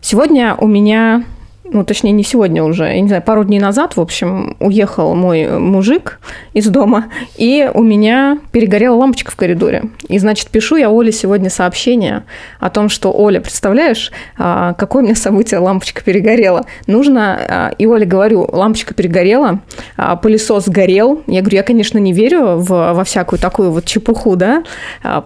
[0.00, 1.24] Сегодня у меня
[1.72, 5.46] ну, точнее, не сегодня уже, я не знаю, пару дней назад, в общем, уехал мой
[5.58, 6.20] мужик
[6.52, 9.84] из дома, и у меня перегорела лампочка в коридоре.
[10.08, 12.24] И, значит, пишу я Оле сегодня сообщение
[12.58, 16.66] о том, что, Оля, представляешь, а, какое у меня событие, лампочка перегорела.
[16.86, 19.60] Нужно, а, и Оле говорю, лампочка перегорела,
[19.96, 21.22] а, пылесос горел.
[21.26, 24.64] Я говорю, я, конечно, не верю в, во всякую такую вот чепуху, да,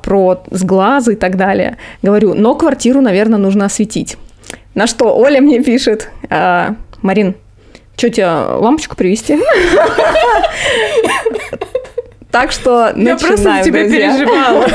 [0.03, 1.79] про сглазы и так далее.
[2.03, 4.19] Говорю, но квартиру, наверное, нужно осветить.
[4.75, 7.35] На что Оля мне пишет, а, Марин,
[7.96, 9.39] что тебе лампочку привезти?
[12.31, 14.67] Так что Я просто тебя переживала.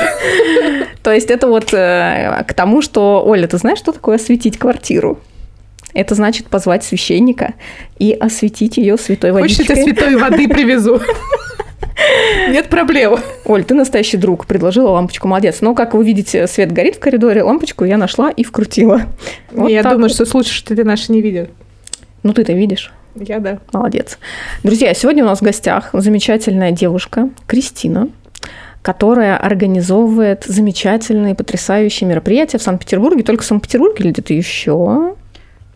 [1.03, 5.20] То есть это вот э, к тому, что, Оля, ты знаешь, что такое осветить квартиру?
[5.93, 7.55] Это значит позвать священника
[7.98, 9.65] и осветить ее святой водичкой.
[9.65, 11.01] Хочешь, я святой воды привезу?
[12.49, 13.17] Нет проблем.
[13.45, 14.45] Оль, ты настоящий друг.
[14.45, 15.61] Предложила лампочку, молодец.
[15.61, 19.03] Но, как вы видите, свет горит в коридоре, лампочку я нашла и вкрутила.
[19.51, 20.11] Вот я думаю, вот.
[20.11, 21.47] что случай, что ты наши не видел.
[22.23, 22.91] Ну, ты-то видишь.
[23.15, 23.59] Я да.
[23.73, 24.17] Молодец.
[24.63, 28.09] Друзья, сегодня у нас в гостях замечательная девушка Кристина,
[28.82, 33.23] которая организовывает замечательные, потрясающие мероприятия в Санкт-Петербурге.
[33.23, 35.15] Только в Санкт-Петербурге или где-то еще?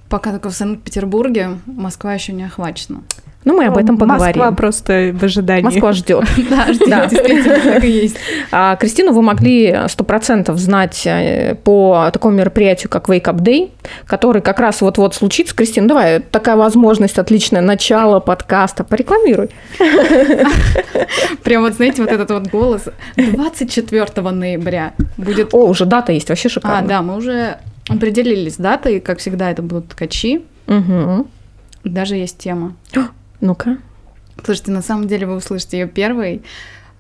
[0.10, 3.02] Пока только в Санкт-Петербурге, Москва еще не охвачена.
[3.46, 4.26] Ну, мы об этом поговорим.
[4.26, 5.64] Москва просто в ожидании.
[5.64, 6.24] Москва ждет.
[6.50, 8.18] Да, ждет, действительно, так и есть.
[8.52, 13.72] А, Кристину вы могли сто процентов знать э, по такому мероприятию, как Wake Up Day,
[14.06, 15.56] который как раз вот-вот случится.
[15.56, 19.50] Кристина, давай, такая возможность, отличное начало подкаста, порекламируй.
[21.44, 22.84] Прям вот, знаете, вот этот вот голос.
[23.16, 25.54] 24 ноября будет...
[25.54, 26.80] О, уже дата есть, вообще шикарно.
[26.80, 27.58] А, да, мы уже
[27.88, 30.44] определились датой, как всегда, это будут ткачи.
[30.68, 31.28] Угу.
[31.84, 32.76] Даже есть тема.
[33.44, 33.78] Ну-ка.
[34.44, 36.42] Слушайте, на самом деле вы услышите ее первой.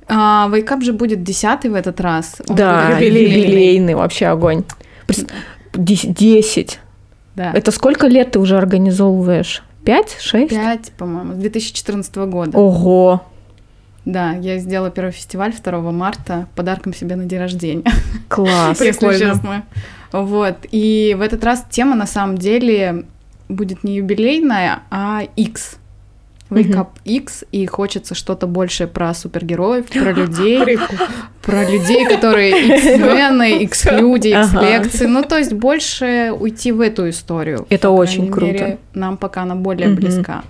[0.10, 2.36] А, Вейкап же будет десятый в этот раз.
[2.50, 3.42] Он да, юбилейный.
[3.42, 4.66] юбилейный вообще огонь.
[5.74, 6.82] Десять.
[7.36, 7.54] Да.
[7.54, 9.64] Это сколько лет ты уже организовываешь?
[9.86, 10.50] Пять, шесть?
[10.50, 12.58] Пять, по-моему, с 2014 года.
[12.58, 13.24] Ого!
[14.04, 17.86] Да, я сделала первый фестиваль 2 марта подарком себе на день рождения.
[18.28, 19.64] Класс, если честно.
[20.12, 23.06] Вот, и в этот раз тема на самом деле
[23.48, 25.78] будет не юбилейная, а X.
[26.54, 30.60] Wake Up X, и хочется что-то больше про супергероев, про людей,
[31.42, 35.06] про людей, которые X-мены, X-люди, X-лекции.
[35.06, 37.66] Ну, то есть больше уйти в эту историю.
[37.70, 38.78] Это очень круто.
[38.94, 40.44] Нам пока она более близка.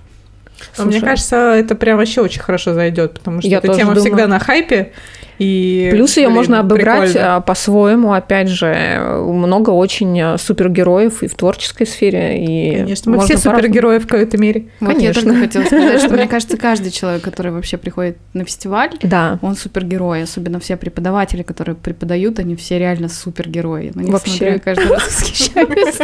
[0.72, 4.00] Слушай, Мне кажется, это прям вообще очень хорошо зайдет, потому что эта тема думаю.
[4.00, 4.92] всегда на хайпе.
[5.38, 7.36] И, Плюс ее можно обыграть прикольно.
[7.36, 12.44] А, по-своему, опять же, много очень а, супергероев и в творческой сфере.
[12.44, 14.66] И Конечно, мы все супергерои в какой-то мере.
[14.80, 15.20] Вот Конечно.
[15.20, 19.38] я только хотела сказать, что мне кажется, каждый человек, который вообще приходит на фестиваль, да.
[19.42, 20.22] он супергерой.
[20.22, 23.92] Особенно все преподаватели, которые преподают, они все реально супергерои.
[23.94, 24.36] На них вообще.
[24.36, 25.98] смотрю каждый раз восхищаюсь.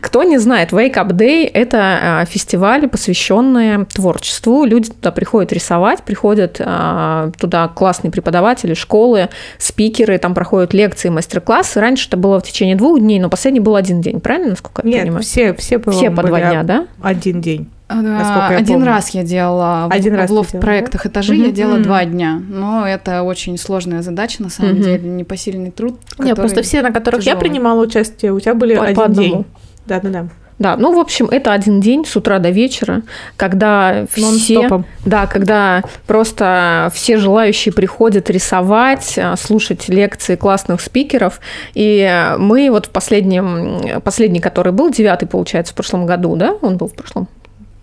[0.00, 1.78] Кто не знает, Wake Up Day– это
[2.20, 4.64] а, фестиваль, посвященный творчеству.
[4.64, 11.80] Люди туда приходят рисовать, приходят туда классные преподаватели, преподаватели, школы, спикеры, там проходят лекции, мастер-классы.
[11.80, 14.90] Раньше это было в течение двух дней, но последний был один день, правильно, насколько я
[14.94, 15.22] Нет, понимаю?
[15.22, 16.86] все, все, все по два дня, да?
[17.02, 17.68] Один день.
[17.86, 18.86] А, один помню.
[18.86, 21.10] раз я делала Один в, раз в лофт-проектах да?
[21.10, 21.42] этажи, угу.
[21.42, 21.82] я делала угу.
[21.84, 22.40] два дня.
[22.48, 24.82] Но это очень сложная задача, на самом угу.
[24.82, 26.00] деле, непосильный труд.
[26.18, 27.36] Нет, просто все, на которых тяжелый.
[27.36, 29.44] я принимала участие, у тебя были по, один по день.
[29.86, 30.28] Да, да, да.
[30.58, 33.02] Да, ну, в общем, это один день с утра до вечера,
[33.36, 34.84] когда все...
[35.04, 41.40] Да, когда просто все желающие приходят рисовать, а, слушать лекции классных спикеров.
[41.74, 46.54] И мы вот в последнем, последний, который был, девятый, получается, в прошлом году, да?
[46.62, 47.28] Он был в прошлом?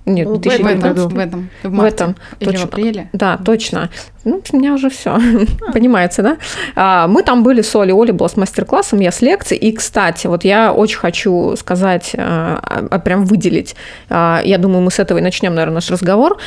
[0.06, 1.08] Нет, в, этом, году.
[1.10, 2.66] в этом, в, марте, в этом, или точно.
[2.66, 3.10] в апреле.
[3.14, 3.90] Да, точно.
[4.24, 5.20] Ну, у меня уже все
[5.74, 6.38] понимается, да?
[6.76, 9.59] А, мы там были с Олей, Оля была с мастер-классом, я с лекцией.
[9.59, 13.76] И, кстати, вот я очень хочу сказать, а, а, прям выделить,
[14.10, 16.38] я думаю, мы с этого и начнем, наверное, наш разговор,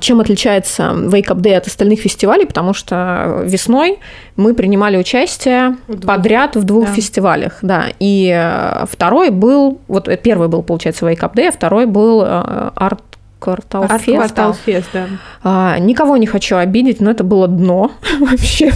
[0.00, 3.98] чем отличается Wake Up Day от остальных фестивалей, потому что весной
[4.36, 6.92] мы принимали участие в подряд в двух да.
[6.92, 7.86] фестивалях, да.
[7.98, 12.26] И э, второй был, вот первый был, получается, Wake Up Day, а второй был э,
[12.26, 13.00] Art
[13.44, 14.16] Квартал Фест.
[14.16, 15.06] Квартал Фест, да.
[15.42, 18.72] А, никого не хочу обидеть, но это было дно вообще.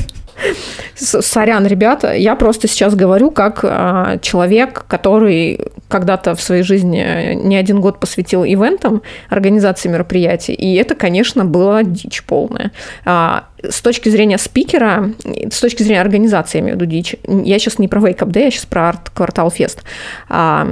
[0.95, 7.57] Сорян, ребята, я просто сейчас говорю как а, человек, который когда-то в своей жизни не
[7.57, 12.73] один год посвятил ивентам, организации мероприятий, и это, конечно, было дичь полная.
[13.05, 15.13] А, с точки зрения спикера,
[15.51, 18.31] с точки зрения организации, я имею в виду дичь, я сейчас не про Wake Up
[18.31, 19.83] Day, я сейчас про Арт Квартал Фест.
[20.29, 20.69] А,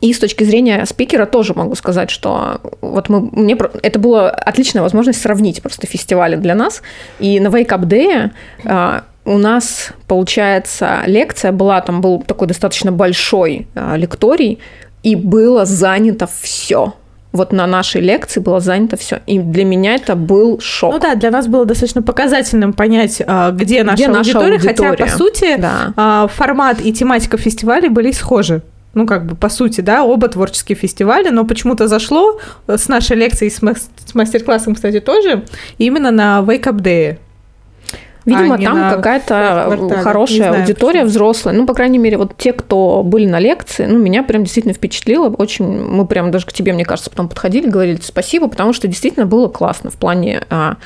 [0.00, 4.82] и с точки зрения спикера тоже могу сказать, что вот мы, мне, это была отличная
[4.82, 6.82] возможность сравнить просто фестивали для нас.
[7.18, 13.68] И на Wake Up Day у нас, получается, лекция была, там был такой достаточно большой
[13.74, 14.58] а, лекторий,
[15.02, 16.94] и было занято все
[17.32, 19.20] вот на нашей лекции было занято все.
[19.26, 20.94] И для меня это был шок.
[20.94, 24.96] Ну да, для нас было достаточно показательным понять, а, где наша, где аудитория, наша аудитория,
[24.98, 25.92] хотя, по сути, да.
[25.96, 28.62] А, формат и тематика фестиваля были схожи.
[28.98, 33.48] Ну, как бы, по сути, да, оба творческие фестиваля, но почему-то зашло с нашей лекцией,
[33.52, 35.44] с мастер-классом, кстати, тоже,
[35.78, 37.18] именно на Wake Up Day.
[38.28, 41.10] Видимо, а там какая-то хорошая знаю, аудитория почему.
[41.10, 41.54] взрослая.
[41.54, 45.28] Ну, по крайней мере, вот те, кто были на лекции, ну, меня прям действительно впечатлило.
[45.28, 49.26] Очень, мы прям даже к тебе, мне кажется, потом подходили, говорили спасибо, потому что действительно
[49.26, 50.76] было классно в плане а,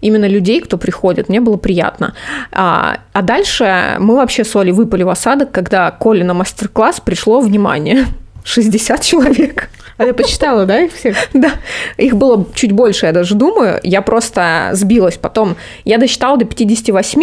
[0.00, 2.14] именно людей, кто приходит, мне было приятно.
[2.52, 7.40] А, а дальше мы вообще с Олей выпали в осадок, когда Коле на мастер-класс пришло
[7.40, 8.06] внимание.
[8.44, 9.68] 60 человек.
[9.98, 11.16] А ты почитала, да, их всех?
[11.34, 11.52] Да,
[11.96, 13.80] их было чуть больше, я даже думаю.
[13.82, 15.16] Я просто сбилась.
[15.16, 17.22] Потом я досчитала до 58,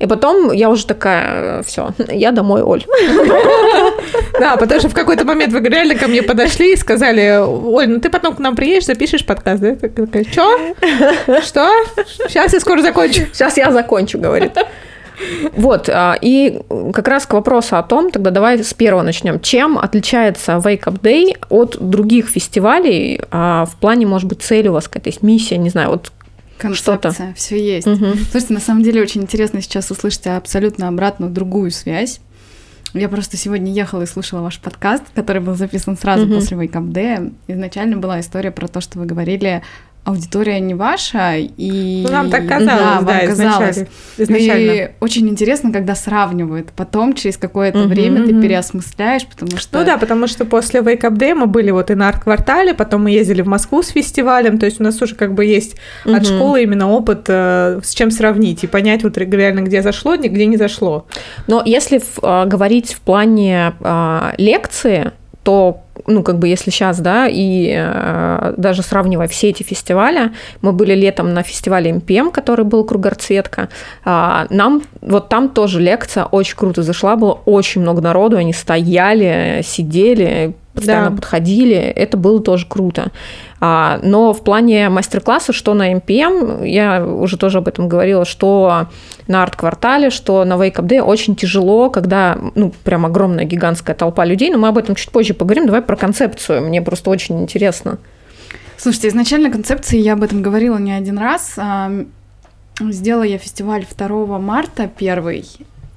[0.00, 2.84] и потом я уже такая, все, я домой, Оль.
[4.40, 8.00] Да, потому что в какой-то момент вы реально ко мне подошли и сказали, Оль, ну
[8.00, 9.74] ты потом к нам приедешь, запишешь подкаст, да?
[9.74, 10.58] такая, что?
[11.42, 11.70] Что?
[12.28, 13.22] Сейчас я скоро закончу.
[13.32, 14.52] Сейчас я закончу, говорит.
[15.52, 16.60] Вот, а, и
[16.92, 19.40] как раз к вопросу о том, тогда давай с первого начнем.
[19.40, 24.72] Чем отличается Wake Up Day от других фестивалей а, в плане, может быть, цели у
[24.72, 26.12] вас какая-то есть, миссия, не знаю, вот
[26.58, 27.86] Концепция, все есть.
[27.86, 28.06] Угу.
[28.30, 32.20] Слушайте, на самом деле очень интересно сейчас услышать абсолютно обратную другую связь.
[32.94, 36.34] Я просто сегодня ехала и слушала ваш подкаст, который был записан сразу угу.
[36.34, 37.32] после Wake Up Day.
[37.46, 39.62] Изначально была история про то, что вы говорили
[40.08, 42.02] аудитория не ваша, и...
[42.04, 43.84] Ну, нам так казалось, да, да казалось.
[44.16, 44.70] изначально.
[44.70, 46.70] И очень интересно, когда сравнивают.
[46.76, 48.26] Потом, через какое-то uh-huh, время, uh-huh.
[48.26, 49.78] ты переосмысляешь, потому что...
[49.78, 53.04] Ну да, потому что после Wake Up Day мы были вот и на арт-квартале, потом
[53.04, 56.16] мы ездили в Москву с фестивалем, то есть у нас уже как бы есть uh-huh.
[56.16, 60.46] от школы именно опыт, э, с чем сравнить, и понять вот реально, где зашло, где
[60.46, 61.06] не зашло.
[61.46, 65.12] Но если в, э, говорить в плане э, лекции,
[65.42, 70.32] то ну, как бы если сейчас, да, и э, даже сравнивая все эти фестивали,
[70.62, 73.68] мы были летом на фестивале МПМ, который был кругорцветка,
[74.04, 79.60] э, нам вот там тоже лекция очень круто зашла, было очень много народу, они стояли,
[79.64, 81.16] сидели, постоянно да.
[81.16, 83.12] подходили, это было тоже круто.
[83.60, 88.86] А, но в плане мастер-класса, что на MPM, я уже тоже об этом говорила, что
[89.26, 94.24] на арт-квартале, что на Wake Up Day очень тяжело, когда, ну, прям огромная гигантская толпа
[94.24, 95.66] людей, но мы об этом чуть позже поговорим.
[95.66, 97.98] Давай про концепцию, мне просто очень интересно.
[98.76, 101.54] Слушайте, изначально концепции, я об этом говорила не один раз.
[101.56, 101.90] А,
[102.80, 105.44] сделала я фестиваль 2 марта, первый,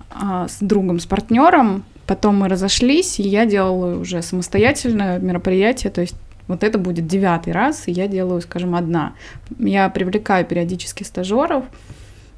[0.10, 1.84] а, с другом, с партнером.
[2.12, 6.16] Потом мы разошлись, и я делала уже самостоятельное мероприятие, то есть
[6.50, 9.14] вот это будет девятый раз, и я делаю, скажем, одна.
[9.58, 11.64] Я привлекаю периодически стажеров.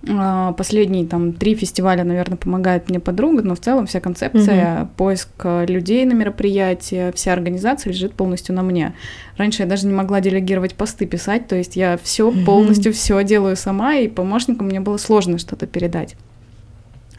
[0.08, 4.90] А, последние там три фестиваля, наверное, помогает мне подруга, но в целом вся концепция, угу.
[4.96, 8.94] поиск людей на мероприятие, вся организация лежит полностью на мне.
[9.38, 13.56] Раньше я даже не могла делегировать посты писать, то есть я все полностью все делаю
[13.56, 16.16] сама, и помощнику мне было сложно что-то передать.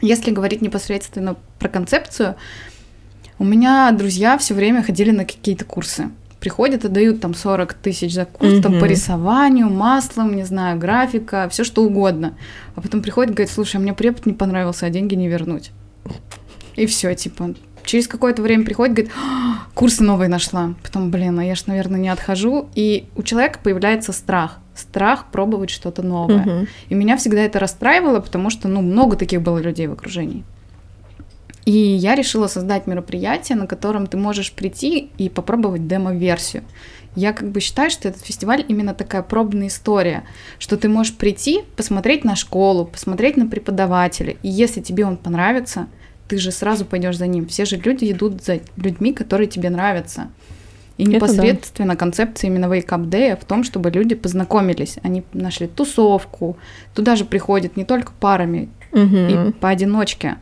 [0.01, 2.35] Если говорить непосредственно про концепцию,
[3.39, 6.09] у меня друзья все время ходили на какие-то курсы
[6.45, 8.61] приходят и дают там 40 тысяч за курс угу.
[8.61, 12.35] там, по рисованию, маслом, не знаю, графика, все что угодно.
[12.75, 15.71] А потом приходит и говорит, слушай, а мне препод не понравился, а деньги не вернуть.
[16.75, 20.75] И все, типа, через какое-то время приходит, говорит, «А, курсы новые нашла.
[20.83, 22.69] Потом, блин, а я ж, наверное, не отхожу.
[22.75, 24.59] И у человека появляется страх.
[24.75, 26.41] Страх пробовать что-то новое.
[26.41, 26.67] Угу.
[26.89, 30.43] И меня всегда это расстраивало, потому что, ну, много таких было людей в окружении.
[31.65, 36.63] И я решила создать мероприятие, на котором ты можешь прийти и попробовать демо-версию.
[37.15, 40.25] Я как бы считаю, что этот фестиваль именно такая пробная история,
[40.59, 45.87] что ты можешь прийти, посмотреть на школу, посмотреть на преподавателя, и если тебе он понравится,
[46.27, 47.47] ты же сразу пойдешь за ним.
[47.47, 50.29] Все же люди идут за людьми, которые тебе нравятся.
[50.97, 51.99] И непосредственно да.
[51.99, 54.97] концепция именно Wake Up Day в том, чтобы люди познакомились.
[55.03, 56.57] Они нашли тусовку.
[56.93, 59.01] Туда же приходят не только парами угу.
[59.01, 60.37] и поодиночке.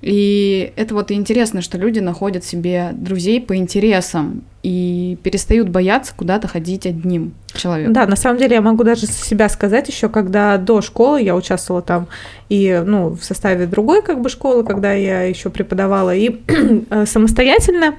[0.00, 6.46] И это вот интересно, что люди находят себе друзей по интересам и перестают бояться куда-то
[6.46, 7.92] ходить одним человеком.
[7.92, 11.82] Да, на самом деле я могу даже себя сказать еще, когда до школы я участвовала
[11.82, 12.06] там
[12.48, 16.40] и ну, в составе другой как бы школы, когда я еще преподавала, и
[16.90, 17.96] э, самостоятельно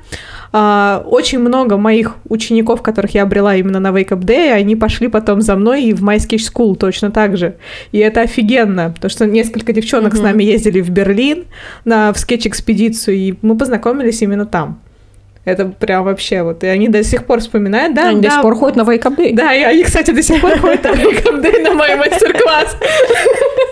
[0.54, 5.10] э, очень много моих учеников, которых я обрела именно на Wake Up Day, они пошли
[5.10, 7.56] потом за мной и в Sketch School точно так же.
[7.92, 10.18] И это офигенно, потому что несколько девчонок mm-hmm.
[10.18, 11.44] с нами ездили в Берлин
[11.84, 14.80] на в скетч-экспедицию, и мы познакомились именно там.
[15.46, 16.64] Это прям вообще вот.
[16.64, 18.10] И они до сих пор вспоминают, да?
[18.10, 19.34] Они да, до сих пор ходят на Wake Up Day.
[19.34, 22.78] Да, и они, кстати, до сих пор ходят на Wake Up Day на мой мастер-класс.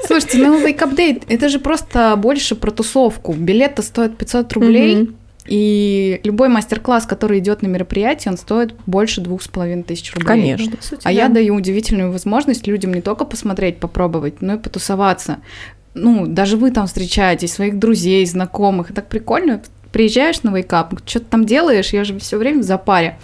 [0.06, 3.34] Слушайте, ну Wake Up Day, это же просто больше про тусовку.
[3.34, 5.12] Билет-то стоит 500 рублей.
[5.48, 10.28] И любой мастер-класс, который идет на мероприятие, он стоит больше двух с половиной тысяч рублей.
[10.28, 10.74] Конечно.
[10.80, 11.10] Сути, А да.
[11.10, 15.38] я даю удивительную возможность людям не только посмотреть, попробовать, но и потусоваться.
[15.94, 18.92] Ну, даже вы там встречаетесь, своих друзей, знакомых.
[18.92, 19.62] И так прикольно.
[19.92, 21.92] Приезжаешь на вейкап, что ты там делаешь?
[21.94, 23.18] Я же все время в запаре.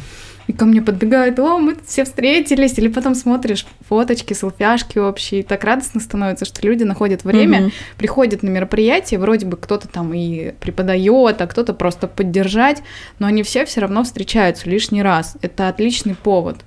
[0.47, 2.77] И ко мне подбегают, о, мы тут все встретились.
[2.79, 5.41] Или потом смотришь фоточки, селфяшки общие.
[5.41, 7.71] И так радостно становится, что люди находят время, Мгм.
[7.97, 12.81] приходят на мероприятие, вроде бы кто-то там и преподает, а кто-то просто поддержать,
[13.19, 15.35] но они все все равно встречаются лишний раз.
[15.41, 16.57] Это отличный повод.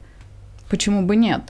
[0.68, 1.40] Почему бы нет?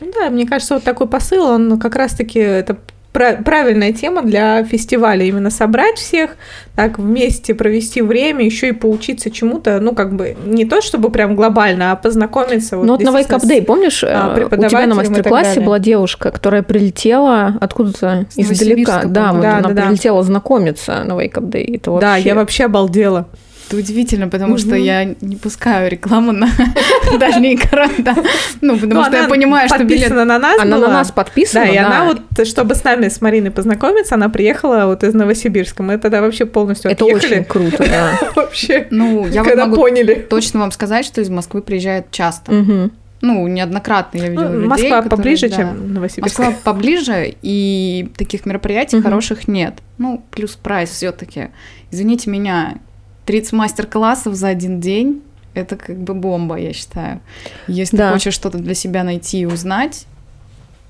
[0.00, 2.78] Ну Да, мне кажется, вот такой посыл, он как раз-таки это
[3.16, 5.24] правильная тема для фестиваля.
[5.24, 6.36] Именно собрать всех,
[6.74, 11.34] так вместе провести время, еще и поучиться чему-то, ну, как бы, не то чтобы прям
[11.36, 12.76] глобально, а познакомиться.
[12.76, 16.30] Ну вот на Wake Up Day, помнишь, а, э, у тебя на мастер-классе была девушка,
[16.30, 19.02] которая прилетела откуда-то издалека.
[19.04, 19.34] Да, по-моему.
[19.36, 19.82] вот Да, она да, да.
[19.86, 21.76] прилетела знакомиться на Wake Up Day.
[21.76, 23.26] Это Да, вообще- я вообще обалдела.
[23.66, 24.76] Это удивительно, потому что Мгм.
[24.84, 26.48] я не пускаю рекламу на
[27.18, 28.14] дальние города.
[28.60, 30.02] Ну, потому Ну, что я понимаю, что билет...
[30.02, 30.88] подписана на нас Она была.
[30.88, 34.86] на нас подписана, Да, и она вот, чтобы с нами, с Мариной познакомиться, она приехала
[34.86, 35.82] вот из Новосибирска.
[35.82, 37.32] Мы тогда вообще полностью Это отъехали.
[37.34, 38.18] очень круто, да.
[38.36, 40.14] Вообще, Ну, я вот когда могу поняли.
[40.14, 42.52] точно вам сказать, что из Москвы приезжают часто.
[43.22, 45.56] Ну, неоднократно я видела Ну, людей, Москва которые, поближе, да.
[45.56, 46.38] чем Новосибирск.
[46.38, 49.74] Москва поближе, и таких мероприятий хороших нет.
[49.98, 51.48] Ну, плюс прайс все таки
[51.90, 52.74] Извините меня,
[53.26, 55.22] 30 мастер-классов за один день—
[55.54, 57.20] это как бы бомба, я считаю.
[57.66, 58.08] Если Да.
[58.08, 60.06] ты хочешь что-то для себя найти и узнать,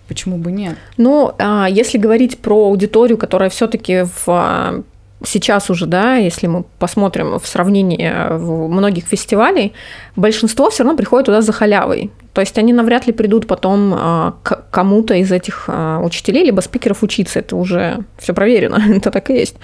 [0.08, 0.76] почему бы нет?
[0.96, 4.82] Ну, а, если говорить про аудиторию, которая все-таки в а,
[5.24, 9.72] сейчас уже, да, если мы посмотрим в сравнении э, многих фестивалей,
[10.14, 12.10] большинство все равно приходит туда за халявой.
[12.36, 16.60] То есть они навряд ли придут потом а, к кому-то из этих а, учителей либо
[16.60, 17.38] спикеров учиться.
[17.38, 19.56] Это уже все проверено, это так и есть.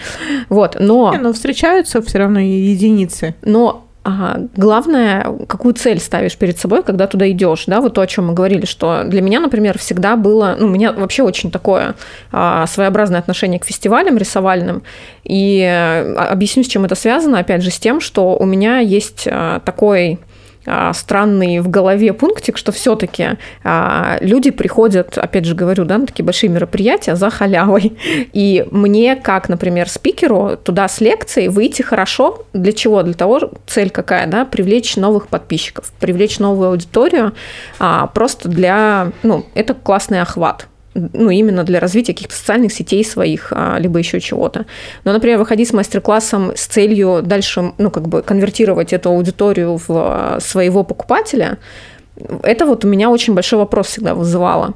[0.48, 1.12] Вот, но...
[1.12, 3.34] Не, но встречаются все равно единицы.
[3.42, 8.06] Но а, главное, какую цель ставишь перед собой, когда туда идешь, да, вот то, о
[8.06, 11.94] чем мы говорили, что для меня, например, всегда было, ну, у меня вообще очень такое
[12.32, 14.82] а, своеобразное отношение к фестивалям рисовальным,
[15.24, 19.28] и э, объясню, с чем это связано, опять же, с тем, что у меня есть
[19.30, 20.31] а, такой а,
[20.92, 23.38] странный в голове пунктик, что все-таки
[24.20, 27.96] люди приходят, опять же говорю, да, на такие большие мероприятия за халявой.
[28.32, 32.44] И мне, как, например, спикеру, туда с лекцией выйти хорошо.
[32.52, 33.02] Для чего?
[33.02, 37.32] Для того, цель какая, да, привлечь новых подписчиков, привлечь новую аудиторию,
[37.78, 43.52] а, просто для, ну, это классный охват ну, именно для развития каких-то социальных сетей своих,
[43.52, 44.66] а, либо еще чего-то.
[45.04, 49.84] Но, например, выходить с мастер-классом с целью дальше, ну, как бы конвертировать эту аудиторию в
[49.90, 51.58] а, своего покупателя,
[52.42, 54.74] это вот у меня очень большой вопрос всегда вызывало.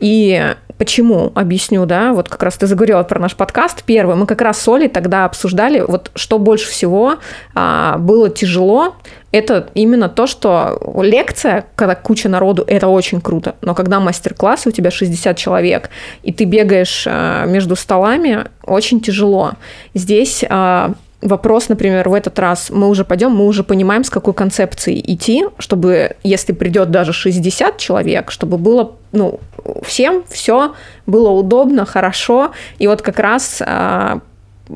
[0.00, 4.40] И почему, объясню, да, вот как раз ты заговорила про наш подкаст первый, мы как
[4.40, 7.16] раз с Олей тогда обсуждали, вот что больше всего
[7.54, 8.94] а, было тяжело,
[9.30, 14.70] это именно то, что лекция, когда куча народу, это очень круто, но когда мастер-класс, у
[14.70, 15.90] тебя 60 человек,
[16.22, 19.52] и ты бегаешь а, между столами, очень тяжело.
[19.92, 22.70] Здесь а, вопрос, например, в этот раз.
[22.70, 27.76] Мы уже пойдем, мы уже понимаем, с какой концепцией идти, чтобы, если придет даже 60
[27.76, 29.40] человек, чтобы было, ну,
[29.82, 30.74] всем все
[31.06, 32.52] было удобно, хорошо.
[32.78, 34.20] И вот как раз а,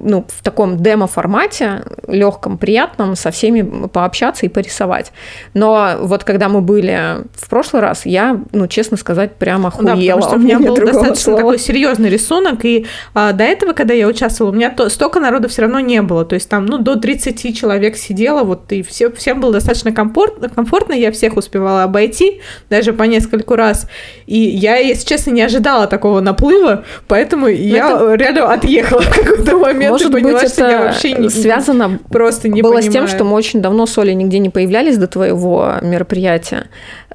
[0.02, 5.12] ну, в таком демо-формате, легком, приятном, со всеми пообщаться и порисовать.
[5.54, 9.96] Но вот когда мы были в прошлый раз, я, ну, честно сказать, прям охуела.
[9.96, 11.38] Да, потому что у меня Нет был другого достаточно слова.
[11.38, 15.48] такой серьезный рисунок, и а, до этого, когда я участвовала, у меня то, столько народу
[15.48, 19.10] все равно не было, то есть там, ну, до 30 человек сидело, вот, и все,
[19.12, 23.88] всем было достаточно комфортно, комфортно, я всех успевала обойти, даже по нескольку раз,
[24.26, 29.83] и я, если честно, не ожидала такого наплыва, поэтому я реально отъехала в какой-то момент
[29.90, 32.90] Может и поняла, быть, что я вообще не, связано просто не было понимаю.
[32.90, 36.66] с тем, что мы очень давно с Олей нигде не появлялись до твоего мероприятия.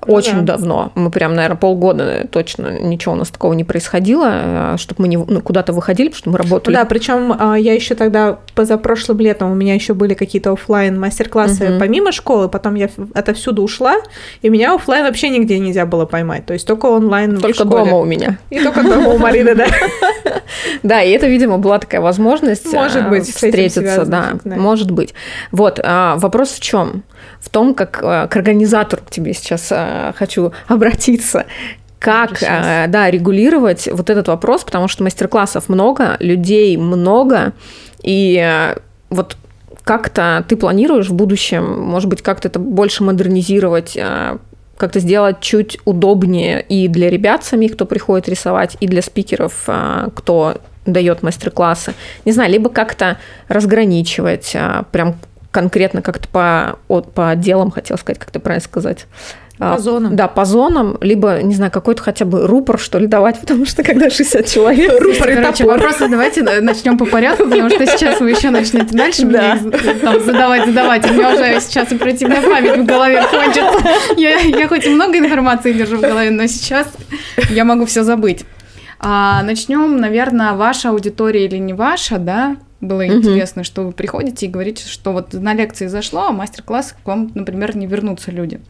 [0.08, 0.54] Ну Очень да.
[0.54, 0.92] давно.
[0.96, 5.42] Мы прям, наверное, полгода точно ничего у нас такого не происходило, чтобы мы не, ну,
[5.42, 6.74] куда-то выходили, потому что мы работали.
[6.74, 11.80] Да, причем я еще тогда позапрошлым летом у меня еще были какие-то оффлайн мастер-классы Мгм.
[11.80, 13.98] помимо школы, потом я отовсюду ушла,
[14.42, 18.06] и меня оффлайн вообще нигде нельзя было поймать, то есть только онлайн Только дома у
[18.06, 18.38] меня.
[18.50, 19.68] И только дома у Марины, да.
[20.84, 25.14] Да, и это, видимо, была такая возможность Может а, быть, встретиться, да, может быть.
[25.52, 27.04] Вот, а, вопрос в чем?
[27.40, 31.46] В том, как а, к организатору к тебе сейчас а, хочу обратиться.
[31.98, 37.54] Как, а, да, регулировать вот этот вопрос, потому что мастер-классов много, людей много,
[38.02, 38.74] и
[39.10, 39.36] вот
[39.84, 43.98] как-то ты планируешь в будущем, может быть, как-то это больше модернизировать,
[44.78, 49.68] как-то сделать чуть удобнее и для ребят самих, кто приходит рисовать, и для спикеров,
[50.16, 51.96] кто дает мастер-классы.
[52.24, 53.18] Не знаю, либо как-то
[53.48, 54.56] разграничивать,
[54.92, 55.16] прям
[55.52, 59.08] конкретно как-то по, от, по отделам, хотел сказать, как то правильно сказать.
[59.60, 60.16] А, по зонам.
[60.16, 63.84] Да, по зонам, либо, не знаю, какой-то хотя бы рупор, что ли, давать, потому что
[63.84, 65.02] когда 60 человек...
[65.02, 69.26] Рупор и Короче, вопросы давайте начнем по порядку, потому что сейчас вы еще начнете дальше
[69.26, 69.56] да.
[69.56, 71.10] мне там, задавать, задавать.
[71.10, 73.80] У меня уже сейчас оперативная память в голове кончится.
[74.16, 76.88] Я, я хоть и много информации держу в голове, но сейчас
[77.50, 78.46] я могу все забыть.
[79.00, 82.58] А, начнем, наверное, ваша аудитория или не ваша, да?
[82.82, 83.14] Было угу.
[83.14, 87.32] интересно, что вы приходите и говорите, что вот на лекции зашло, а мастер-класс к вам,
[87.36, 88.62] например, не вернутся люди.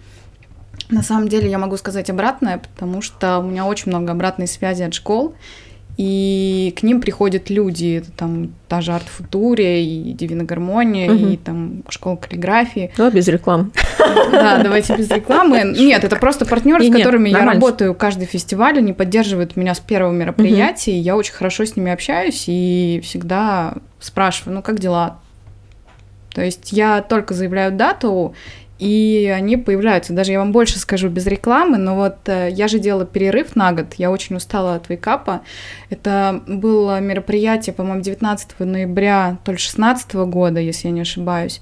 [0.89, 4.81] На самом деле я могу сказать обратное, потому что у меня очень много обратной связи
[4.81, 5.35] от школ,
[5.99, 11.27] и к ним приходят люди, это там та же арт-футурия, и Дивина Гармония, угу.
[11.27, 12.93] и там школа каллиграфии.
[12.97, 13.71] Ну, без рекламы.
[14.31, 15.61] Да, давайте без рекламы.
[15.77, 20.13] Нет, это просто партнеры, с которыми я работаю каждый фестиваль, они поддерживают меня с первого
[20.13, 25.19] мероприятия, я очень хорошо с ними общаюсь, и всегда спрашиваю, ну, как дела?
[26.33, 28.35] То есть я только заявляю дату,
[28.79, 30.13] и они появляются.
[30.13, 33.73] Даже я вам больше скажу без рекламы, но вот э, я же делала перерыв на
[33.73, 35.41] год, я очень устала от вейкапа.
[35.89, 41.61] Это было мероприятие, по-моему, 19 ноября, то ли 16 года, если я не ошибаюсь.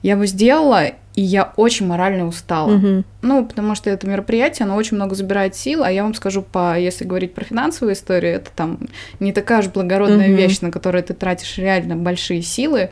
[0.00, 2.74] Я его сделала, и я очень морально устала.
[2.74, 3.04] Угу.
[3.22, 6.78] Ну, потому что это мероприятие, оно очень много забирает сил, а я вам скажу, по,
[6.78, 8.78] если говорить про финансовую историю, это там
[9.20, 10.36] не такая уж благородная угу.
[10.36, 12.90] вещь, на которую ты тратишь реально большие силы,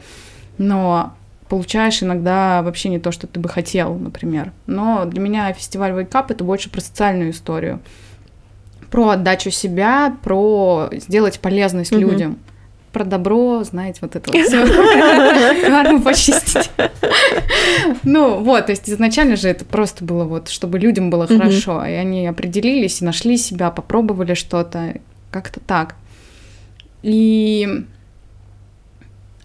[0.59, 1.15] но
[1.53, 4.53] получаешь иногда вообще не то, что ты бы хотел, например.
[4.67, 7.81] Но для меня фестиваль Wake Up это больше про социальную историю.
[8.91, 11.99] Про отдачу себя, про сделать полезность mm-hmm.
[11.99, 12.39] людям.
[12.95, 15.67] Про добро, знаете, вот это вот все.
[15.67, 16.71] Карму почистить.
[18.03, 21.93] Ну, вот, то есть изначально же это просто было вот, чтобы людям было хорошо, и
[21.93, 24.95] они определились и нашли себя, попробовали что-то,
[25.31, 25.97] как-то так.
[27.03, 27.85] И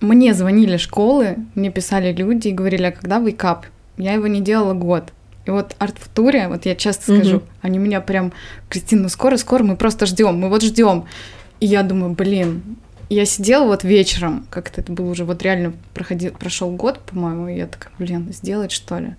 [0.01, 3.65] мне звонили школы, мне писали люди и говорили, а когда вейкап?
[3.97, 5.11] Я его не делала год.
[5.45, 7.59] И вот арт-футуре, вот я часто скажу, mm-hmm.
[7.61, 8.33] они меня прям,
[8.69, 11.05] Кристина, ну скоро-скоро мы просто ждем, мы вот ждем.
[11.61, 12.77] И я думаю, блин,
[13.09, 17.55] я сидела вот вечером, как-то это было уже вот реально проходил, прошел год, по-моему, и
[17.55, 19.15] я такая, блин, сделать что ли?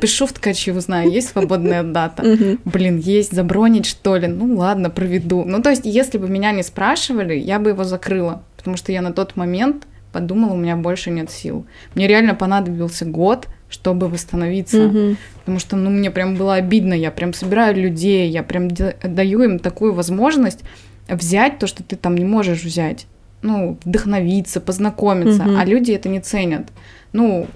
[0.00, 2.58] Пишу в ткачи, знаю, есть свободная дата?
[2.64, 4.26] Блин, есть, забронить что ли?
[4.26, 5.44] Ну ладно, проведу.
[5.44, 9.00] Ну то есть, если бы меня не спрашивали, я бы его закрыла, потому что я
[9.00, 11.66] на тот момент подумала, у меня больше нет сил.
[11.94, 15.16] Мне реально понадобился год, чтобы восстановиться, угу.
[15.40, 19.58] потому что, ну, мне прям было обидно, я прям собираю людей, я прям даю им
[19.58, 20.60] такую возможность
[21.08, 23.06] взять то, что ты там не можешь взять,
[23.42, 25.56] ну, вдохновиться, познакомиться, угу.
[25.58, 26.66] а люди это не ценят.
[27.12, 27.46] Ну,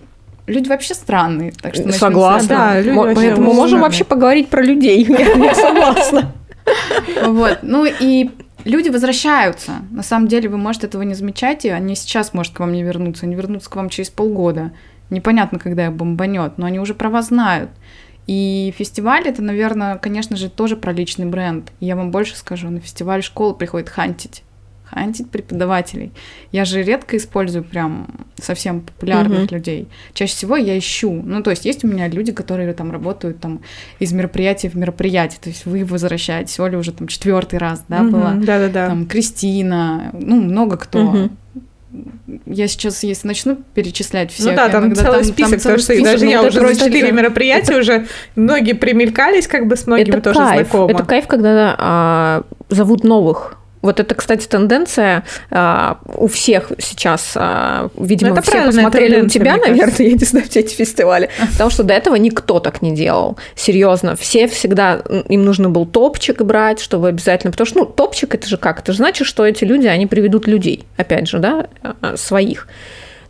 [0.47, 2.49] люди вообще странные, так что согласна.
[2.49, 3.83] Да, люди Поэтому можем странные.
[3.83, 5.05] вообще поговорить про людей.
[5.09, 6.33] Я согласна.
[7.27, 8.31] Вот, ну и
[8.65, 9.83] люди возвращаются.
[9.91, 12.83] На самом деле вы, может, этого не замечать, и они сейчас, может, к вам не
[12.83, 13.27] вернутся.
[13.27, 14.73] Они вернутся к вам через полгода.
[15.11, 17.71] Непонятно, когда их бомбанет, но они уже про вас знают.
[18.27, 21.73] И фестиваль это, наверное, конечно же, тоже про личный бренд.
[21.81, 24.45] я вам больше скажу, на фестиваль школа приходит хантить
[24.93, 26.13] хантить преподавателей.
[26.51, 28.09] Я же редко использую прям
[28.41, 29.55] совсем популярных uh-huh.
[29.55, 29.89] людей.
[30.15, 31.23] Чаще всего я ищу.
[31.25, 33.61] Ну, то есть есть у меня люди, которые там работают там
[33.99, 35.41] из мероприятия в мероприятие.
[35.43, 38.11] То есть вы возвращаетесь, Оля уже там четвертый раз, да, uh-huh.
[38.11, 38.33] была.
[38.35, 38.89] Да-да-да.
[38.89, 40.99] Там Кристина, ну, много кто.
[40.99, 41.31] Uh-huh
[42.47, 45.79] я сейчас, если начну перечислять все, ну да, там целый там, список, там целый потому
[45.79, 47.81] что список, даже я уже за четыре мероприятия это...
[47.81, 50.69] уже многие примелькались, как бы с многими это тоже кайф.
[50.69, 50.93] знакомы.
[50.93, 57.91] Это кайф, когда а, зовут новых вот это, кстати, тенденция а, у всех сейчас, а,
[57.99, 61.71] видимо, ну, это все посмотрели у тебя, наверное, я не знаю, все эти фестивали, потому
[61.71, 63.37] что до этого никто так не делал.
[63.57, 68.49] Серьезно, все всегда, им нужно был топчик брать, чтобы обязательно, потому что, ну, топчик это
[68.49, 68.81] же как?
[68.81, 72.69] Это же значит, что эти люди, они приведут людей, опять же, да, а, своих.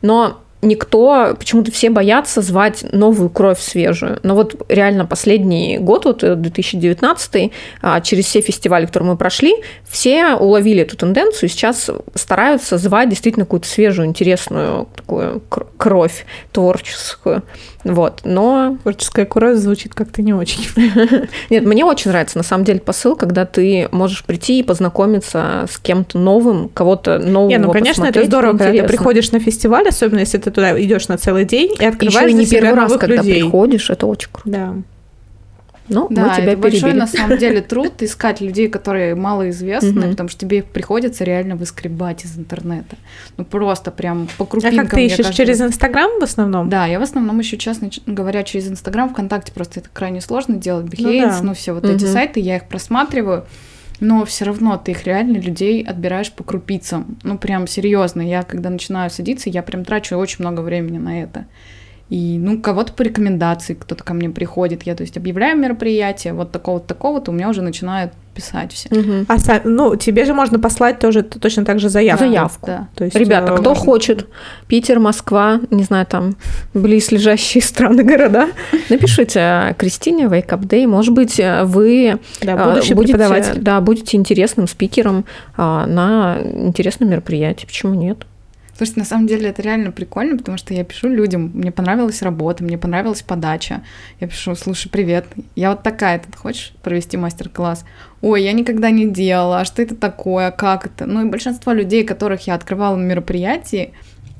[0.02, 4.20] Но никто, почему-то все боятся звать новую кровь свежую.
[4.22, 7.50] Но вот реально последний год, вот 2019, э,
[7.82, 9.54] а, через все фестивали, которые мы прошли,
[9.88, 15.42] все уловили эту тенденцию и сейчас стараются звать действительно какую-то свежую, интересную такую
[15.76, 17.42] кровь творческую.
[17.84, 18.78] Вот, но...
[18.82, 20.64] Творческая кровь звучит как-то не очень.
[21.50, 25.78] Нет, мне очень нравится, на самом деле, посыл, когда ты можешь прийти и познакомиться с
[25.78, 30.20] кем-то новым, кого-то нового Не, ну, конечно, это здорово, когда ты приходишь на фестиваль, особенно
[30.20, 33.22] если ты туда идешь на целый день и открываешь Еще и не первый раз, когда
[33.22, 34.48] приходишь, это очень круто.
[34.50, 34.74] Да.
[35.88, 36.98] Но Да, мы тебя это большой перебили.
[37.00, 42.24] на самом деле труд искать людей, которые малоизвестны, потому что тебе их приходится реально выскребать
[42.24, 42.96] из интернета.
[43.36, 44.86] Ну просто прям по А крупинкам.
[44.86, 46.68] как ты ищешь каждый через Инстаграм в основном?
[46.70, 50.86] Да, я в основном ищу, честно говоря, через Инстаграм, ВКонтакте просто это крайне сложно делать,
[50.86, 51.40] Ну Behance, да.
[51.42, 53.44] ну, все вот эти сайты, я их просматриваю,
[54.02, 57.18] но все равно ты их реально людей отбираешь по крупицам.
[57.22, 58.20] Ну, прям серьезно.
[58.20, 61.46] Я когда начинаю садиться, я прям трачу очень много времени на это.
[62.10, 64.82] И, ну, кого-то по рекомендации кто-то ко мне приходит.
[64.82, 68.88] Я, то есть, объявляю мероприятие, вот такого-то, такого-то, у меня уже начинают писать все.
[68.90, 69.26] Мгм.
[69.28, 72.24] А са- ну, тебе же можно послать тоже точно так же заявку.
[72.24, 72.66] Заявку.
[72.66, 72.88] Да.
[72.94, 74.26] То есть, Ребята, э, кто можно- хочет,
[74.68, 76.36] Питер, Москва, не знаю, там,
[76.74, 78.48] близлежащие страны, города,
[78.90, 80.86] напишите э, Кристине Wake Up Day.
[80.86, 85.24] Может быть, э, вы Да, будущий будете, да, будете интересным спикером
[85.56, 87.66] а, на интересном мероприятии.
[87.66, 88.18] Почему нет?
[88.82, 92.64] Слушайте, на самом деле это реально прикольно, потому что я пишу людям, мне понравилась работа,
[92.64, 93.82] мне понравилась подача.
[94.18, 97.84] Я пишу, слушай, привет, я вот такая, ты хочешь провести мастер-класс?
[98.22, 101.06] Ой, я никогда не делала, а что это такое, как это?
[101.06, 103.92] Ну и большинство людей, которых я открывала на мероприятии,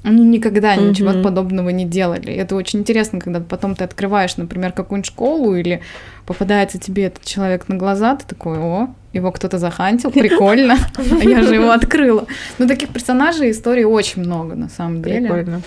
[0.03, 0.89] они никогда Мгм.
[0.89, 2.33] ничего подобного не делали.
[2.33, 5.83] Это очень интересно, когда потом ты открываешь, например, какую-нибудь школу или
[6.27, 11.43] попадается тебе этот человек на глаза, ты такой, о, его кто-то захантил, прикольно, а я
[11.43, 12.27] же его открыла.
[12.59, 15.21] Ну, таких персонажей истории очень много, на самом деле.
[15.21, 15.63] Прикольно.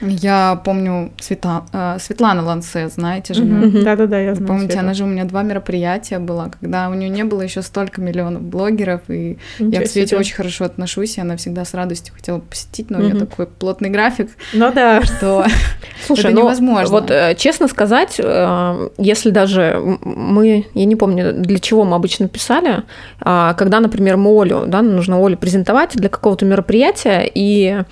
[0.00, 3.44] Я помню Света- э, Светлана Лансе, знаете же.
[3.44, 4.46] Да-да-да, я знаю.
[4.48, 4.84] Помните, Свету.
[4.84, 8.42] она же у меня два мероприятия была, когда у нее не было еще столько миллионов
[8.42, 10.18] блогеров, и я к Свете себе.
[10.20, 13.90] очень хорошо отношусь, и она всегда с радостью хотела посетить, но у нее такой плотный
[13.90, 15.02] график, Ну да.
[15.02, 15.44] что
[16.06, 16.90] Слушай, Это ну, невозможно.
[16.90, 22.28] Вот э, честно сказать, э, если даже мы, я не помню, для чего мы обычно
[22.28, 22.82] писали,
[23.20, 27.82] а, когда, например, мы Олю, да, нужно Олю презентовать для какого-то мероприятия, и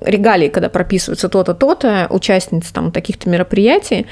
[0.00, 4.06] регалии, когда прописываются то-то, то-то, участницы там таких-то мероприятий,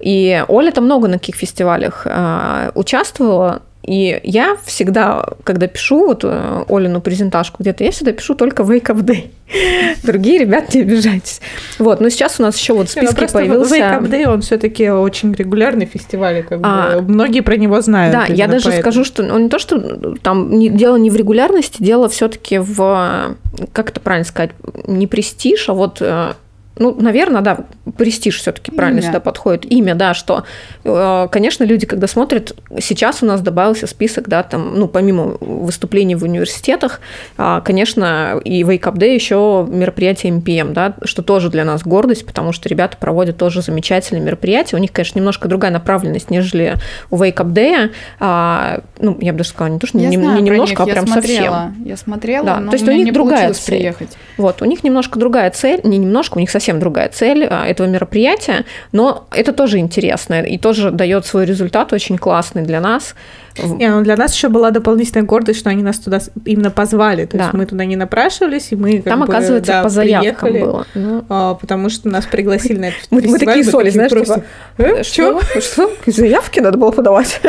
[0.00, 6.20] и Оля там много на каких фестивалях э, участвовала, и я всегда, когда пишу вот
[6.22, 9.30] э, Олину презентажку где-то, я всегда пишу только Wake Up Day.
[10.04, 11.40] Другие ребят, не обижайтесь.
[11.80, 13.74] Вот, но сейчас у нас еще вот в Не, ну списке появился...
[13.76, 17.00] Wake Up Day, он все-таки очень регулярный фестиваль, как А.
[17.00, 18.14] бы многие про него знают.
[18.14, 18.82] Да, я даже поэтому.
[18.82, 23.36] скажу, что он не то, что там не, дело не в регулярности, дело все-таки в,
[23.72, 24.52] как это правильно сказать,
[24.86, 26.34] не престиж, а вот э,
[26.78, 27.58] ну, наверное, да,
[27.96, 29.06] престиж все-таки правильно Имя.
[29.08, 29.70] сюда подходит.
[29.70, 30.44] Имя, да, что,
[30.84, 36.14] э, конечно, люди, когда смотрят, сейчас у нас добавился список, да, там, ну, помимо выступлений
[36.14, 37.00] в университетах,
[37.36, 42.26] а, конечно, и Wake Up Day еще мероприятие MPM, да, что тоже для нас гордость,
[42.26, 44.76] потому что ребята проводят тоже замечательные мероприятия.
[44.76, 46.76] У них, конечно, немножко другая направленность, нежели
[47.10, 47.90] у Wake Up Day.
[48.18, 50.80] А, ну, я бы даже сказала, не то, что я не, знаю не немножко, них,
[50.80, 51.84] а я прям смотрела, совсем.
[51.84, 53.76] Я смотрела, Да, но то есть у у них не другая цель.
[53.76, 54.16] приехать.
[54.38, 57.86] Вот, у них немножко другая цель, не немножко, у них совсем другая цель а, этого
[57.86, 63.14] мероприятия, но это тоже интересно и тоже дает свой результат очень классный для нас.
[63.62, 67.26] Не, ну для нас еще была дополнительная гордость, что они нас туда именно позвали.
[67.26, 67.56] То есть Да.
[67.56, 70.86] мы туда не напрашивались, и мы как Там, бы, оказывается, да, по заявкам приехали, было.
[70.94, 74.46] Ну, а, потому что нас пригласили на этот Мы- мы такие соли, знаешь, просто, типа,
[74.78, 75.40] «Э, что?
[75.60, 75.90] Что?
[76.06, 77.40] Заявки надо было подавать.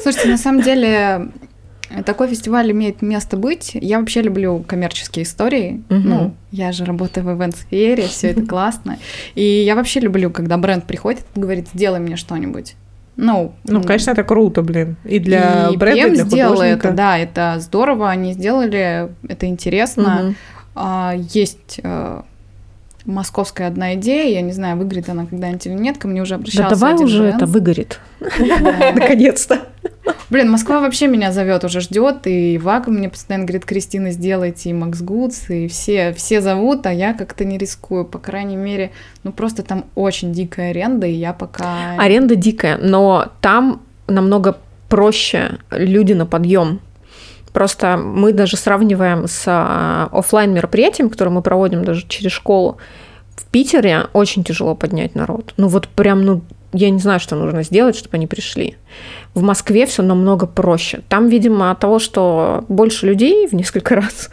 [0.00, 1.28] Слушайте, на самом деле
[2.04, 3.70] такой фестиваль имеет место быть.
[3.74, 5.82] Я вообще люблю коммерческие истории.
[5.88, 6.08] Мгм.
[6.08, 8.98] Ну, я же работаю в ивент-сфере, все это классно.
[9.34, 12.74] И я вообще люблю, когда бренд приходит и говорит, сделай мне что-нибудь.
[13.16, 14.96] Ну, Ну, конечно, это круто, блин.
[15.04, 16.88] И для и бренда, и для художника.
[16.88, 20.34] это, да, это здорово, они сделали, это интересно.
[20.74, 22.22] А, есть э,
[23.04, 26.36] московская одна идея, я не знаю, выиграет она когда-нибудь или нет, ко мне уже Да
[26.36, 27.36] обращался давай один уже бренд.
[27.36, 28.00] это выгорит.
[28.20, 28.92] Да.
[28.96, 29.60] Наконец-то.
[30.32, 34.72] Блин, Москва вообще меня зовет, уже ждет, и Вака мне постоянно говорит, Кристина, сделайте, и
[34.72, 38.92] Макс Гудс, и все, все зовут, а я как-то не рискую, по крайней мере,
[39.24, 41.96] ну просто там очень дикая аренда, и я пока...
[41.98, 44.56] Аренда дикая, но там намного
[44.88, 46.80] проще люди на подъем.
[47.52, 52.78] Просто мы даже сравниваем с а, оффлайн мероприятиями, которые мы проводим даже через школу.
[53.36, 55.52] В Питере очень тяжело поднять народ.
[55.58, 56.40] Ну вот прям, ну
[56.72, 58.76] я не знаю, что нужно сделать, чтобы они пришли.
[59.34, 61.02] В Москве все намного проще.
[61.08, 64.30] Там, видимо, от того, что больше людей в несколько раз,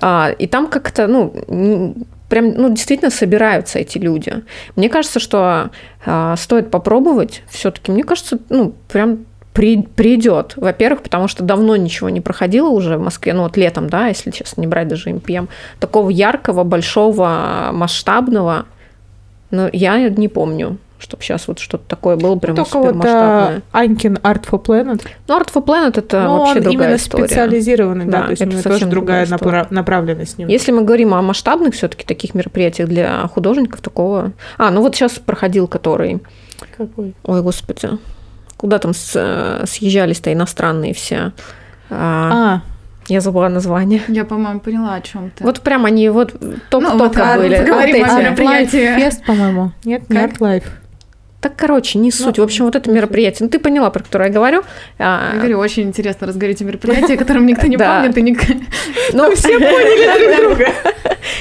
[0.00, 1.96] а, и там как-то, ну,
[2.28, 4.42] прям, ну, действительно собираются эти люди.
[4.76, 5.70] Мне кажется, что
[6.04, 7.92] а, стоит попробовать все-таки.
[7.92, 9.20] Мне кажется, ну, прям
[9.52, 10.54] при, придет.
[10.56, 14.30] Во-первых, потому что давно ничего не проходило уже в Москве, ну вот летом, да, если
[14.30, 15.46] честно, не брать даже МПМ,
[15.80, 18.66] такого яркого, большого, масштабного,
[19.50, 23.60] но я не помню, чтобы сейчас вот что-то такое было прям Только супер вот а,
[23.72, 25.02] Анькин Art for Planet.
[25.26, 27.24] Ну, Art for Planet это но вообще он другая именно история.
[27.26, 29.66] специализированный, да, Да, то есть у это него совсем тоже другая история.
[29.70, 30.38] направленность.
[30.38, 30.52] немного.
[30.52, 34.32] Если мы говорим о масштабных все-таки таких мероприятиях для художников, такого...
[34.58, 36.20] А, ну вот сейчас проходил который...
[36.76, 37.14] Какой?
[37.24, 37.88] Ой, господи.
[38.58, 41.32] куда там с- э, съезжались-то иностранные все.
[41.88, 42.60] А, А,
[43.08, 44.02] я забыла название.
[44.06, 45.42] Я, по-моему, поняла, о чем ты.
[45.42, 46.32] Вот прям они вот
[46.70, 47.56] топ-тока Ну, вот, а, были.
[47.56, 48.22] поговорим Вот о эти.
[48.22, 48.94] мероприятии.
[48.96, 49.72] Фест, по-моему.
[49.84, 50.32] Нет, не Как?
[50.32, 50.64] Art Life.
[51.40, 52.38] Так, короче, не суть.
[52.38, 53.46] В общем, вот это мероприятие.
[53.46, 54.62] Ну, ты поняла, про которое я говорю.
[54.98, 58.42] А, Я говорю, очень интересно разговорить о мероприятии, о котором никто не помнит и ник-
[59.14, 60.72] Ну, все поняли друг друга.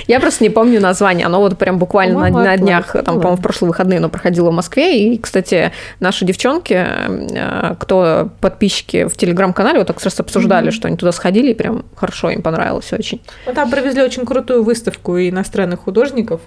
[0.08, 1.26] Я просто не помню название.
[1.26, 4.54] Оно вот прям буквально на, днях, там, Ну по-моему, в прошлые выходные оно проходило в
[4.54, 5.00] Москве.
[5.14, 10.96] И, кстати, наши девчонки, э, кто подписчики в телеграм-канале, вот так раз обсуждали, что они
[10.98, 13.22] туда сходили, и прям хорошо им понравилось очень.
[13.46, 16.40] Ну, там провезли очень крутую выставку иностранных художников,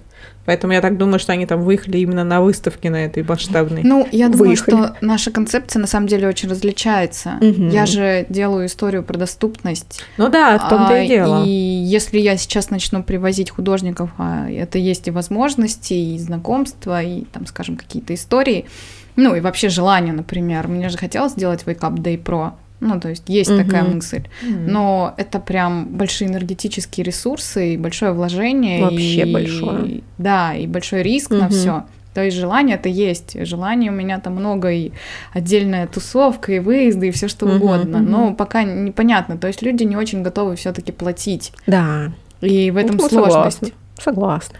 [0.44, 3.82] поэтому я так думаю, что они там выехали именно на выставке на этой масштабной.
[3.84, 4.74] Ну, я думаю, Выехали.
[4.74, 7.38] что наша концепция на самом деле очень различается.
[7.40, 7.68] Мгм.
[7.68, 10.02] Я же делаю историю про доступность.
[10.16, 11.44] Ну да, в том-то А, и дело.
[11.44, 17.24] И если я сейчас начну привозить художников, а это есть и возможности, и знакомства, и
[17.24, 18.66] там, скажем, какие-то истории,
[19.16, 20.68] ну и вообще желание, например.
[20.68, 22.52] Мне же хотелось сделать Wake Up Day Pro.
[22.82, 23.64] Ну, то есть есть Мгм.
[23.64, 24.22] такая мысль.
[24.42, 24.66] М.
[24.66, 28.82] Но это прям большие энергетические ресурсы и большое вложение.
[28.82, 30.00] Вообще и- большое.
[30.18, 31.50] Да, и большой риск на Мгм.
[31.50, 31.84] все.
[32.12, 33.36] То есть желание это есть.
[33.46, 34.90] Желание у меня там много, и
[35.32, 37.98] отдельная тусовка, и выезды, и все что Мгм, угодно.
[37.98, 38.10] мгм.
[38.10, 39.38] Но пока непонятно.
[39.38, 41.52] То есть люди не очень готовы все-таки платить.
[41.66, 42.12] Да.
[42.40, 43.58] И в этом Ну, сложность.
[43.60, 43.68] Согласна.
[43.98, 44.58] Согласна.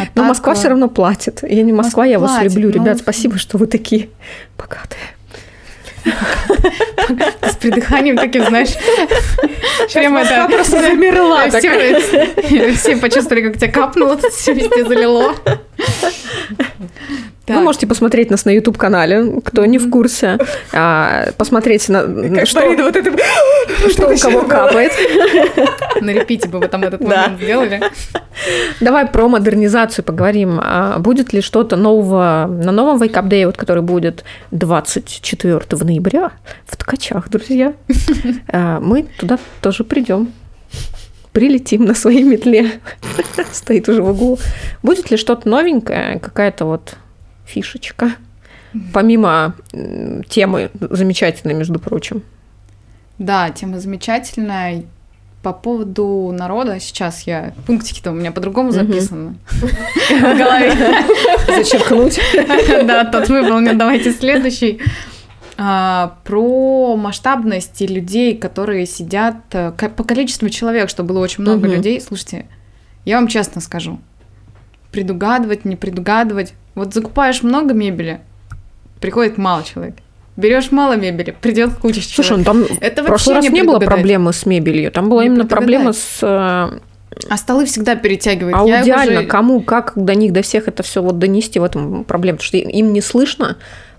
[0.00, 1.42] А Но Москва все равно платит.
[1.48, 2.70] Я не Москва, я вас платит, люблю.
[2.78, 4.08] ну, Ребят, спасибо, что вы такие
[4.58, 5.00] богатые.
[7.42, 8.70] С придыханием таким, знаешь,
[9.92, 10.46] прям это...
[10.48, 15.34] просто замерла Все, все почувствовали, как тебя капнуло, тут все везде залило.
[17.48, 17.64] Вы Так.
[17.64, 20.38] можете посмотреть нас на YouTube-канале, кто не в курсе.
[20.72, 22.02] А, посмотреть, на,
[22.34, 23.10] Как что, Марина вот это...
[23.90, 24.92] что у кого капает.
[26.00, 27.06] На репите бы вы там этот Да.
[27.22, 27.80] момент сделали.
[28.80, 30.60] Давай про модернизацию поговорим.
[30.62, 36.32] А будет ли что-то нового на новом Wake Up Day, вот, который будет 24 ноября
[36.66, 37.74] в Ткачах, друзья?
[38.52, 40.32] А, Мы туда тоже придем.
[41.32, 42.80] Прилетим на своей метле.
[43.52, 44.38] Стоит уже в углу.
[44.82, 46.94] Будет ли что-то новенькое, какая-то вот
[47.48, 48.12] фишечка?
[48.92, 49.54] Помимо
[50.28, 52.22] темы замечательной, между прочим.
[53.18, 54.84] Да, тема замечательная.
[55.42, 57.54] По поводу народа, сейчас я...
[57.66, 60.72] Пунктики-то у меня по-другому записаны в голове.
[61.46, 62.20] Зачеркнуть.
[62.84, 64.80] Да, тот выполнен, давайте следующий.
[65.56, 71.66] А, Про масштабность и людей, которые сидят э, по количеству человек, что было очень много
[71.68, 72.00] людей.
[72.00, 72.46] Слушайте,
[73.04, 73.98] я вам честно скажу,
[74.90, 76.54] предугадывать, не предугадывать.
[76.74, 78.20] Вот закупаешь много мебели,
[79.00, 79.96] приходит мало человек.
[80.36, 82.14] Берешь мало мебели, придет куча человек.
[82.14, 84.92] Слушай, ну там Это в прошлый раз вообще не было проблемы с мебелью.
[84.92, 86.26] Там была Не именно проблема с э,
[87.28, 88.56] А столы всегда перетягивают.
[88.68, 89.20] Я их аудиально.
[89.20, 92.36] уже- Кому, как до них, до всех это все вот донести в этом проблема.
[92.38, 93.56] Потому что им не слышно,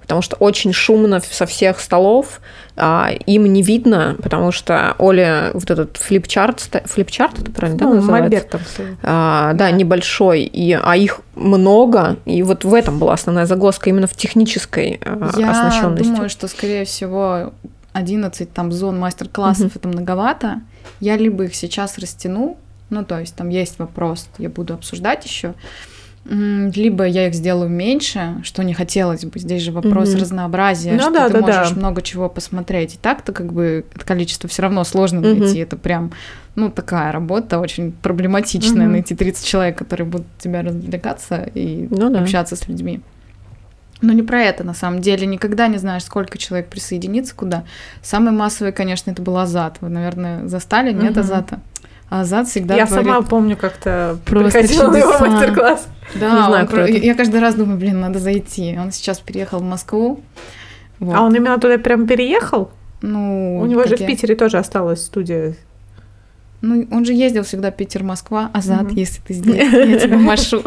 [0.09, 2.41] потому что очень шумно со всех столов,
[2.75, 7.93] а, им не видно, потому что Оля вот этот флипчарт, флипчарт, это правильно да, Ну,
[7.95, 8.21] называется?
[8.23, 8.61] мольберт там.
[9.03, 9.71] А, да, Да.
[9.71, 14.99] небольшой, и, а их много, и вот в этом была основная загвоздка, именно в технической
[15.05, 16.03] а, Я оснащенности.
[16.09, 17.53] думаю, что, скорее всего,
[17.93, 19.71] 11 там зон мастер-классов Мгм.
[19.75, 20.61] это многовато.
[20.99, 22.57] Я либо их сейчас растяну,
[22.89, 25.53] ну, то есть там есть вопрос, я буду обсуждать еще.
[26.25, 29.39] Либо я их сделаю меньше, что не хотелось бы.
[29.39, 30.19] Здесь же вопрос Мгм.
[30.19, 31.75] разнообразия, Ну что да, ты да, можешь да.
[31.79, 32.95] много чего посмотреть.
[32.95, 35.39] И так-то как бы это количество все равно сложно Мгм.
[35.39, 35.59] найти.
[35.59, 36.11] Это прям,
[36.55, 38.91] ну, такая работа очень проблематичная, Мгм.
[38.91, 42.21] найти 30 человек, которые будут тебя развлекаться и Ну да.
[42.21, 43.01] общаться с людьми.
[44.01, 45.25] Но не про это на самом деле.
[45.25, 47.63] Никогда не знаешь, сколько человек присоединится куда.
[48.01, 49.77] Самый массовый, конечно, это был Азат.
[49.81, 50.93] Вы, наверное, застали?
[50.93, 51.17] Нет.
[51.17, 51.59] Азата?
[52.09, 55.87] Азат всегда Я творит- сама помню, как-то Просто приходила его мастер-класс.
[56.15, 56.87] Да, Не знаю, про-.
[56.87, 58.75] Я каждый раз думаю, блин, надо зайти.
[58.79, 60.21] Он сейчас переехал в Москву.
[60.99, 61.15] Вот.
[61.15, 62.71] А он именно туда прям переехал?
[63.01, 65.55] Ну, У него же как в я- Питере тоже осталась студия.
[66.61, 68.49] Ну, он же ездил всегда Питер-Москва.
[68.53, 68.95] Азат, Мгм.
[68.95, 70.61] если ты здесь, я тебя машу.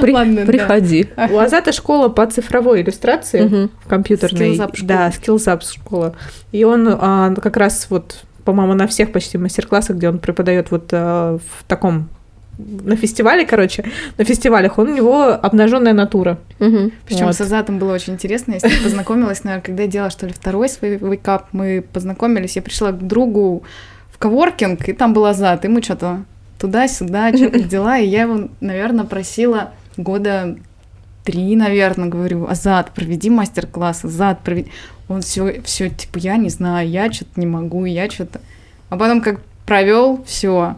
[0.00, 0.52] При- Ладно, да.
[0.52, 1.08] Приходи.
[1.30, 3.40] У Азата школа по цифровой иллюстрации.
[3.42, 3.70] Мгм.
[3.88, 4.54] компьютерной.
[4.56, 4.88] Skills Up школа.
[4.88, 6.16] Да, Skills Up школа.
[6.52, 10.88] И он а, как раз вот, по-моему, на всех почти мастер-классах, где он преподает вот
[10.92, 12.08] а, в таком
[12.56, 13.84] на фестивале, короче,
[14.16, 16.38] на фестивалях, он у него обнаженная натура.
[16.58, 16.92] Мгм.
[17.06, 17.34] Причем Вот.
[17.34, 18.54] с Азатом было очень интересно.
[18.54, 21.48] Я с ним познакомилась, наверное, когда я делала, что ли, второй свой вейкап.
[21.52, 23.64] Мы познакомились, я пришла к другу
[24.10, 26.24] в коворкинг, и там был Азат, и мы что-то
[26.58, 30.56] туда-сюда, что как дела, и я его, наверное, просила года
[31.28, 34.70] три, наверное, говорю, Азат, проведи мастер-класс, Азат, проведи.
[35.08, 38.40] Он все, все, типа, я не знаю, я что-то не могу, я что-то.
[38.88, 40.76] А потом как провел, все,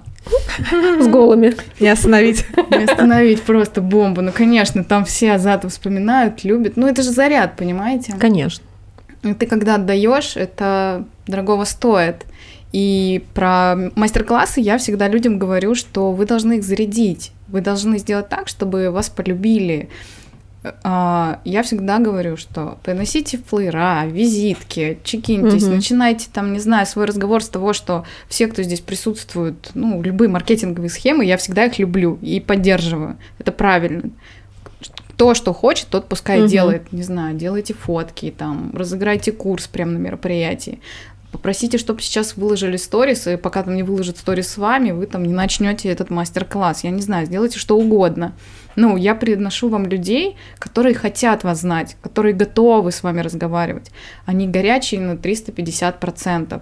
[0.69, 1.55] с голыми.
[1.79, 2.45] Не остановить.
[2.69, 4.23] Не остановить просто бомбу.
[4.23, 6.73] Ну, конечно, там все Азата вспоминают, любят.
[6.77, 8.17] Ну, это же заряд, понимаете?
[8.19, 8.65] Конечно.
[9.23, 12.27] И ты когда отдаешь, это дорогого стоит.
[12.73, 17.31] И про мастер-классы я всегда людям говорю, что вы должны их зарядить.
[17.47, 19.89] Вы должны сделать так, чтобы вас полюбили.
[20.83, 25.77] А, я всегда говорю, что приносите флеера, визитки, чекиньтесь, Мгм.
[25.77, 30.29] начинайте там, не знаю, свой разговор с того, что все, кто здесь присутствует, ну, любые
[30.29, 33.17] маркетинговые схемы, я всегда их люблю и поддерживаю.
[33.39, 34.11] Это правильно.
[35.17, 36.49] То, что хочет, тот пускай Мгм.
[36.49, 36.93] делает.
[36.93, 40.81] Не знаю, делайте фотки, там, разыграйте курс прямо на мероприятии.
[41.33, 45.23] Попросите, чтобы сейчас выложили сторис, и пока там не выложат сторис с вами, вы там
[45.25, 46.85] не начнете этот мастер-класс.
[46.85, 48.33] Я не знаю, сделайте что угодно.
[48.77, 53.91] Ну, я приношу вам людей, которые хотят вас знать, которые готовы с вами разговаривать.
[54.27, 56.61] Они горячие на 350%.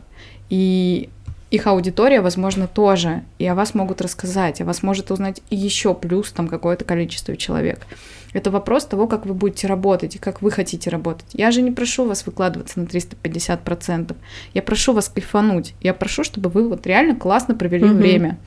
[0.50, 1.08] И
[1.50, 3.22] их аудитория, возможно, тоже.
[3.38, 7.86] И о вас могут рассказать, о вас может узнать еще плюс там какое-то количество человек.
[8.34, 11.26] Это вопрос того, как вы будете работать и как вы хотите работать.
[11.32, 14.14] Я же не прошу вас выкладываться на 350%.
[14.52, 15.74] Я прошу вас кайфануть.
[15.80, 17.96] Я прошу, чтобы вы вот реально классно провели Мгм.
[17.96, 18.38] время.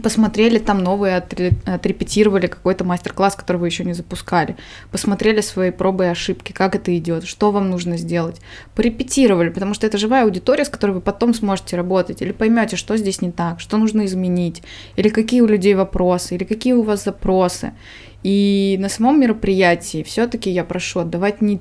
[0.00, 4.56] Посмотрели там новые, отре- отрепетировали какой-то мастер-класс, который вы еще не запускали.
[4.90, 8.40] Посмотрели свои пробы и ошибки, как это идет, что вам нужно сделать.
[8.74, 12.22] Порепетировали, потому что это живая аудитория, с которой вы потом сможете работать.
[12.22, 14.62] Или поймете, что здесь не так, что нужно изменить,
[14.96, 17.72] или какие у людей вопросы, или какие у вас запросы.
[18.22, 21.60] И на самом мероприятии все-таки я прошу отдавать не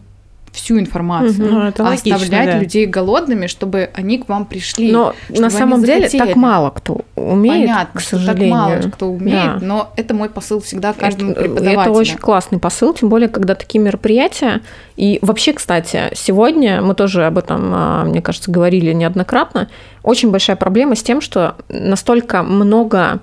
[0.52, 2.60] всю информацию, это а логично, оставлять да.
[2.60, 4.92] людей голодными, чтобы они к вам пришли.
[4.92, 6.28] Но на самом деле захотели.
[6.28, 8.52] так мало кто умеет, Понятно, к сожалению.
[8.52, 9.66] так мало кто умеет, Да.
[9.66, 11.82] но это мой посыл всегда каждому это, преподавателю.
[11.82, 14.62] это очень классный посыл, тем более, когда такие мероприятия.
[14.98, 19.70] И вообще, кстати, сегодня мы тоже об этом, а, мне кажется, говорили неоднократно.
[20.04, 23.20] Очень большая проблема с тем, что настолько много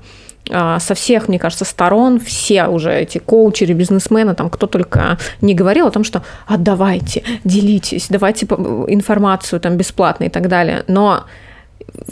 [0.50, 5.86] со всех, мне кажется, сторон, все уже эти коучеры, бизнесмены, там кто только не говорил
[5.86, 10.84] о том, что отдавайте, делитесь, давайте информацию там бесплатно и так далее.
[10.88, 11.24] Но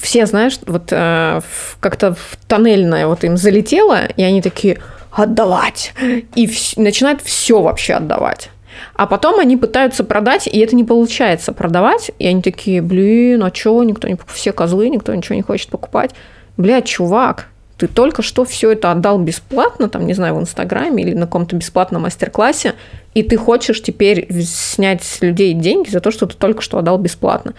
[0.00, 4.78] все, знаешь, вот э, в- как-то в тоннельное вот им залетело, и они такие
[5.10, 5.92] отдавать.
[6.34, 8.50] И вс- начинают все вообще отдавать.
[8.94, 12.10] А потом они пытаются продать, и это не получается продавать.
[12.18, 16.10] И они такие, блин, а чё, никто не все козлы, никто ничего не хочет покупать.
[16.58, 17.46] Блядь, чувак,
[17.78, 21.56] ты только что все это отдал бесплатно, там, не знаю, в Инстаграме или на каком-то
[21.56, 22.74] бесплатном мастер-классе,
[23.14, 26.98] и ты хочешь теперь снять с людей деньги за то, что ты только что отдал
[26.98, 27.54] бесплатно.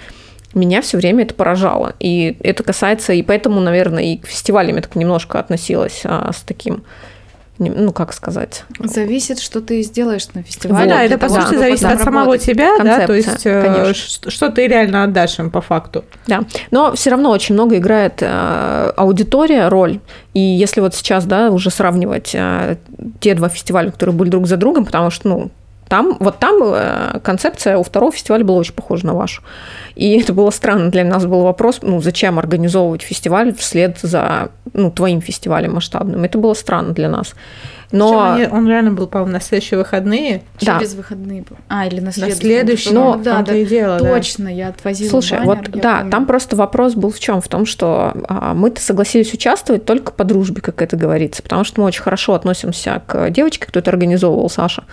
[0.54, 1.94] Меня все время это поражало.
[2.00, 6.42] И это касается, и поэтому, наверное, и к фестивалям я так немножко относилась а, с
[6.42, 6.84] таким,
[7.60, 10.90] ну, как сказать, Зависит, что ты сделаешь на фестивале.
[10.90, 14.32] да, это по сути зависит от самого тебя, да, то есть э, конечно.
[14.32, 16.06] что ты реально отдашь им по факту.
[16.28, 20.00] Да, но все равно очень много играет э, аудитория роль.
[20.34, 22.78] И если вот сейчас, да, уже сравнивать э,
[23.20, 25.52] те два фестиваля, которые были друг за другом, потому что, ну,
[25.88, 29.42] там, вот там э, концепция у второго фестиваля была очень похожа на вашу.
[29.96, 30.90] И это было странно.
[30.90, 36.24] Для нас был вопрос, ну, зачем организовывать фестиваль вслед за, ну, твоим фестивалем масштабным.
[36.24, 37.36] Это было странно для нас.
[37.92, 38.10] Но...
[38.10, 40.44] Причём они- он реально был, по-моему, на следующие выходные.
[40.62, 40.78] Да.
[40.78, 41.44] Через выходные.
[41.44, 41.56] был.
[41.70, 42.40] А, или на На следующий.
[42.42, 44.10] следующий, Ну, ну, да, да, и дело, да.
[44.10, 46.12] точно, я отвозила Слушай, баннер, вот да, помню.
[46.12, 47.40] там просто вопрос был в чем?
[47.42, 51.80] В том, что а, мы-то согласились участвовать только по дружбе, как это говорится, потому что
[51.82, 54.84] мы очень хорошо относимся к девочке, кто это организовывал, Саша.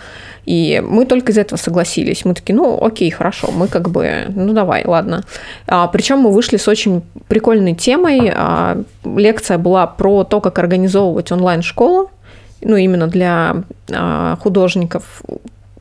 [0.45, 2.23] И мы только из этого согласились.
[2.23, 5.23] Мы такие, ну, окей, хорошо, мы как бы, ну, давай, ладно.
[5.67, 8.31] А, причем мы вышли с очень прикольной темой.
[8.33, 12.11] А, лекция была про то, как организовывать онлайн-школу,
[12.61, 15.21] ну, именно для а, художников,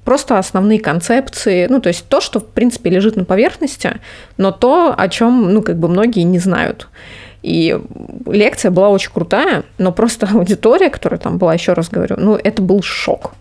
[0.05, 4.01] просто основные концепции, ну, то есть то, что, в принципе, лежит на поверхности,
[4.37, 6.89] но то, о чем, ну, как бы многие не знают.
[7.43, 7.79] И
[8.27, 12.63] лекция была очень крутая, но просто аудитория, которая там была, еще раз говорю, ну, это
[12.63, 13.33] был шок.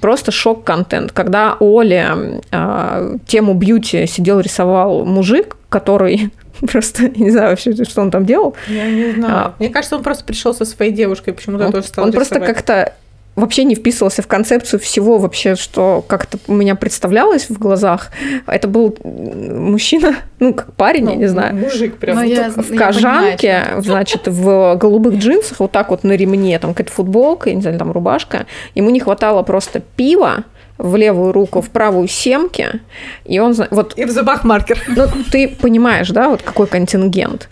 [0.00, 1.12] Просто шок-контент.
[1.12, 6.30] Когда у Оли э, тему бьюти сидел, рисовал мужик, который
[6.70, 9.34] просто, не знаю вообще, что он там делал, Я не знаю.
[9.34, 9.54] А.
[9.58, 12.54] Мне кажется, он просто пришел со своей девушкой, почему-то он, тоже стал он просто рисовать.
[12.56, 12.92] как-то
[13.36, 18.10] вообще не вписывался в концепцию всего вообще, что как-то у меня представлялось в глазах.
[18.46, 22.16] Это был мужчина, ну, как парень, я Ну, не знаю, Мужик прям.
[22.16, 26.12] Ну, вот я- в я кожанке, понимаю, значит, в голубых джинсах, вот так вот на
[26.12, 28.46] ремне, там какая-то футболка, я не знаю, там рубашка.
[28.76, 30.44] Ему не хватало просто пива
[30.78, 32.80] в левую руку, в правую семки,
[33.24, 34.82] и он, вот И в зубах маркер.
[34.88, 37.48] ну, ты понимаешь, да, вот какой контингент.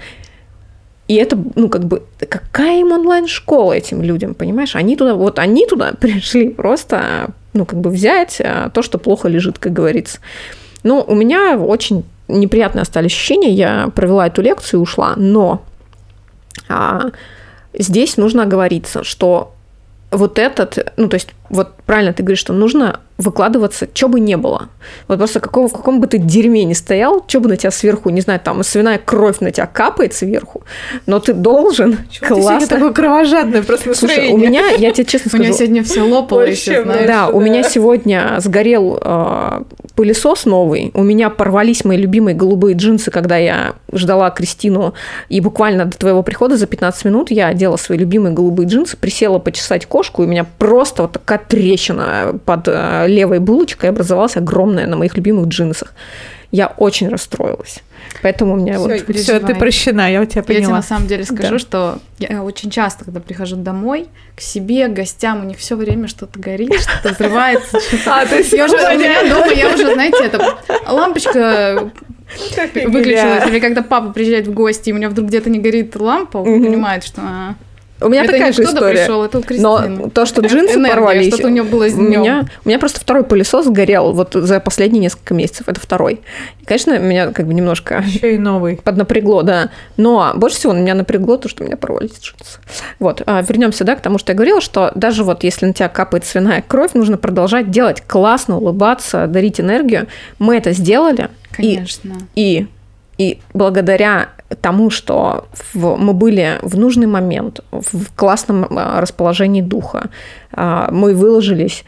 [1.08, 4.74] И это, ну, как бы, какая им онлайн-школа этим людям, понимаешь?
[4.74, 9.28] Они туда, вот они туда пришли просто, ну, как бы взять а, то, что плохо
[9.28, 10.18] лежит, как говорится.
[10.82, 13.50] Ну, у меня очень неприятные остались ощущения.
[13.50, 15.62] Я провела эту лекцию и ушла, но
[16.68, 17.10] а,
[17.74, 19.52] здесь нужно оговориться, что
[20.10, 24.36] вот этот, ну, то есть, вот правильно ты говоришь, что нужно выкладываться, что бы не
[24.36, 24.68] было.
[25.06, 28.08] Вот просто какого, в каком бы ты дерьме ни стоял, что бы на тебя сверху,
[28.10, 30.62] не знаю, там свиная кровь на тебя капает сверху,
[31.06, 32.60] но ты должен Чего классно...
[32.60, 34.30] Ты такое кровожадное просто настроение.
[34.30, 35.42] Слушай, у меня, я тебе честно скажу...
[35.42, 37.06] У меня сегодня все лопало еще, знаешь.
[37.06, 39.62] Да, у меня сегодня сгорел э,
[39.94, 44.94] пылесос новый, у меня порвались мои любимые голубые джинсы, когда я ждала Кристину,
[45.28, 49.38] и буквально до твоего прихода за 15 минут я одела свои любимые голубые джинсы, присела
[49.38, 54.86] почесать кошку, и у меня просто вот такая трещина под э, левой булочкой образовалась огромная
[54.86, 55.94] на моих любимых джинсах.
[56.50, 57.82] Я очень расстроилась.
[58.22, 59.16] Поэтому у меня всё, вот...
[59.16, 60.60] Все, ты прощена, я у тебя поняла.
[60.60, 61.58] Я тебе на самом деле скажу, да.
[61.58, 66.08] что я очень часто, когда прихожу домой, к себе, к гостям, у них все время
[66.08, 67.78] что-то горит, что-то взрывается.
[68.06, 71.90] А, то есть я уже, у меня дома, я уже, знаете, это лампочка
[72.86, 73.46] выключилась.
[73.48, 76.62] Или когда папа приезжает в гости, и у меня вдруг где-то не горит лампа, он
[76.62, 77.54] понимает, что а,
[78.04, 79.04] у меня это такая же история.
[79.04, 82.00] Пришел, это у Но то, что джинсы Энергия, порвались, что у него было с у
[82.00, 85.68] меня, у меня просто второй пылесос сгорел вот за последние несколько месяцев.
[85.68, 86.20] Это второй.
[86.60, 89.70] И, конечно, меня как бы немножко еще и новый поднапрягло, да.
[89.96, 92.58] Но больше всего меня напрягло то, что у меня порвались джинсы.
[92.98, 93.22] Вот.
[93.26, 96.24] А вернемся, да, к тому, что я говорила, что даже вот если на тебя капает
[96.24, 100.06] свиная кровь, нужно продолжать делать классно, улыбаться, дарить энергию.
[100.38, 101.28] Мы это сделали.
[101.52, 102.14] Конечно.
[102.34, 102.66] И, и
[103.18, 104.30] и благодаря
[104.60, 110.10] тому, что в, мы были в нужный момент, в классном а, расположении духа,
[110.52, 111.84] а, мы выложились,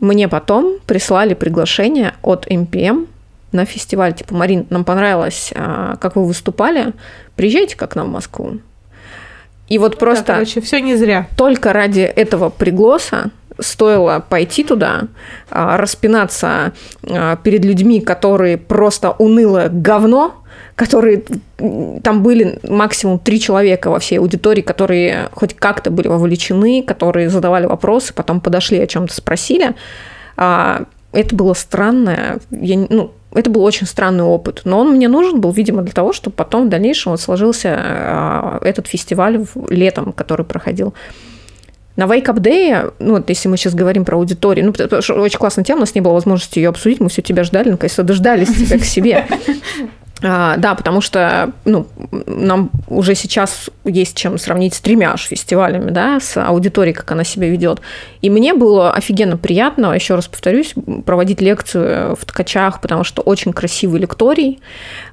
[0.00, 3.06] мне потом прислали приглашение от MPM
[3.52, 4.14] на фестиваль.
[4.14, 6.92] Типа, Марин, нам понравилось, а, как вы выступали,
[7.36, 8.58] приезжайте как нам в Москву.
[9.68, 10.26] И вот просто...
[10.26, 11.26] Да, короче, все не зря.
[11.36, 15.08] Только ради этого пригласа стоило пойти туда,
[15.50, 20.44] распинаться перед людьми, которые просто унылое говно,
[20.74, 21.22] которые
[22.02, 27.66] там были максимум три человека во всей аудитории, которые хоть как-то были вовлечены, которые задавали
[27.66, 29.74] вопросы, потом подошли о чем-то спросили.
[30.36, 35.40] А, это было странное, я, ну, это был очень странный опыт, но он мне нужен
[35.40, 40.44] был, видимо, для того, чтобы потом в дальнейшем вот сложился а, этот фестиваль летом, который
[40.44, 40.92] проходил.
[41.96, 45.14] На Wake Up Day, ну, вот если мы сейчас говорим про аудиторию, ну, потому что
[45.14, 48.02] очень классная тема, у нас не было возможности ее обсудить, мы все тебя ждали, наконец-то
[48.02, 49.26] дождались тебя к себе.
[50.26, 51.86] А, да, потому что ну,
[52.26, 57.24] нам уже сейчас есть чем сравнить с тремя аж фестивалями, да, с аудиторией, как она
[57.24, 57.80] себя ведет.
[58.22, 60.74] И мне было офигенно приятно, еще раз повторюсь,
[61.04, 64.60] проводить лекцию в ткачах, потому что очень красивый лекторий.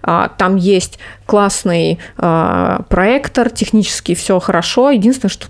[0.02, 4.92] А, там есть классный а, проектор, технически все хорошо.
[4.92, 5.48] Единственное, что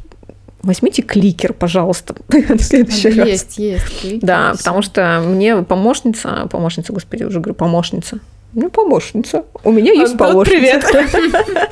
[0.63, 3.27] Возьмите кликер, пожалуйста, в следующий есть, раз.
[3.27, 4.01] Есть, есть.
[4.01, 8.19] Кликер, да, потому что мне помощница, помощница, господи, уже говорю, помощница,
[8.53, 9.45] ну, помощница.
[9.63, 10.87] У меня есть Антон, помощница.
[10.91, 11.69] Привет.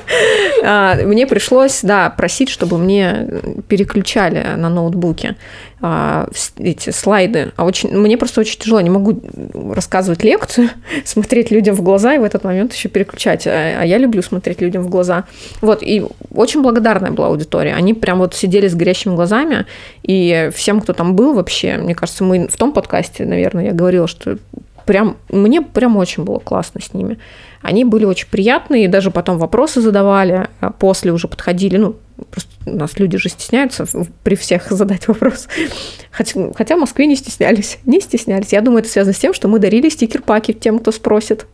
[0.62, 3.26] А, мне пришлось, да, просить, чтобы мне
[3.68, 5.36] переключали на ноутбуке
[5.80, 6.28] а,
[6.58, 7.52] эти слайды.
[7.56, 8.80] А очень, мне просто очень тяжело.
[8.80, 9.20] Не могу
[9.72, 10.70] рассказывать лекцию,
[11.04, 13.46] смотреть людям в глаза и в этот момент еще переключать.
[13.46, 15.24] А, а я люблю смотреть людям в глаза.
[15.60, 16.04] Вот, и
[16.34, 17.74] очень благодарная была аудитория.
[17.74, 19.66] Они прям вот сидели с горящими глазами,
[20.02, 24.06] и всем, кто там был вообще, мне кажется, мы в том подкасте, наверное, я говорила,
[24.06, 24.36] что
[24.90, 27.20] прям, мне прям очень было классно с ними.
[27.62, 31.94] Они были очень приятные, и даже потом вопросы задавали, а после уже подходили, ну,
[32.28, 33.86] просто у нас люди же стесняются
[34.24, 35.46] при всех задать вопрос.
[36.10, 38.52] Хотя, хотя в Москве не стеснялись, не стеснялись.
[38.52, 41.46] Я думаю, это связано с тем, что мы дарили стикер-паки тем, кто спросит.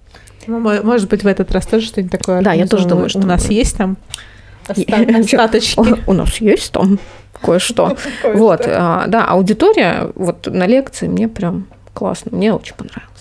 [0.47, 2.41] Ну, может быть, в этот раз тоже что-нибудь такое.
[2.41, 3.99] Да, я тоже думаю, что у нас есть там
[4.67, 5.79] остаточки.
[6.07, 6.99] У нас есть там
[7.43, 7.99] кое-что.
[8.25, 13.16] Вот, а, да, аудитория вот на лекции мне прям классно, мне очень понравилось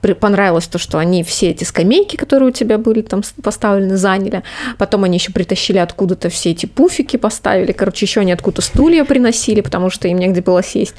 [0.00, 4.42] понравилось то, что они все эти скамейки, которые у тебя были там поставлены, заняли.
[4.78, 7.72] Потом они еще притащили откуда-то все эти пуфики, поставили.
[7.72, 10.94] Короче, еще они откуда-то стулья приносили, потому что им негде было сесть.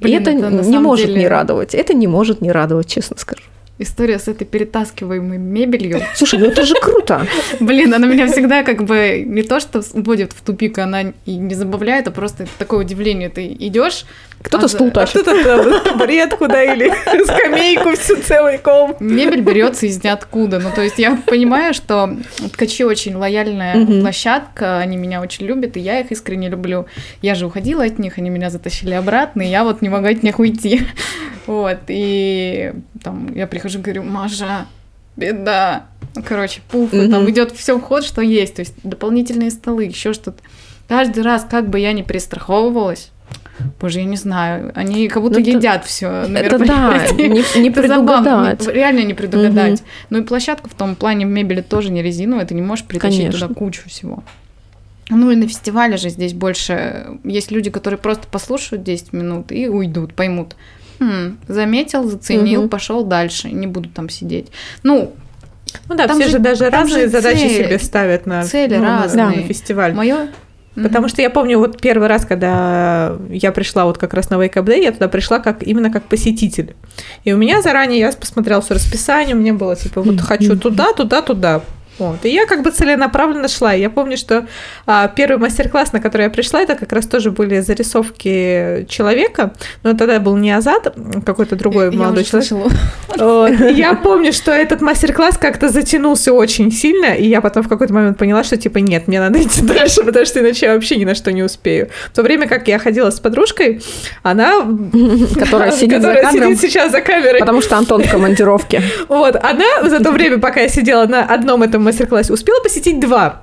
[0.00, 1.20] Блин, И это, это не может деле...
[1.20, 1.74] не радовать.
[1.74, 3.42] Это не может не радовать, честно скажу
[3.78, 6.00] история с этой перетаскиваемой мебелью.
[6.14, 7.26] Слушай, ну это же круто.
[7.60, 11.54] Блин, она меня всегда как бы не то что вводит в тупик, она и не
[11.54, 13.28] забавляет, а просто такое удивление.
[13.28, 14.04] Ты идешь,
[14.42, 15.16] кто-то а стул тащит.
[15.16, 16.92] А кто-то табуретку, да, или
[17.24, 18.96] скамейку всю целый ком.
[19.00, 20.60] Мебель берется из ниоткуда.
[20.60, 22.16] Ну, то есть я понимаю, что
[22.52, 26.86] ткачи очень лояльная площадка, они меня очень любят, и я их искренне люблю.
[27.22, 30.22] Я же уходила от них, они меня затащили обратно, и я вот не могу от
[30.22, 30.82] них уйти.
[31.46, 32.72] Вот, и
[33.02, 34.66] там я прихожу и говорю, Маша,
[35.16, 35.86] беда.
[36.14, 37.08] Ну, короче, пуф, угу.
[37.08, 40.42] там идет все в ход, что есть, то есть дополнительные столы, еще что-то.
[40.88, 43.10] Каждый раз, как бы я ни перестраховывалась,
[43.80, 44.72] Боже, я не знаю.
[44.74, 46.08] Они как будто ну, едят все.
[46.08, 48.62] Это да, не, не предугадать.
[48.62, 49.80] Забавно, реально не предугадать.
[49.80, 49.88] Угу.
[50.10, 53.48] Ну и площадка в том плане мебели тоже не резиновая, ты не можешь притащить Конечно.
[53.48, 54.24] туда кучу всего.
[55.10, 59.68] Ну и на фестивале же здесь больше есть люди, которые просто послушают 10 минут и
[59.68, 60.56] уйдут, поймут.
[61.04, 62.68] Хм, заметил, заценил, Мгм.
[62.70, 64.48] пошел дальше, не буду там сидеть.
[64.82, 65.12] Ну,
[65.88, 68.84] Ну да, Там все же- же даже разные же задачи себе ставят на, цели ну,
[68.84, 69.26] на- разные.
[69.26, 69.92] на фестиваль.
[69.92, 70.28] мое.
[70.76, 74.54] Потому что я помню, вот первый раз, когда я пришла вот как раз на Wake
[74.54, 76.74] Up Day, я туда пришла как именно как посетитель.
[77.24, 80.92] И у меня заранее, я посмотрела все расписание, у меня было типа, вот хочу туда,
[80.92, 81.60] туда, туда.
[81.98, 82.24] Вот.
[82.24, 83.72] И я как бы целенаправленно шла.
[83.72, 84.46] Я помню, что
[84.86, 89.54] а, первый мастер-класс, на который я пришла, это как раз тоже были зарисовки человека.
[89.82, 92.50] Но тогда был не Азат, какой-то другой Я молодой человек.
[93.16, 93.50] Вот.
[93.70, 98.18] Я помню, что этот мастер-класс как-то затянулся очень сильно, и я потом в какой-то момент
[98.18, 101.14] поняла, что типа нет, мне надо идти дальше, потому что иначе я вообще ни на
[101.14, 101.90] что не успею.
[102.12, 103.82] В то время как я ходила с подружкой,
[104.22, 104.52] она...
[105.38, 106.56] Которая сидит за кадром.
[106.56, 107.40] сейчас за камерой.
[107.40, 108.82] Потому что Антон в командировке.
[109.08, 113.42] Вот, она за то время, пока я сидела на одном этом мастер-классе, успела посетить два.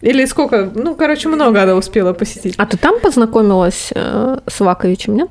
[0.00, 0.70] Или сколько?
[0.74, 2.54] Ну, короче, много она успела посетить.
[2.56, 5.28] А ты там познакомилась э, с Ваковичем, нет?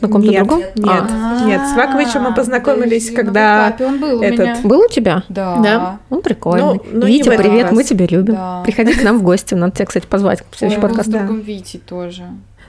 [0.00, 0.60] На каком-то Нет, другом?
[0.60, 0.74] нет.
[0.86, 4.56] А, Нет, с Ваковичем мы А, познакомились, на когда он был у этот- меня.
[4.62, 5.22] был у тебя?
[5.30, 5.56] Да.
[5.62, 5.98] Да.
[6.10, 6.74] Он прикольный.
[6.74, 7.72] Ну, ну, Витя, привет, раз.
[7.72, 8.34] мы тебя любим.
[8.34, 8.62] Да.
[8.62, 11.08] Приходи к нам в гости, надо тебя, кстати, позвать в Ой, следующий был подкаст.
[11.08, 11.18] с Да.
[11.20, 12.24] другом Витей тоже.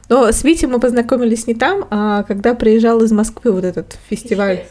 [0.07, 4.63] Но с Витей мы познакомились не там, а когда приезжал из Москвы вот этот фестиваль.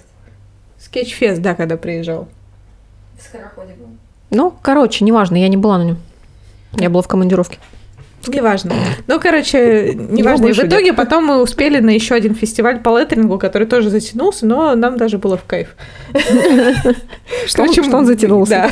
[0.79, 2.27] Скетчфест, да, когда приезжал.
[4.31, 5.99] Ну, короче, неважно, я не была на нем.
[6.75, 7.59] Я была в командировке.
[8.29, 8.73] Неважно.
[9.07, 10.47] Ну, короче, неважно.
[10.47, 14.47] И в итоге потом мы успели на еще один фестиваль по леттерингу, который тоже затянулся,
[14.47, 15.77] но нам даже было в кайф.
[17.47, 18.51] Что он- Короче, что он затянулся?
[18.51, 18.71] Да.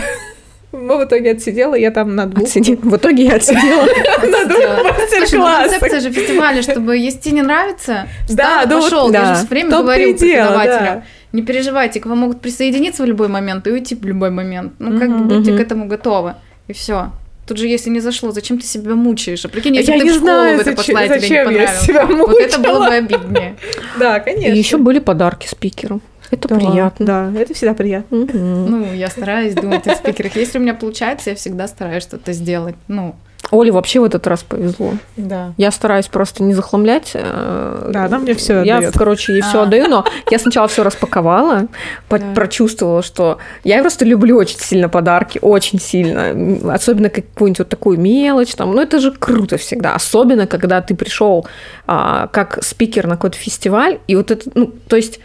[0.72, 2.48] Мы в итоге отсидела, я там на двух.
[2.48, 2.74] Отсиди.
[2.74, 3.86] В итоге я отсидела.
[4.22, 5.70] На двух ну мастер-классах.
[5.80, 9.12] концепция же фестиваля, чтобы если тебе не нравится, Да, пошел.
[9.12, 11.02] Я же все время В том-то
[11.34, 11.40] и.
[11.40, 14.72] Не переживайте, к вам могут присоединиться в любой момент и уйти в любой момент.
[14.78, 16.34] Ну, как бы будьте к этому готовы.
[16.68, 17.10] И все.
[17.46, 19.44] Тут же, если не зашло, зачем ты себя мучаешь?
[19.44, 21.20] А прикинь, Я если ты не в школу знаю, это зачем- пошла, и тебе не
[21.20, 21.80] зачем я понравилось.
[21.80, 22.88] себя Вот это было мучила.
[22.88, 23.56] бы обиднее.
[23.98, 24.54] Да, И конечно.
[24.58, 26.00] еще были подарки спикеру.
[26.30, 27.06] Это Да, приятно.
[27.06, 28.26] Да, это всегда приятно.
[28.32, 30.34] Ну, я стараюсь думать о спикерах.
[30.36, 32.76] Если у меня получается, я всегда стараюсь что-то сделать.
[32.88, 33.14] Ну,
[33.50, 34.92] Оле вообще в этот раз повезло.
[35.16, 35.52] Да.
[35.56, 37.12] Я стараюсь просто не захламлять.
[37.14, 38.94] э, Да, она мне всё Я, отдаёт.
[38.96, 39.62] короче, ей все А.
[39.64, 41.68] отдаю, но я сначала все распаковала,
[42.10, 42.18] Да.
[42.34, 46.72] прочувствовала, что я просто люблю очень сильно подарки, очень сильно.
[46.74, 48.54] Особенно какую-нибудь вот такую мелочь.
[48.54, 48.72] Там.
[48.74, 49.94] Ну, это же круто всегда.
[49.94, 51.46] Особенно, когда ты пришел
[51.86, 55.20] а, как спикер на какой-то фестиваль, и вот это, ну, то есть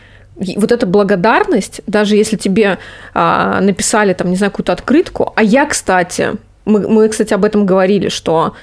[0.55, 2.77] вот эта благодарность, даже если тебе
[3.13, 6.31] а, написали там, не знаю, какую-то открытку, а я, кстати,
[6.69, 8.53] мы, мы кстати, об этом говорили, что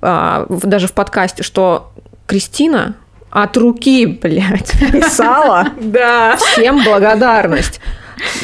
[0.00, 1.92] а, даже в подкасте, что
[2.26, 2.94] Кристина
[3.30, 6.36] от руки, блядь, писала Да.
[6.36, 7.80] всем благодарность.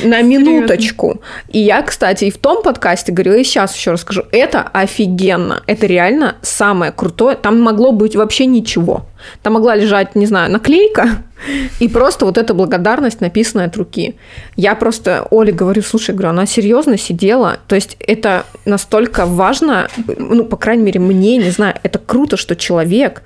[0.04, 1.22] На минуточку.
[1.48, 4.24] И я, кстати, и в том подкасте говорила, и сейчас еще расскажу.
[4.30, 5.62] Это офигенно.
[5.66, 7.36] Это реально самое крутое.
[7.36, 9.06] Там могло быть вообще ничего.
[9.42, 11.22] Там могла лежать, не знаю, наклейка
[11.80, 14.16] и просто вот эта благодарность, написанная от руки.
[14.56, 17.58] Я просто Оле говорю, слушай, говорю, она серьезно сидела.
[17.66, 22.56] То есть это настолько важно, ну, по крайней мере, мне, не знаю, это круто, что
[22.56, 23.22] человек,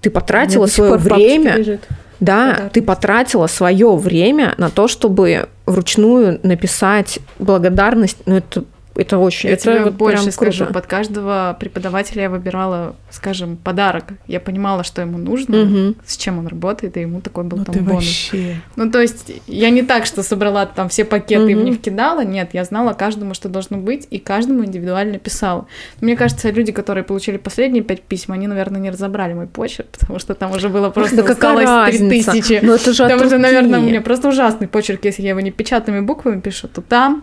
[0.00, 1.80] ты потратила свое время, лежит.
[2.20, 2.72] Да, Подарок.
[2.72, 8.18] ты потратила свое время на то, чтобы вручную написать благодарность.
[8.26, 8.64] Ну, это,
[8.98, 9.48] это очень...
[9.48, 10.64] я это тебе вот больше прям скажу.
[10.64, 10.74] круто.
[10.74, 14.04] Под каждого преподавателя я выбирала, скажем, подарок.
[14.26, 15.96] Я понимала, что ему нужно, Мгм.
[16.04, 17.94] с чем он работает, и ему такой был Ну там ты бонус.
[18.04, 18.56] вообще.
[18.76, 21.66] Ну, то есть, я не так, что собрала там все пакеты и в Мгм.
[21.66, 22.24] них кидала.
[22.24, 25.66] Нет, я знала каждому, что должно быть, и каждому индивидуально писала.
[26.00, 30.18] Мне кажется, люди, которые получили последние пять писем, они, наверное, не разобрали мой почерк, потому
[30.18, 32.60] что там уже было просто Да какая усталость три тысячи.
[32.62, 35.50] Ну, это же Там уже, наверное, у меня просто ужасный почерк, если я его не
[35.52, 37.22] печатными буквами пишу, то там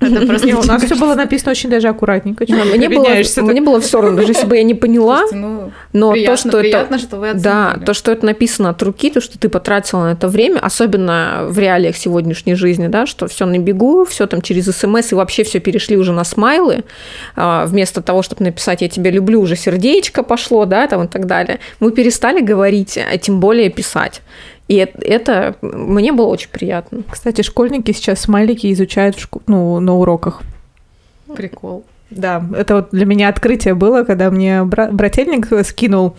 [0.00, 0.46] это просто...
[0.46, 2.46] Не, у нас все было написано очень даже аккуратненько.
[2.46, 3.08] Да, Мне было,
[3.42, 6.48] мне было все равно, даже если бы я не поняла, Слушайте, ну, но приятно, то,
[6.48, 7.04] что приятно, это...
[7.04, 10.28] что вы Да, то, что это написано от руки, то, что ты потратила на это
[10.28, 15.12] время, особенно в реалиях сегодняшней жизни, да, что все на бегу, все там через смс,
[15.12, 16.84] и вообще все перешли уже на смайлы,
[17.36, 21.26] а, вместо того, чтобы написать «я тебя люблю», уже сердечко пошло, да, там и так
[21.26, 21.58] далее.
[21.80, 24.22] Мы перестали говорить, а тем более писать.
[24.68, 27.02] И это, мне было очень приятно.
[27.10, 30.42] Кстати, школьники сейчас смайлики изучают в шку- ну, на уроках.
[31.34, 31.84] Прикол.
[32.10, 36.16] Да, это вот для меня открытие было, когда мне бра- брательник скинул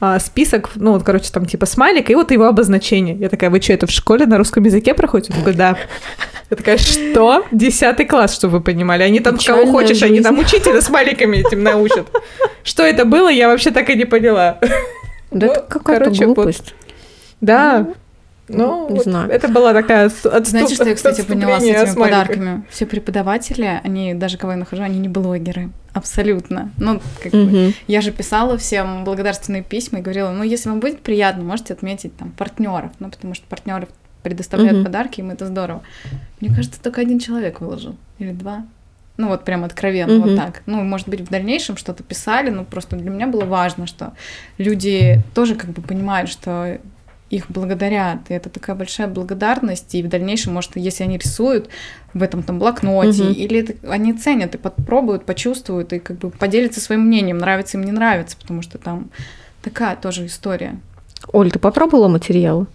[0.00, 3.16] а, список, ну вот, короче, там типа смайлик, и вот его обозначение.
[3.16, 5.32] Я такая, вы что, это в школе на русском языке проходите?
[5.32, 5.76] Он такой, да.
[6.48, 7.44] Я такая, что?
[7.50, 9.02] Десятый класс, чтобы вы понимали.
[9.02, 10.22] Они там кого Печальная хочешь, они жизнь.
[10.22, 12.06] там учителя смайликами этим научат.
[12.62, 14.58] Что это было, я вообще так и не поняла.
[15.32, 16.74] Да Ну, это какая-то короче, вот.
[17.42, 17.86] Да.
[18.48, 19.30] Ну, не вот знаю.
[19.30, 20.32] это была такая отступ...
[20.44, 21.96] Знаете, что я, кстати, поняла с этими смайликами.
[22.02, 22.62] подарками?
[22.70, 25.70] Все преподаватели, они, даже кого я нахожу, они не блогеры.
[25.94, 26.70] абсолютно.
[26.78, 27.74] Ну, как бы, Мгм.
[27.86, 32.16] я же писала всем благодарственные письма и говорила, ну, если вам будет приятно, можете отметить
[32.16, 33.86] там партнеров, ну, потому что партнеры
[34.22, 34.84] предоставляют Мгм.
[34.86, 35.82] подарки, им это здорово.
[36.40, 38.64] Мне кажется, только один человек выложил или два.
[39.18, 40.22] Ну, вот прям откровенно, Мгм.
[40.30, 40.62] вот так.
[40.66, 44.14] Ну, может быть, в дальнейшем что-то писали, но просто для меня было важно, что
[44.56, 46.78] люди тоже как бы понимают, что
[47.32, 51.70] их благодарят, и это такая большая благодарность, и в дальнейшем, может, если они рисуют
[52.12, 53.32] в этом там блокноте, Мгм.
[53.32, 57.84] или это они ценят и попробуют, почувствуют, и как бы поделятся своим мнением, нравится им,
[57.84, 59.10] не нравится, потому что там
[59.62, 60.78] такая тоже история.
[61.32, 62.66] Оль, ты попробовала материалы?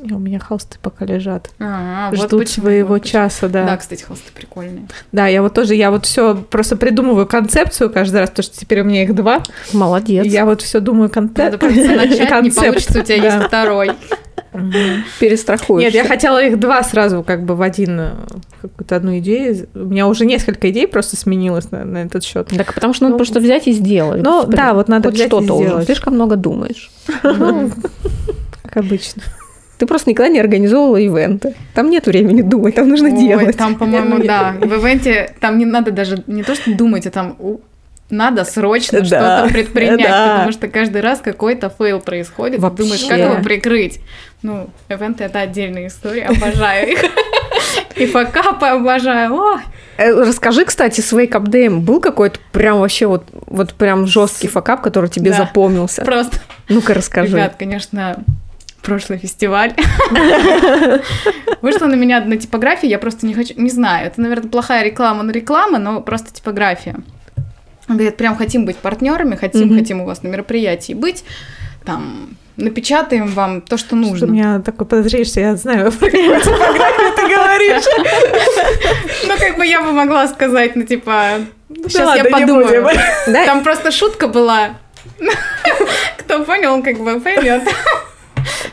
[0.00, 1.50] И у меня холсты пока лежат.
[1.58, 3.12] А, вот Ждут почему, своего вот почему.
[3.24, 3.64] часа, да.
[3.66, 4.86] Да, кстати, холсты прикольные.
[5.10, 8.82] Да, я вот тоже, я вот все просто придумываю концепцию каждый раз, потому что теперь
[8.82, 9.42] у меня их два.
[9.72, 10.24] Молодец.
[10.24, 11.38] И я вот все думаю концепт.
[11.38, 13.34] Надо просто начать, не концепт, получится, у тебя да.
[13.36, 13.90] есть второй.
[15.20, 15.86] Перестрахуешься.
[15.86, 18.10] Нет, я хотела их два сразу как бы в один, э,
[18.62, 19.68] какую-то одну идею.
[19.74, 22.48] У меня уже несколько идей просто сменилось на, на этот счет.
[22.56, 24.22] Так потому что надо Ну, просто взять и сделать.
[24.22, 25.66] ну, да, вот надо Хоть взять и что-то уже.
[25.68, 25.86] сделать.
[25.86, 26.90] Слишком много думаешь.
[27.22, 27.70] Ну,
[28.62, 29.22] как обычно.
[29.78, 31.54] Ты просто никогда не организовывала ивенты.
[31.74, 33.56] Там нет времени думать, там нужно Ой, делать.
[33.56, 34.54] Там, по-моему, да.
[34.60, 37.36] В ивенте там не надо даже не то, что думать, а там
[38.10, 40.32] надо срочно Да, что-то предпринять, да.
[40.36, 42.58] потому что каждый раз какой-то fail происходит.
[42.58, 42.82] Вообще.
[42.82, 44.00] думаешь, как его прикрыть.
[44.42, 47.04] Ну, ивенты это отдельная история, обожаю их.
[47.96, 49.34] И факапы обожаю.
[49.34, 49.60] Ой,
[49.98, 54.46] Э, Расскажи, кстати, с Wake Up Day был какой-то прям вообще вот, вот прям жесткий
[54.46, 55.38] факап, который тебе Да.
[55.38, 56.04] запомнился?
[56.04, 57.36] Просто, Ну-ка, расскажи.
[57.36, 58.22] ребят, конечно,
[58.82, 59.74] прошлый фестиваль.
[61.62, 65.22] Вышла на меня одна типография, я просто не хочу, не знаю, это, наверное, плохая реклама
[65.22, 66.96] на реклама, но просто типография.
[67.88, 71.24] Говорят, прям хотим быть партнерами, хотим, хотим у вас на мероприятии быть,
[71.84, 74.26] там, напечатаем вам то, что Что у нужно.
[74.26, 77.84] меня такое подозрение, что я знаю, про какую типографию ты говоришь.
[79.26, 82.88] Ну, как бы я бы могла сказать, ну, типа, Ну сейчас ладно, я подумаю.
[83.26, 84.76] Там просто шутка была.
[86.18, 87.62] Кто понял, он как бы поймет.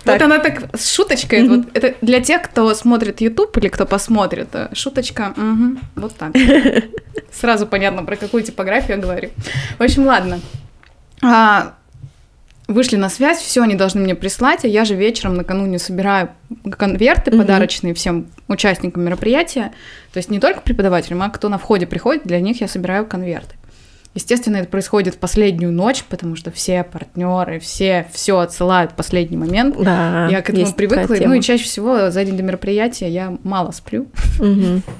[0.05, 1.47] Вот она так с шуточкой.
[1.47, 4.49] Вот это для тех, кто смотрит YouTube или кто посмотрит.
[4.53, 5.33] э, Шуточка.
[5.95, 6.33] вот так.
[7.31, 9.29] Сразу понятно, про какую типографию я говорю.
[9.77, 10.39] В общем, ладно.
[11.21, 11.75] А,
[12.67, 16.29] вышли на связь, все, они должны мне прислать, а я же вечером накануне собираю
[16.77, 17.39] конверты Мгм.
[17.41, 19.73] подарочные всем участникам мероприятия.
[20.13, 23.55] То есть не только преподавателям, а кто на входе приходит, для них я собираю конверты.
[24.15, 29.35] Естественно, это происходит в последнюю ночь, потому что все партнеры, все все отсылают в последний
[29.35, 29.75] момент.
[29.77, 33.71] да, я к этому привыкла, ну и чаще всего за день до мероприятия я мало
[33.71, 34.07] сплю.
[34.39, 34.81] Мгм.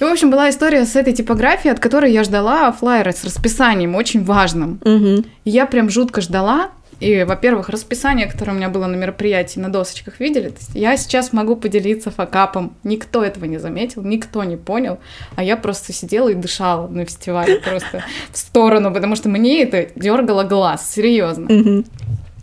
[0.00, 3.94] И, в общем, была история с этой типографией, от которой я ждала флайеры с расписанием,
[3.94, 4.80] очень важным.
[4.84, 5.24] Мгм.
[5.44, 6.70] И я прям жутко ждала.
[7.02, 10.50] И, во-первых, расписание, которое у меня было на мероприятии, на досочках видели.
[10.50, 12.74] То есть я сейчас могу поделиться факапом.
[12.84, 15.00] Никто этого не заметил, никто не понял.
[15.34, 19.88] А я просто сидела и дышала на фестивале просто в сторону, потому что мне это
[19.96, 21.48] дергало глаз, серьезно.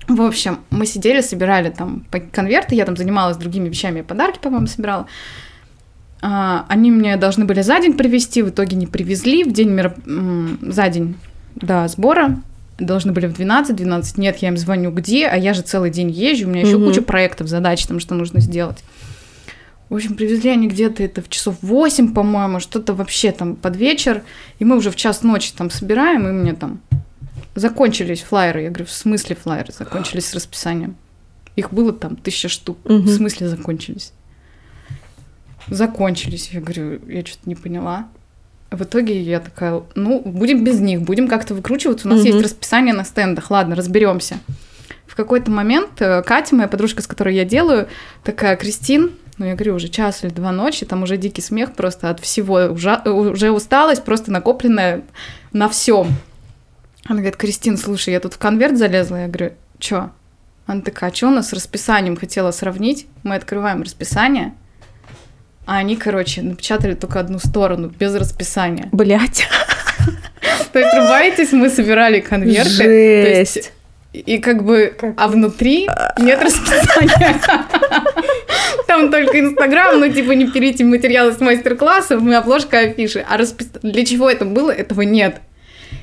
[0.09, 2.03] В общем, мы сидели, собирали там
[2.33, 5.05] конверты, я там занималась другими вещами, подарки, по-моему, собирала.
[6.21, 10.05] А, они мне должны были за день привезти, в итоге не привезли, в день мероп-
[10.05, 11.15] м, за день
[11.55, 12.41] до сбора
[12.79, 16.09] должны были в 12, 12 нет, я им звоню, где, а я же целый день
[16.09, 18.83] езжу, у меня еще куча проектов, задач там, что нужно сделать.
[19.89, 24.21] В общем, привезли они где-то это в часов 8, по-моему, что-то вообще там под вечер,
[24.59, 26.79] и мы уже в час ночи там собираем, и мне там
[27.55, 28.61] закончились флайеры.
[28.61, 30.95] Я говорю, в смысле флайеры закончились с расписанием?
[31.55, 32.77] Их было там тысяча штук.
[32.85, 33.01] Мгм.
[33.01, 34.13] В смысле закончились?
[35.67, 36.49] Закончились.
[36.51, 38.07] Я говорю, я что-то не поняла.
[38.71, 42.07] В итоге я такая, ну, будем без них, будем как-то выкручиваться.
[42.07, 42.27] У нас Мгм.
[42.27, 44.37] есть расписание на стендах, ладно, разберемся.
[45.07, 47.87] В какой-то момент э, Катя, моя подружка, с которой я делаю,
[48.23, 52.09] такая, Кристин, ну, я говорю, уже час или два ночи, там уже дикий смех просто
[52.09, 55.01] от всего, ужа- уже усталость просто накопленная
[55.51, 56.07] на всем.
[57.05, 59.15] Она говорит, Кристин, слушай, я тут в конверт залезла.
[59.21, 60.11] Я говорю, чё?
[60.67, 63.07] Она такая, а чё у нас с расписанием хотела сравнить?
[63.23, 64.53] Мы открываем расписание,
[65.69, 68.89] а они, короче, напечатали только одну сторону, без расписания.
[68.91, 69.47] Блять,
[70.73, 72.71] То есть, рубаетесь, мы собирали конверты.
[72.71, 73.71] жесть.
[74.11, 77.39] и как бы, Как а внутри нет расписания.
[78.87, 83.23] Там только Инстаграм, ну, типа, не перейти материалы с мастер-классов, и обложка афиши.
[83.29, 83.67] А распис...
[83.83, 85.39] для чего это было, этого нет.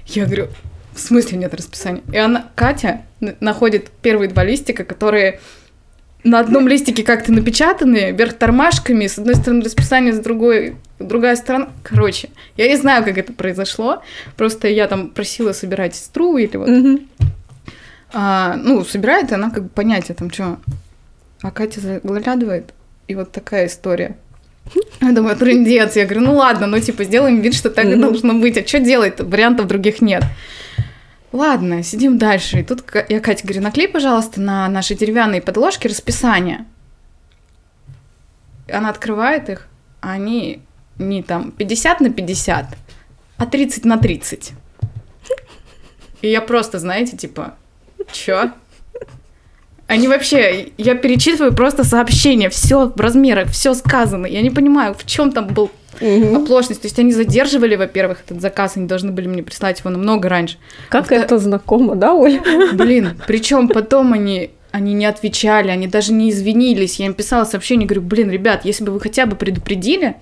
[0.07, 0.47] Я говорю,
[0.95, 2.03] в смысле нет расписания?
[2.13, 3.03] И она, Катя,
[3.41, 5.41] находит первые два листика, которые
[6.27, 11.69] на одном листике как-то напечатаны, вверх тормашками, с одной стороны расписание, с другой другая сторона.
[11.83, 14.03] Короче, я не знаю, как это произошло.
[14.37, 16.69] Просто я там просила собирать сестру или вот
[18.13, 20.59] а, ну, собирает, и она как бы понятие там что.
[21.43, 22.73] А Катя заглядывает,
[23.09, 24.17] и вот такая история.
[25.01, 25.97] Я думаю, трындец.
[25.97, 28.59] Я говорю, ну ладно, ну типа сделаем вид, что так и должно быть.
[28.59, 29.25] А что делать-то?
[29.25, 30.25] Вариантов других нет.
[31.33, 32.61] Ладно, сидим дальше.
[32.61, 36.65] И тут я Кате говорю, наклей, пожалуйста, на наши деревянные подложки расписание.
[38.73, 39.69] Она открывает их,
[40.01, 40.63] а они
[40.99, 42.67] не там 50 на 50,
[43.37, 44.53] а 30 на 30.
[46.23, 47.55] И я просто, знаете, типа,
[48.11, 48.51] чё?
[49.87, 54.27] Они вообще, я перечитываю просто сообщения, все в размерах, все сказано.
[54.27, 55.71] Я не понимаю, в чем там был
[56.01, 56.83] оплошность.
[56.83, 60.57] То есть они задерживали, во-первых, этот заказ, они должны были мне прислать его намного раньше.
[60.89, 62.41] Как Авто- это знакомо, да, Оль?
[62.73, 66.99] Блин, причем потом они, они не отвечали, они даже не извинились.
[67.01, 70.17] Я им писала сообщение, говорю, блин, ребят, если бы вы хотя бы предупредили,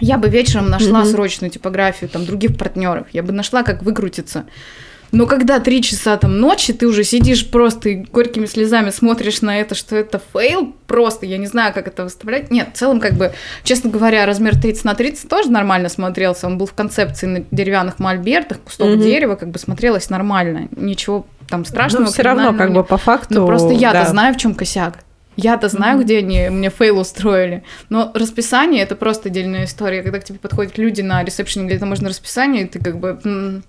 [0.00, 1.08] я бы вечером нашла Мгм.
[1.10, 4.44] срочную типографию там других партнеров, я бы нашла, как выкрутиться.
[5.12, 9.60] Но когда три часа там ночи, ты уже сидишь просто и горькими слезами смотришь на
[9.60, 12.50] это, что это fail, просто, я не знаю, как это выставлять.
[12.50, 13.32] Нет, в целом, как бы,
[13.62, 16.46] честно говоря, размер 30 на 30 тоже нормально смотрелся.
[16.46, 19.02] Он был в концепции на деревянных мольбертах, кустов Мгм.
[19.02, 20.68] дерева, как бы смотрелось нормально.
[20.74, 22.04] Ничего там страшного.
[22.04, 23.34] Но все равно, как бы по факту.
[23.34, 24.06] Ну просто я-то да.
[24.06, 25.00] знаю, в чем косяк.
[25.36, 26.04] Я-то знаю, Мгм.
[26.04, 27.62] где они мне fail устроили.
[27.88, 30.02] Но расписание это просто отдельная история.
[30.02, 33.18] Когда к тебе подходят люди на ресепшене, где это можно расписание, и ты как бы
[33.24, 33.62] м,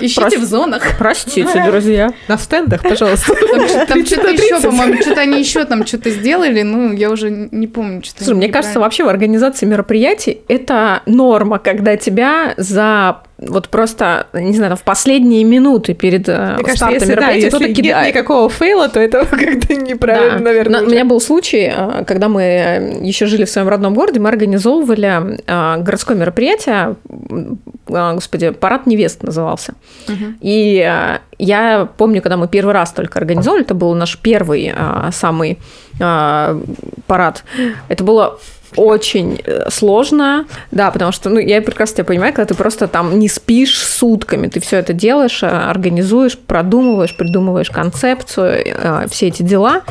[0.00, 0.38] ищите Прости.
[0.38, 0.82] в зонах.
[0.98, 2.10] Простите, друзья.
[2.28, 3.34] На стендах, пожалуйста.
[3.34, 4.64] Там, там 30 что-то еще, 30.
[4.64, 8.48] по-моему, что-то они еще там что-то сделали, ну, я уже не помню, что Слушай, мне
[8.48, 14.82] кажется, вообще в организации мероприятий это норма, когда тебя за вот просто, не знаю, в
[14.84, 18.14] последние минуты перед э, Мне кажется, стартом если, да, мероприятия если кто-то нет кидает.
[18.14, 20.44] никакого фейла, то это как-то неправильно, Да.
[20.44, 20.80] наверное.
[20.80, 24.28] Но У меня был случай, э, когда мы еще жили в своем родном городе, мы
[24.28, 29.74] организовывали э, городское мероприятие, э, господи, парад невест назывался.
[30.08, 30.38] Мгм.
[30.40, 35.10] И э, я помню, когда мы первый раз только организовали, это был наш первый э,
[35.12, 35.58] самый
[36.00, 36.60] э,
[37.08, 37.44] парад.
[37.88, 38.38] Это было
[38.76, 43.18] очень э, сложно, да, потому что, ну, я прекрасно тебя понимаю, когда ты просто там
[43.18, 49.42] не спишь сутками, ты все это делаешь, э, организуешь, продумываешь, придумываешь концепцию, э, все эти
[49.42, 49.82] дела,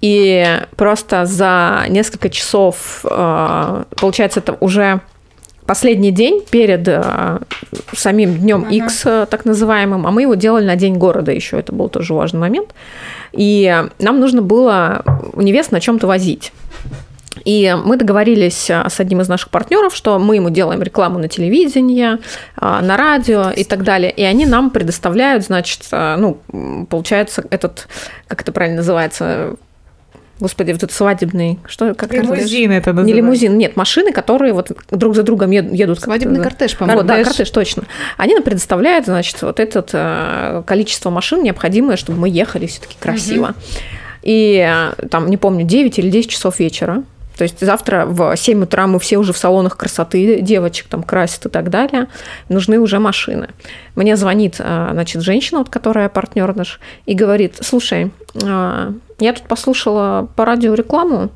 [0.00, 5.00] и просто за несколько часов, получается, это уже
[5.66, 7.38] последний день перед э,
[7.92, 8.74] самим днем Ага.
[8.74, 12.14] X, э, так называемым, а мы его делали на День города еще, это был тоже
[12.14, 12.70] важный момент.
[13.32, 15.02] И нам нужно было
[15.34, 16.52] невест на чем-то возить.
[17.44, 21.28] И мы договорились э, с одним из наших партнеров, что мы ему делаем рекламу на
[21.28, 22.18] телевидении, э,
[22.60, 24.10] на радио и так далее.
[24.10, 26.38] И они нам предоставляют, значит, э, ну,
[26.88, 27.88] получается, этот,
[28.26, 29.54] как это правильно называется,
[30.40, 32.46] господи, вот этот свадебный, что, как это называется?
[32.54, 33.16] Лимузин это Не называется.
[33.16, 36.00] лимузин, нет, машины, которые вот друг за другом ед- едут.
[36.00, 37.00] Свадебный это- кортеж, по-моему.
[37.00, 37.50] вот, да, Кортеж.
[37.50, 37.84] точно.
[38.16, 43.54] Они нам предоставляют, значит, вот это количество машин необходимое, чтобы мы ехали все-таки красиво.
[44.22, 47.02] И э, там, не помню, 9 или 10 часов вечера.
[47.36, 51.46] То есть завтра в 7 утра мы все уже в салонах красоты, девочек там красят
[51.46, 52.08] и так далее.
[52.48, 53.48] Нужны уже машины.
[53.94, 59.44] Мне звонит, э, значит, женщина, вот, которая партнер наш, и говорит, слушай, э, я тут
[59.44, 61.30] послушала по радио рекламу,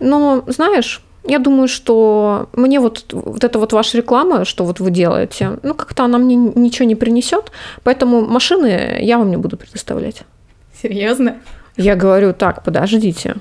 [0.00, 4.90] но, знаешь, я думаю, что мне вот, вот эта вот ваша реклама, что вот вы
[4.90, 7.50] делаете, ну, как-то она мне ничего не принесет,
[7.82, 10.22] поэтому машины я вам не буду предоставлять.
[10.80, 11.36] Серьезно?
[11.76, 13.36] Я говорю, так, подождите.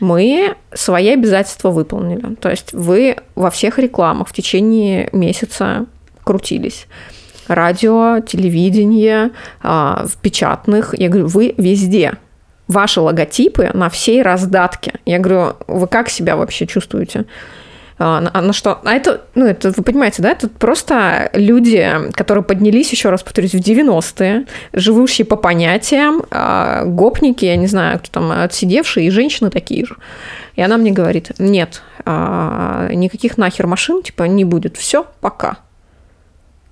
[0.00, 2.34] Мы свои обязательства выполнили.
[2.36, 5.86] То есть вы во всех рекламах в течение месяца
[6.24, 6.86] крутились.
[7.48, 9.30] Радио, телевидение,
[9.62, 10.94] а, в печатных.
[10.98, 12.14] Я говорю, вы везде.
[12.68, 14.94] Ваши логотипы на всей раздатке.
[15.06, 17.24] Я говорю, вы как себя вообще чувствуете?
[17.98, 18.80] А, на, на что?
[18.84, 23.52] А это, ну, это, вы понимаете, да, это просто люди, которые поднялись, еще раз повторюсь,
[23.52, 29.50] в 90-е, живущие по понятиям, а, гопники, я не знаю, кто там, отсидевшие, и женщины
[29.50, 29.96] такие же.
[30.54, 35.58] И она мне говорит, нет, а, никаких нахер машин, типа, не будет, все, пока.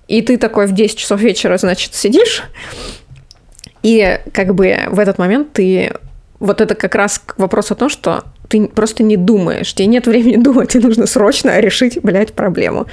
[0.07, 2.43] И ты такой в 10 часов вечера, значит, сидишь,
[3.83, 5.93] и как бы в этот момент ты...
[6.39, 10.37] Вот это как раз вопрос о том, что ты просто не думаешь, тебе нет времени
[10.41, 12.87] думать, тебе нужно срочно решить, блядь, проблему.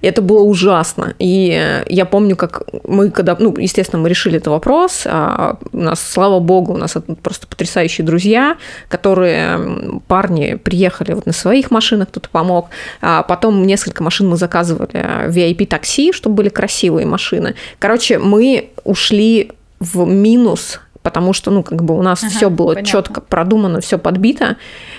[0.00, 1.14] И это было ужасно.
[1.18, 6.00] И я помню, как мы, когда, ну, естественно, мы решили этот вопрос, а у нас,
[6.00, 8.56] слава богу, у нас просто потрясающие друзья,
[8.88, 12.68] которые, парни, приехали вот на своих машинах, кто-то помог,
[13.00, 17.54] а потом несколько машин мы заказывали VIP-такси, чтобы были красивые машины.
[17.78, 22.74] Короче, мы ушли в минус потому что, ну, как бы у нас Ага, все было
[22.74, 22.90] понятно.
[22.90, 24.56] четко продумано, все подбито,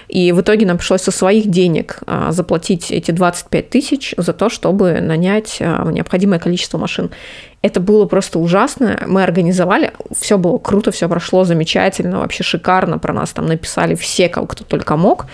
[0.08, 4.47] и в итоге нам пришлось со своих денег а, заплатить эти 25 тысяч за то,
[4.47, 7.10] чтобы нанять а, необходимое количество машин.
[7.62, 8.97] Это было просто ужасно.
[9.05, 12.99] Мы организовали, все было круто, все прошло замечательно, вообще шикарно.
[12.99, 15.26] Про нас там написали все, кого кто только мог.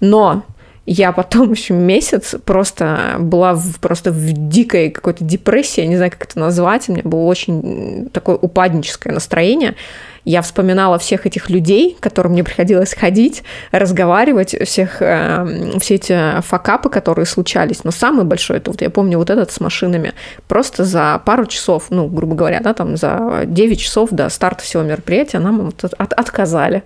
[0.00, 0.44] Но
[0.84, 6.10] я потом еще месяц просто была в, просто в дикой какой-то депрессии, я не знаю,
[6.10, 9.76] как это назвать, у меня было очень такое упадническое настроение.
[10.24, 13.42] Я вспоминала всех этих людей, которым мне приходилось ходить,
[13.72, 17.84] разговаривать, всех, э, все эти факапы, которые случались.
[17.84, 20.12] Но самый большой, это вот я помню вот этот с машинами.
[20.46, 24.82] Просто за пару часов, ну, грубо говоря, да, там за 9 часов до старта всего
[24.82, 26.82] мероприятия нам от, от, отказали.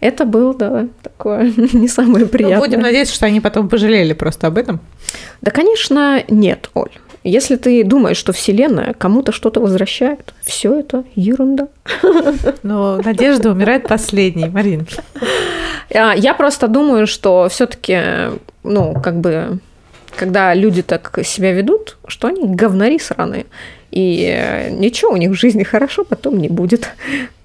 [0.00, 2.58] Это было, да, такое не самое приятное.
[2.58, 4.80] Ну, будем надеяться, что они потом пожалели просто об этом.
[5.42, 6.90] Да, конечно, нет, Оль.
[7.24, 11.68] Если ты думаешь, что Вселенная кому-то что-то возвращает, все это ерунда.
[12.62, 14.86] Но надежда умирает последней, Марин.
[15.94, 18.00] А, я просто думаю, что все-таки,
[18.64, 19.58] ну, как бы,
[20.16, 23.46] когда люди так себя ведут, что они говнари сраные.
[23.90, 26.88] И ничего у них в жизни хорошо потом не будет.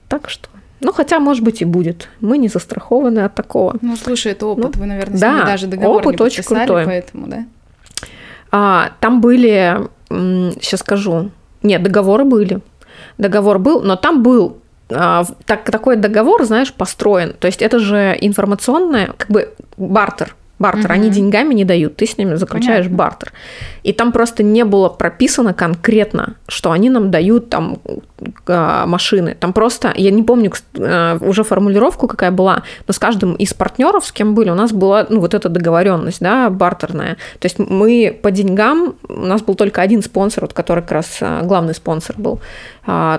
[0.07, 0.47] Так что
[0.79, 2.07] ну, хотя, может быть, и будет.
[2.21, 3.75] Мы не застрахованы от такого.
[3.81, 4.75] Ну, слушай, это опыт.
[4.75, 6.85] Ну, Вы, наверное, да, даже договор опыт не очень крутой.
[6.85, 7.45] поэтому, да?
[8.51, 11.31] А, там были, сейчас скажу,
[11.63, 12.61] нет, договоры были.
[13.17, 14.57] Договор был, но там был
[14.89, 17.33] а, так, такой договор, знаешь, построен.
[17.33, 20.85] То есть это же информационное, как бы бартер бартер.
[20.85, 20.93] Угу.
[20.93, 22.97] Они деньгами не дают, ты с ними заключаешь Понятно.
[22.97, 23.33] бартер.
[23.83, 27.77] И там просто не было прописано конкретно, что они нам дают там
[28.47, 29.35] а, машины.
[29.39, 34.05] Там просто, я не помню а, уже формулировку, какая была, но с каждым из партнеров,
[34.05, 37.17] с кем были, у нас была ну, вот эта договоренность, да, бартерная.
[37.39, 41.17] То есть мы по деньгам, у нас был только один спонсор, вот, который как раз
[41.21, 42.39] а, главный спонсор был,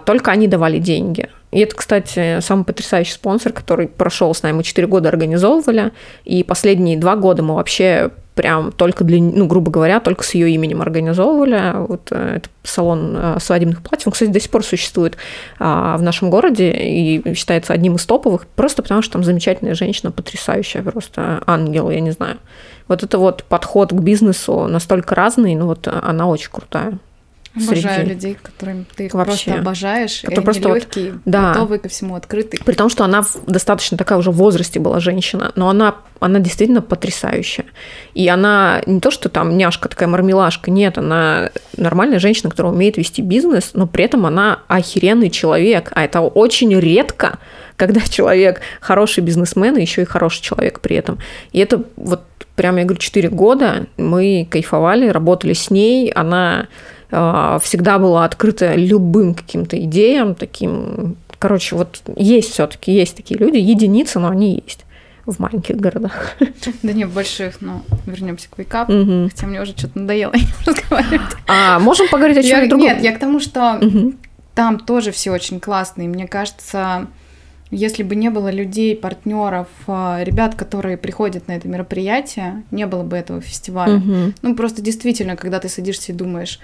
[0.04, 1.28] только они давали деньги.
[1.50, 4.56] И это, кстати, самый потрясающий спонсор, который прошел с нами.
[4.56, 5.92] Мы 4 года организовывали,
[6.24, 10.50] и последние два года мы вообще прям только для, ну, грубо говоря, только с ее
[10.50, 11.86] именем организовывали.
[11.88, 15.16] Вот э, это салон э, свадебных платьев, он, кстати, до сих пор существует
[15.58, 20.12] а, в нашем городе и считается одним из топовых, просто потому что там замечательная женщина,
[20.12, 22.36] потрясающая, просто ангел, я не знаю.
[22.86, 27.00] Вот это вот подход к бизнесу настолько разный, но вот она очень крутая.
[27.62, 28.10] Обожаю среди...
[28.10, 29.44] людей, которым ты Вообще.
[29.44, 31.52] просто обожаешь, которые и просто легкие, вот, да.
[31.52, 32.60] готовые ко всему, открытые.
[32.64, 36.82] При том, что она достаточно такая уже в возрасте была женщина, но она, она действительно
[36.82, 37.66] потрясающая.
[38.14, 42.96] И она не то, что там няшка такая мармелашка, нет, она нормальная женщина, которая умеет
[42.96, 47.38] вести бизнес, но при этом она охеренный человек, а это очень редко,
[47.76, 51.18] когда человек хороший бизнесмен и еще и хороший человек при этом.
[51.52, 52.22] И это вот
[52.56, 56.66] прям, я говорю, 4 года мы кайфовали, работали с ней, она
[57.08, 61.16] всегда была открыта любым каким-то идеям, таким...
[61.38, 64.84] Короче, вот есть все таки есть такие люди, единицы, но они есть
[65.32, 66.36] в маленьких городах.
[66.82, 69.28] Да не в больших, но вернемся к вейкапу, угу.
[69.28, 70.32] хотя мне уже что-то надоело
[70.66, 71.36] разговаривать.
[71.46, 72.86] А можем поговорить о чем-то другом?
[72.86, 74.14] Нет, я к тому, что угу.
[74.54, 76.08] там тоже все очень классные.
[76.08, 77.08] Мне кажется,
[77.70, 83.02] если бы не было людей, партнеров, а, ребят, которые приходят на это мероприятие, не было
[83.02, 83.96] бы этого фестиваля.
[83.96, 84.32] Угу.
[84.42, 86.58] Ну, просто действительно, когда ты садишься и думаешь,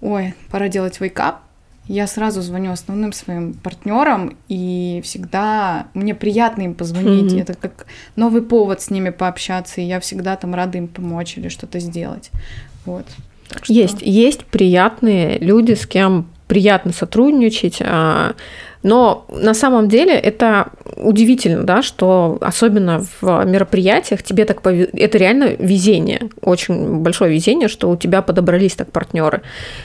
[0.00, 1.40] ой, пора делать вейкап,
[1.88, 7.32] я сразу звоню основным своим партнерам, и всегда мне приятно им позвонить.
[7.32, 7.40] Mm-hmm.
[7.40, 11.48] Это как новый повод с ними пообщаться, и я всегда там рада им помочь или
[11.48, 12.30] что-то сделать.
[12.84, 13.06] Вот.
[13.62, 13.72] Что...
[13.72, 17.80] Есть, есть приятные люди, с кем приятно сотрудничать.
[18.82, 24.88] Но на самом деле это удивительно, да, что особенно в мероприятиях тебе так повез...
[24.92, 29.42] это реально везение, очень большое везение, что у тебя подобрались так партнеры,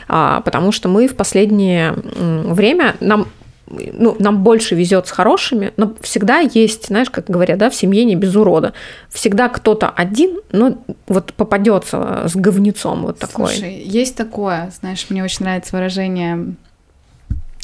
[0.08, 3.28] а, потому что мы в последнее время нам
[3.68, 8.04] ну, нам больше везет с хорошими, но всегда есть, знаешь, как говорят, да, в семье
[8.04, 8.74] не без урода.
[9.10, 13.48] Всегда кто-то один, ну, вот попадется с говнецом вот такой.
[13.48, 16.56] Слушай, есть такое, знаешь, мне очень нравится выражение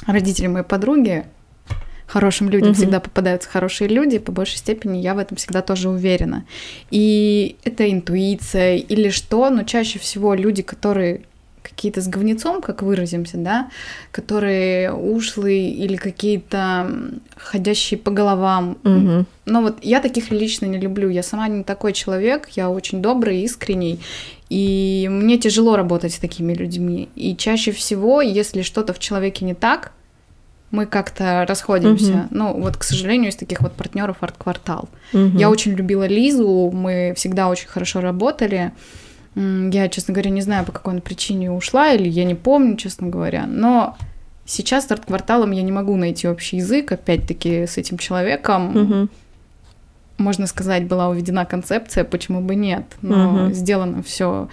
[0.05, 1.25] родители моей подруги,
[2.09, 2.75] хорошим людям угу.
[2.77, 6.45] всегда попадаются хорошие люди, по большей степени я в этом всегда тоже уверена.
[6.91, 11.21] И это интуиция или что, но чаще всего люди, которые
[11.61, 13.69] какие-то с говнецом, как выразимся, да,
[14.11, 16.91] которые ушлые или какие-то
[17.37, 18.77] ходящие по головам.
[18.83, 19.25] Угу.
[19.45, 21.09] Но вот я таких лично не люблю.
[21.09, 23.99] Я сама не такой человек, я очень добрый, искренний.
[24.49, 27.09] И мне тяжело работать с такими людьми.
[27.15, 29.91] И чаще всего, если что-то в человеке не так,
[30.71, 32.11] мы как-то расходимся.
[32.11, 32.27] Угу.
[32.31, 34.89] Ну, вот, к сожалению, из таких вот партнеров арт-квартал.
[35.13, 35.37] Угу.
[35.37, 38.71] Я очень любила Лизу, мы всегда очень хорошо работали.
[39.35, 43.07] Я, честно говоря, не знаю, по какой она причине ушла, или я не помню, честно
[43.07, 43.45] говоря.
[43.47, 43.97] Но
[44.45, 48.75] сейчас с арт-кварталом я не могу найти общий язык, опять-таки, с этим человеком.
[48.75, 49.09] Угу.
[50.19, 52.83] Можно сказать, была уведена концепция, почему бы нет.
[53.01, 53.53] Но угу.
[53.53, 54.47] сделано все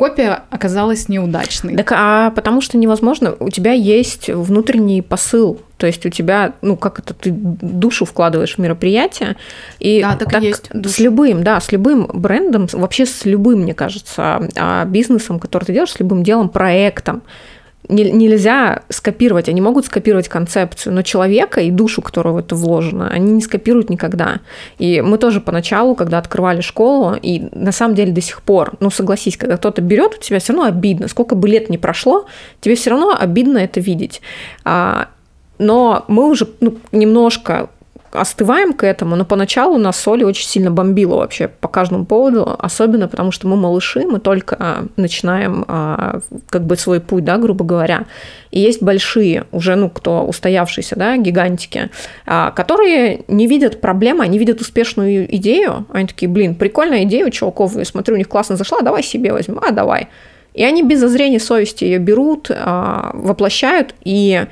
[0.00, 1.76] копия оказалась неудачной.
[1.76, 6.78] Так, а потому что невозможно, у тебя есть внутренний посыл То есть у тебя, ну
[6.78, 9.36] как это, ты душу вкладываешь в мероприятие.
[9.78, 13.74] И Да, так и есть, С любым, да, с любым брендом, вообще с любым, мне
[13.74, 17.20] кажется, а, бизнесом, который ты делаешь, с любым делом, проектом,
[17.90, 23.08] не- нельзя скопировать, они могут скопировать концепцию, но человека и душу, которая в это вложена,
[23.08, 24.40] они не скопируют никогда.
[24.78, 28.90] И мы тоже поначалу, когда открывали школу, и на самом деле до сих пор, ну
[28.90, 32.26] согласись, когда кто-то берет, у тебя все равно обидно, сколько бы лет ни прошло,
[32.60, 34.22] тебе все равно обидно это видеть.
[34.64, 35.08] А,
[35.58, 37.68] но мы уже ну, немножко
[38.12, 43.08] остываем к этому, но поначалу нас соли очень сильно бомбило вообще по каждому поводу, особенно
[43.08, 47.64] потому что мы малыши, мы только а, начинаем а, как бы свой путь, да, грубо
[47.64, 48.06] говоря.
[48.50, 51.90] И есть большие, уже, ну, кто устоявшиеся, да, гигантики,
[52.26, 57.30] а, которые не видят проблемы, они видят успешную идею, они такие, блин, прикольная идея у
[57.30, 60.08] чуваков, я смотрю, у них классно зашла, давай себе возьмем, а, давай.
[60.52, 64.46] И они без зазрения совести ее берут, воплощают, и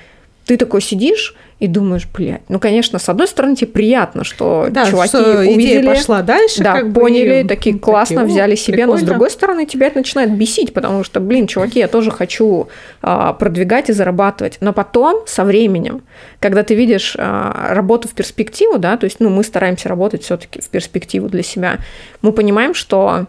[0.47, 4.87] ты такой сидишь и думаешь, блядь, ну, конечно, с одной стороны, тебе приятно, что Да,
[4.87, 8.33] чуваки что увидели, идея пошла дальше, да, как бы, поняли, и, такие классно такие, «О,
[8.33, 9.07] взяли себе, но с прикольно».
[9.07, 12.69] другой стороны, тебя это начинает бесить, потому что, блин, чуваки, я тоже хочу
[13.03, 14.59] а, продвигать и зарабатывать.
[14.61, 16.03] Но потом, со временем,
[16.39, 20.61] когда ты видишь а, работу в перспективу, да, то есть, ну, мы стараемся работать все-таки
[20.61, 21.79] в перспективу для себя,
[22.23, 23.27] мы понимаем, что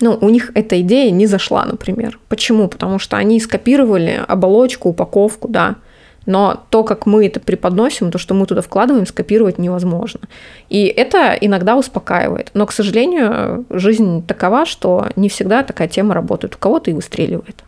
[0.00, 2.18] ну, у них эта идея не зашла, например.
[2.28, 2.66] Почему?
[2.66, 5.76] Потому что они скопировали оболочку, упаковку, да.
[6.26, 10.20] Но то, как мы это преподносим, то, что мы туда вкладываем, скопировать невозможно.
[10.68, 12.50] И это иногда успокаивает.
[12.54, 16.54] Но, к сожалению, жизнь такова, что не всегда такая тема работает.
[16.54, 17.63] У кого-то и выстреливает.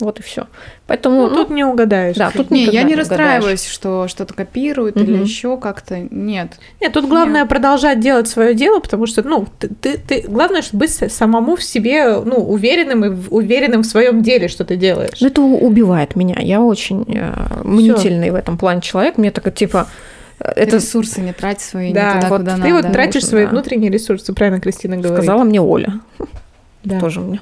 [0.00, 0.46] Вот и все.
[0.86, 2.16] Поэтому, Ну, ну, тут не угадаешь.
[2.16, 5.22] да, тут Не, я не расстраиваюсь, что что-то копируют или Мгм.
[5.22, 5.98] еще как-то.
[6.10, 6.58] Нет.
[6.80, 10.80] Нет, тут главное продолжать делать свое дело, потому что, ну, ты, ты, ты- главное, чтобы
[10.86, 15.20] быть самому в себе, ну, уверенным и уверенным в своем деле, что ты делаешь.
[15.20, 16.36] Ну, это убивает меня.
[16.40, 17.32] Я очень э,
[17.64, 19.18] мнительный в этом плане человек.
[19.18, 19.86] Мне так типа
[20.38, 22.74] э, Это это ресурсы не трать свои да, не туда, вот куда ты надо.
[22.74, 23.50] вот тратишь Нужно, свои да.
[23.50, 25.18] внутренние ресурсы, правильно Кристина говорит.
[25.18, 26.00] сказала мне Оля.
[26.82, 26.98] Да.
[26.98, 27.40] Тоже мне.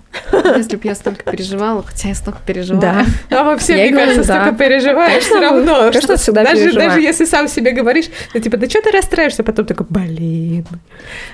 [0.56, 3.04] Если бы я столько переживала, хотя я столько переживала.
[3.30, 3.50] Да.
[3.52, 4.40] А все, Я мне говорю, кажется, да.
[4.42, 5.76] столько переживаешь Конечно, все равно.
[5.78, 6.88] конечно, что всегда даже, переживаю.
[6.88, 10.66] даже если сам себе говоришь, ну, типа, да что ты расстраиваешься, потом такой, блин.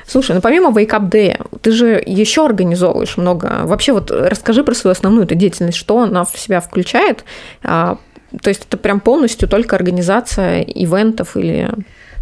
[0.06, 3.60] Слушай, ну помимо Wake Up Day, ты же еще организовываешь много.
[3.64, 7.24] Вообще вот расскажи про свою основную эту деятельность, что она в себя включает.
[7.62, 7.96] А,
[8.42, 11.70] то есть это прям полностью только организация ивентов или...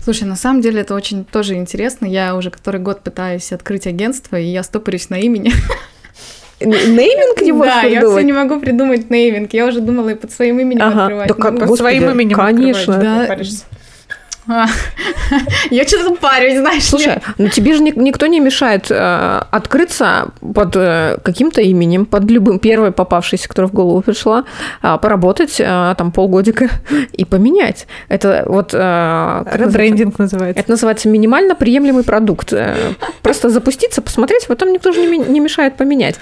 [0.02, 2.06] Слушай, на самом деле это очень тоже интересно.
[2.06, 5.52] Я уже который год пытаюсь открыть агентство, и я стопорюсь на имени.
[6.60, 8.24] Нейминг не можешь Да, я все придумать?
[8.24, 9.52] не могу придумать нейминг.
[9.52, 11.02] Я уже думала и под своим именем Ага.
[11.02, 11.28] открывать.
[11.28, 12.94] Да как- Ну, Под Господи, своим именем конечно.
[12.96, 13.34] открывать, Да.
[15.70, 16.84] Я что-то парюсь, знаешь.
[16.84, 22.24] Слушай, ну тебе же ни- никто не мешает э, открыться под э, каким-то именем, под
[22.30, 24.44] любым, первой попавшейся, которая в голову пришла,
[24.80, 26.70] а, поработать э, там полгодика
[27.12, 27.86] и поменять.
[28.08, 28.72] Это вот...
[28.72, 30.60] Ребрендинг называется.
[30.60, 32.52] Это называется минимально приемлемый продукт.
[33.22, 36.16] Просто запуститься, посмотреть, потом никто же не мешает поменять.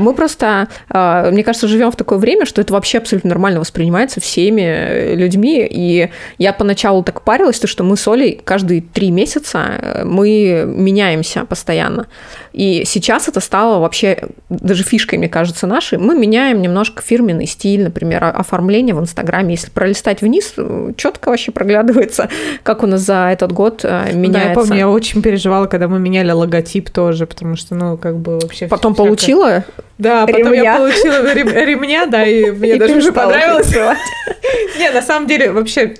[0.00, 5.14] Мы просто, мне кажется, живем в такое время, что это вообще абсолютно нормально воспринимается всеми
[5.14, 5.66] людьми.
[5.68, 10.64] И я поначалу так парилась, то, что мы с Олей каждые три месяца э, мы
[10.66, 12.08] меняемся постоянно.
[12.52, 15.96] И сейчас это стало вообще даже фишкой, мне кажется, нашей.
[15.96, 19.54] Мы меняем немножко фирменный стиль, например, оформление в Инстаграме.
[19.54, 20.54] Если пролистать вниз,
[20.98, 22.28] четко вообще проглядывается,
[22.62, 24.32] как у нас за этот год э, меняется.
[24.32, 28.18] Да, я помню, я очень переживала, когда мы меняли логотип тоже, потому что, ну, как
[28.18, 28.68] бы вообще...
[28.68, 29.64] Потом всякое-
[29.98, 30.62] Да, потом ремня.
[30.62, 33.72] я получила рем- ремня, да, и мне и даже уже понравилось.
[34.78, 35.94] Не, на самом деле, вообще,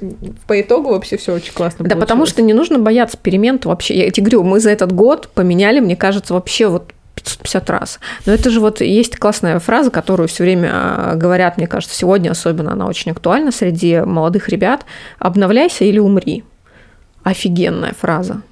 [0.47, 3.95] по итогу вообще все очень классно Да потому что не нужно бояться перемен вообще.
[3.95, 8.01] Я тебе говорю, мы за этот год поменяли, мне кажется, вообще вот 550 раз.
[8.27, 12.31] Но это же вот есть классная фраза, которую все время а, говорят, мне кажется, сегодня
[12.31, 14.85] особенно она очень актуальна среди молодых ребят.
[15.19, 16.45] Обновляйся или умри.
[17.23, 18.43] Офигенная фраза.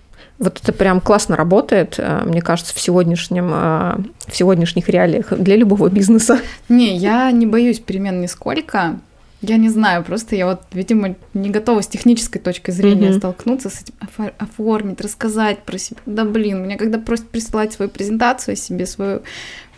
[0.42, 5.54] Вот это прям классно работает, а, мне кажется, в, сегодняшнем, а, в сегодняшних реалиях для
[5.54, 6.40] любого бизнеса.
[6.68, 8.98] Не, я не боюсь перемен нисколько.
[9.40, 13.18] Я не знаю, просто я вот, видимо, не готова с технической точки зрения Мгм.
[13.18, 16.00] столкнуться с этим, офо- оформить, рассказать про себя.
[16.06, 19.22] Да блин, мне когда просят присылать свою презентацию о себе, свою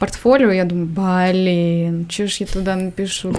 [0.05, 3.33] портфолио, я думаю, блин, что ж я туда напишу?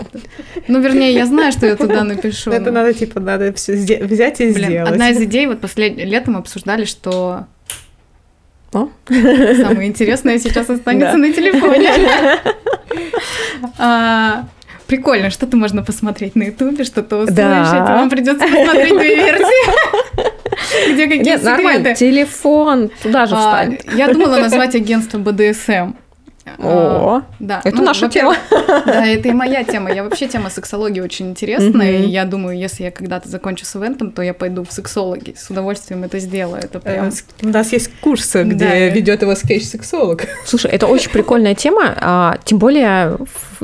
[0.68, 2.51] Ну, вернее, я знаю, что я туда напишу.
[2.51, 4.89] Это надо, типа, надо все взять и сделать.
[4.91, 7.45] одна из идей, вот последним летом обсуждали, что
[8.74, 8.88] О.
[9.07, 11.18] самое интересное сейчас останется Да.
[11.18, 11.91] на телефоне.
[13.78, 14.45] А,
[14.88, 17.36] Прикольно, что-то можно посмотреть на Ютубе, что-то услышать.
[17.36, 17.95] Да.
[17.95, 20.93] Вам придется посмотреть две версии.
[20.93, 21.99] Где какие Нет, нормально, секреты.
[21.99, 23.80] телефон, туда же А, встань.
[23.97, 25.93] Я думала назвать агентство БДСМ.
[26.59, 27.61] О, Да.
[27.63, 28.35] это ну, наша тема.
[28.85, 29.91] Да, это и моя тема.
[29.91, 31.91] Я вообще тема сексологии очень интересная.
[31.99, 35.33] И я думаю, если я когда-то закончу с ивентом, то я пойду в сексологи.
[35.37, 36.61] С удовольствием это сделаю.
[36.63, 37.07] Это прям...
[37.07, 38.43] Э, У нас есть курс, Да.
[38.43, 40.23] где ведет его скетч-сексолог.
[40.45, 43.17] Слушай, это очень прикольная тема, а, тем более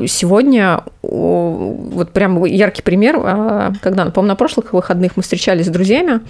[0.06, 6.20] сегодня вот прям яркий пример, а, когда, по-моему, на прошлых выходных мы встречались с друзьями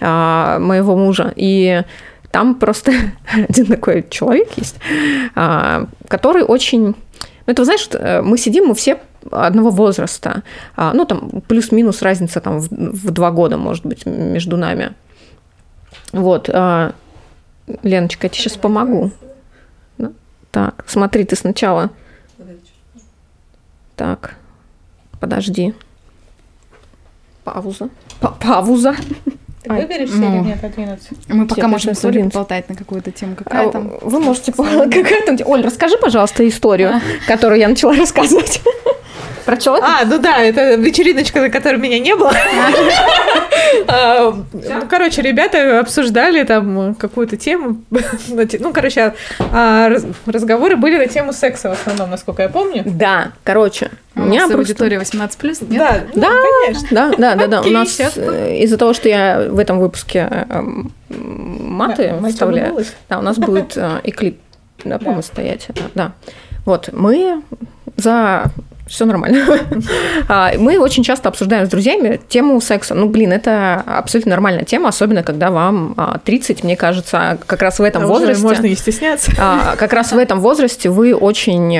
[0.00, 1.82] а, моего мужа, и
[2.30, 2.92] там просто
[3.48, 4.76] один такой человек есть,
[5.34, 6.94] а, который очень...
[7.46, 9.00] Ну, это, знаешь, э, мы сидим, мы все
[9.30, 10.42] одного возраста,
[10.76, 14.94] а, ну, там, плюс-минус разница там в, два года, может быть, между нами.
[16.12, 16.50] Вот.
[16.52, 16.92] а,
[17.82, 19.10] Леночка, я тебе сейчас помогу.
[20.50, 21.90] Так, смотри, ты сначала...
[23.96, 24.36] Так,
[25.20, 25.74] подожди.
[27.44, 27.90] Пауза.
[28.20, 28.94] Па- Пауза.
[29.68, 30.40] Ты выберешь ну.
[30.40, 31.08] или нет отвинуться?
[31.28, 33.36] Мы пока Тебе можем с Олей поболтать на какую-то тему.
[33.36, 33.92] Какая А, там?
[34.00, 34.52] Вы можете...
[34.56, 35.36] Какая там...
[35.44, 38.60] Оль, расскажи, пожалуйста, историю, которую я начала рассказывать.
[39.48, 39.88] Про человека?
[40.02, 42.30] А, ну да, это вечериночка, на которой меня не было.
[43.86, 47.82] А, Ну, короче, ребята обсуждали там какую-то тему.
[47.90, 49.14] Ну, короче,
[49.52, 52.82] а, раз- разговоры были на тему секса в основном, насколько я помню.
[52.86, 54.58] Да, короче, у У меня просто...
[54.58, 55.78] аудитория 18+, нет?
[55.80, 56.28] Да, ну, Да.
[56.66, 56.88] конечно.
[56.90, 57.62] Да, да, да, да.
[57.62, 63.22] У нас э, из-за того, что я в этом выпуске эм, маты вставляю, да, у
[63.22, 64.38] нас будет э, и клип,
[64.84, 65.68] да, по-моему, стоять.
[65.94, 66.12] Да.
[66.66, 67.42] Вот, мы
[67.96, 68.44] за
[68.88, 69.44] все нормально.
[70.28, 72.94] А, Мы очень часто обсуждаем с друзьями тему секса.
[72.94, 77.78] Ну, блин, это абсолютно нормальная тема, особенно когда вам а, 30, мне кажется, как раз
[77.78, 78.42] в этом А возрасте.
[78.42, 79.32] можно не стесняться.
[79.38, 81.78] А, как раз в этом возрасте вы очень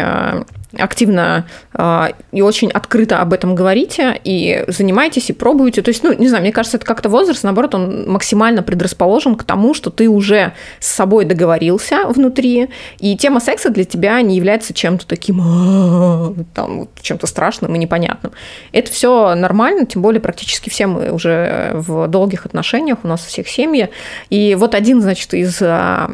[0.76, 5.82] активно э, и очень открыто об этом говорите и занимаетесь и пробуете.
[5.82, 9.44] То есть, ну, не знаю, мне кажется, это как-то возраст, наоборот, он максимально предрасположен к
[9.44, 14.74] тому, что ты уже с собой договорился внутри, и тема секса для тебя не является
[14.74, 18.32] чем-то таким «А, там, чем-то страшным и непонятным.
[18.72, 23.48] Это все нормально, тем более практически все мы уже в долгих отношениях, у нас всех
[23.48, 23.88] семьи.
[24.28, 26.10] И вот один, значит, из а,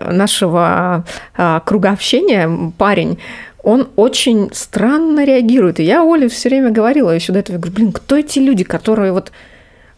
[0.00, 1.04] нашего
[1.64, 3.18] круга общения парень,
[3.62, 5.80] он очень странно реагирует.
[5.80, 8.64] И я Оле все время говорила еще до этого, я говорю, блин, кто эти люди,
[8.64, 9.32] которые вот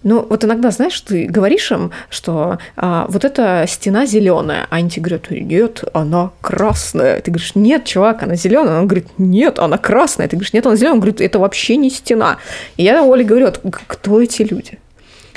[0.04, 4.90] ну, вот иногда, знаешь, ты говоришь им, что а, вот эта стена зеленая, а они
[4.90, 7.20] тебе говорят, нет, она красная.
[7.20, 8.80] Ты говоришь, нет, чувак, она зеленая.
[8.80, 10.26] Он говорит, нет, она красная.
[10.26, 10.94] Ты говоришь, нет, она зеленая.
[10.94, 12.38] Он говорит, это вообще не стена.
[12.76, 13.52] И я Оле говорю,
[13.86, 14.80] кто эти люди?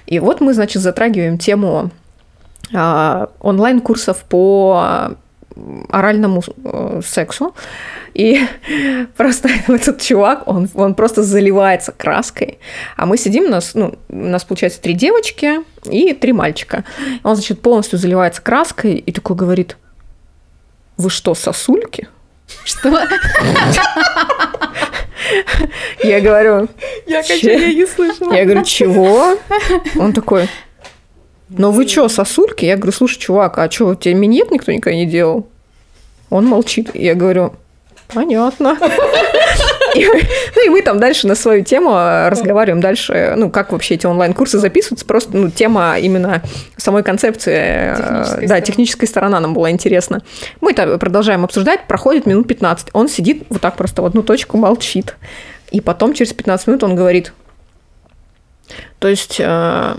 [0.08, 1.92] И вот мы, значит, затрагиваем тему
[2.74, 5.16] а, онлайн-курсов по
[5.89, 7.56] оральному э, сексу.
[8.14, 8.39] И
[9.18, 12.60] просто этот чувак, он, он просто заливается краской.
[12.97, 16.84] А мы сидим, у нас, ну, у нас получается три девочки и три мальчика.
[17.24, 19.78] Он, значит, полностью заливается краской и такой говорит,
[20.97, 22.08] вы что, сосульки?
[22.64, 22.89] Что?
[26.03, 26.68] Я говорю,
[27.08, 28.34] Я, конечно, я не слышала.
[28.34, 29.38] Я говорю, чего?
[29.97, 30.47] Он такой,
[31.50, 32.66] ну вы что, сосульки?
[32.66, 35.48] Я говорю, слушай, чувак, а что, тебе минет никто никогда не делал?
[36.30, 36.89] Он молчит.
[36.96, 37.54] Я говорю,
[38.08, 38.78] понятно.
[39.96, 40.06] И
[40.56, 44.06] ну и мы там дальше на свою тему э, разговариваем дальше, ну как вообще эти
[44.06, 46.41] онлайн-курсы записываются, просто ну, тема именно
[46.76, 50.22] самой концепции, э, Технической да, техническая сторона нам была интересна.
[50.60, 54.58] Мы это продолжаем обсуждать, проходит минут 15, он сидит вот так просто в одну точку,
[54.58, 55.16] молчит.
[55.72, 57.32] И потом через 15 минут он говорит,
[59.00, 59.96] то есть э,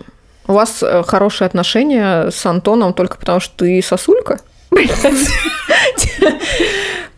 [0.49, 4.41] у вас э, хорошие отношения с Антоном только потому, что ты сосулька?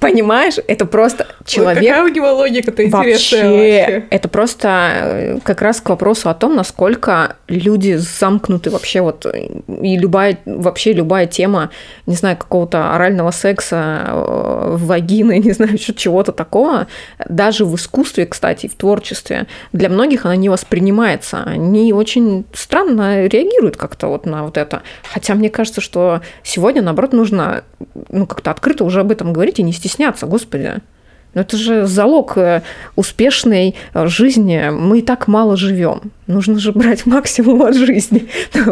[0.00, 4.06] Понимаешь, это просто человек Какая у него логика-то интересная Вообще, вообще.
[4.10, 9.98] это просто э, как раз к вопросу о том, насколько люди замкнуты вообще вот и
[9.98, 11.70] любая вообще любая тема,
[12.06, 16.86] не знаю, какого-то орального секса, э, вагины, не знаю, чего-то такого,
[17.28, 21.42] даже в искусстве, кстати, в творчестве, для многих она не воспринимается.
[21.44, 24.82] Они очень странно реагируют как-то вот на вот это.
[25.02, 27.64] Хотя мне кажется, что сегодня, наоборот, нужно
[28.10, 30.74] ну, как-то открыто уже об этом говорить и не стесняться, господи.
[31.34, 32.62] Ну, это же залог э,
[32.96, 34.70] успешной э, жизни.
[34.70, 36.12] Мы и так мало живем.
[36.26, 38.28] Нужно же брать максимум от жизни.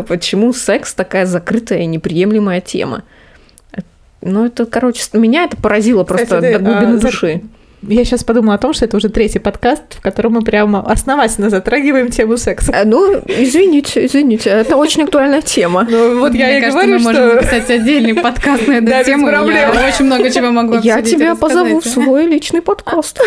[0.08, 3.02] Почему секс такая закрытая и неприемлемая тема?
[4.22, 7.42] Ну, это, короче, меня это поразило просто Кстати, ты, до глубины а, души.
[7.88, 11.50] Я сейчас подумала о том, что это уже третий подкаст, в котором мы прямо основательно
[11.50, 12.72] затрагиваем тему секса.
[12.72, 15.86] Э, Ну, извините, извините, это очень актуальная тема.
[15.88, 17.34] Ну, вот я Мне и кажется, говорю, мы можем что...
[17.42, 19.28] записать отдельный подкаст на эту Да, без тему.
[19.28, 19.70] проблем.
[19.72, 23.20] Я очень много чего могу Я обсудить и тебя позову в свой личный подкаст.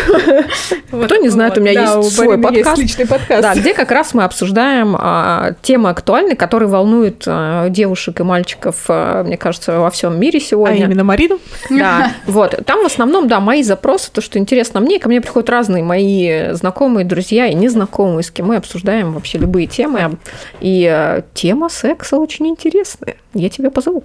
[0.90, 2.82] Вот, Кто не знает, у меня Да, есть свой Марины есть подкаст.
[2.82, 3.42] личный подкаст.
[3.42, 8.84] Да, где как раз мы обсуждаем а, темы актуальные, которые волнуют а, девушек и мальчиков,
[8.88, 10.84] а, мне кажется, во всем мире А сегодня.
[10.84, 11.38] именно Марину?
[11.70, 12.58] Да, вот.
[12.66, 14.49] Там в основном, да, мои запросы, то, что интересно
[14.80, 14.98] мне.
[14.98, 19.66] Ко мне приходят разные мои знакомые, друзья и незнакомые, с кем мы обсуждаем вообще любые
[19.66, 20.18] темы.
[20.60, 23.16] И э, тема секса очень интересная.
[23.34, 24.02] Я тебя позову.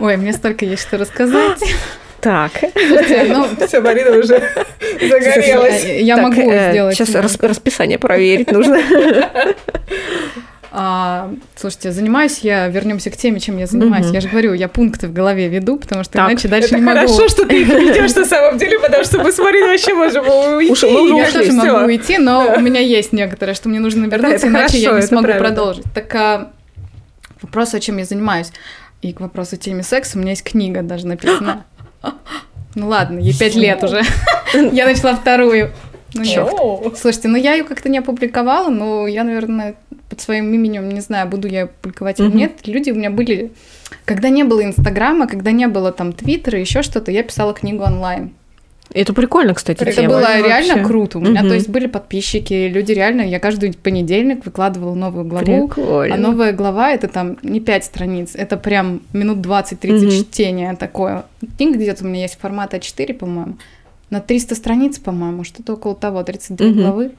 [0.00, 1.62] Ой, мне столько есть что рассказать.
[2.20, 2.52] Так.
[2.58, 4.42] Слушайте, ну, Все, Марина уже
[5.00, 5.84] загорелась.
[5.84, 6.96] я Так, могу э, сделать.
[6.96, 8.80] Сейчас расписание проверить нужно.
[10.76, 14.06] А, слушайте, занимаюсь я, вернемся к теме, чем я занимаюсь.
[14.06, 14.14] Мгм.
[14.14, 16.28] Я же говорю, я пункты в голове веду, потому что Так.
[16.30, 16.98] иначе дальше Это не могу.
[16.98, 20.26] хорошо, что ты их ведешь на самом деле, потому что мы с Мариной вообще можем
[20.56, 20.72] уйти.
[20.72, 21.72] Уж мы уже Я ушли, тоже всё.
[21.74, 24.94] могу уйти, но у меня есть некоторые, что мне нужно вернуться, это иначе я хорошо,
[24.94, 25.46] не это смогу правильно.
[25.48, 25.84] продолжить.
[25.94, 26.50] Так а,
[27.40, 28.50] вопрос, о чем я занимаюсь.
[29.00, 31.64] И к вопросу теме секса у меня есть книга даже написана.
[32.76, 34.02] Ну ладно, ей пять лет уже.
[34.72, 35.70] Я начала вторую.
[36.14, 36.98] Ну нет.
[36.98, 39.76] Слушайте, ну я ее как-то не опубликовала, но я, наверное,
[40.14, 42.36] под своим именем, не знаю, буду я публиковать или Мгм.
[42.36, 42.52] нет.
[42.66, 43.50] Люди у меня были...
[44.04, 48.30] Когда не было Инстаграма, когда не было там Твиттера, еще что-то, я писала книгу онлайн.
[48.92, 50.08] Это прикольно, кстати, Это тема.
[50.08, 50.42] было вообще.
[50.46, 51.18] реально круто.
[51.18, 51.48] У меня, Мгм.
[51.48, 53.22] то есть, были подписчики, люди реально...
[53.22, 55.66] Я каждый понедельник выкладывала новую главу.
[55.68, 56.14] Прикольно.
[56.14, 60.10] А новая глава это там не 5 страниц, это прям минут 20-30 Мгм.
[60.10, 61.24] чтения такое.
[61.58, 63.56] Книга где-то у меня есть формат А4, по-моему.
[64.10, 66.80] На 300 страниц, по-моему, что-то около того, 32 Мгм.
[66.82, 67.10] главы.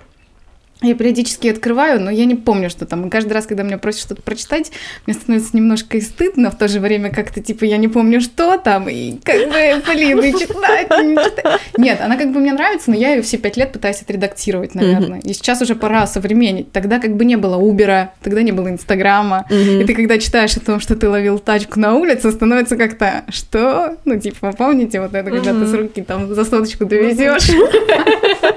[0.86, 3.08] Я периодически открываю, но я не помню, что там.
[3.08, 4.72] И каждый раз, когда меня просят что-то прочитать,
[5.08, 8.58] мне становится немножко и стыдно, в то же время как-то, типа, я не помню, что
[8.58, 11.62] там, и как бы, блин, и читать, и не читать.
[11.78, 15.20] Нет, она как бы мне нравится, но я ее все пять лет пытаюсь отредактировать, наверное.
[15.22, 16.72] И сейчас уже пора современнить.
[16.72, 19.46] Тогда как бы не было Убера, тогда не было Инстаграма.
[19.50, 19.82] Мгм.
[19.82, 23.98] И ты, когда читаешь о том, что ты ловил тачку на улице, становится как-то, что?
[24.06, 27.50] Ну, типа, помните вот это, когда ты с руки там за соточку довезешь?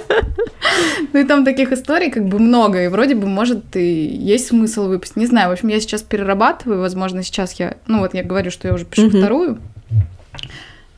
[1.13, 4.87] Ну и там таких историй как бы много, и вроде бы, может, и есть смысл
[4.89, 5.17] выпустить.
[5.17, 7.75] Не знаю, в общем, я сейчас перерабатываю, возможно, сейчас я...
[7.87, 9.59] Ну вот я говорю, что я уже пишу вторую,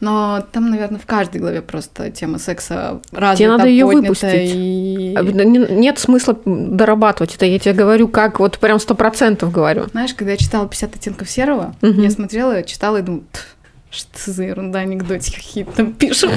[0.01, 4.55] но там, наверное, в каждой главе просто тема секса развита, Тебе надо поднята, выпустить.
[4.55, 7.45] и- А, не- Нет смысла дорабатывать это.
[7.45, 9.87] Я тебе говорю, как вот прям сто процентов говорю.
[9.91, 12.01] Знаешь, когда я читала «50 оттенков серого», Мгм.
[12.03, 13.57] я смотрела, читала и думала, «Пф,
[13.91, 16.31] что за ерунда, анекдотики какие-то там пишут.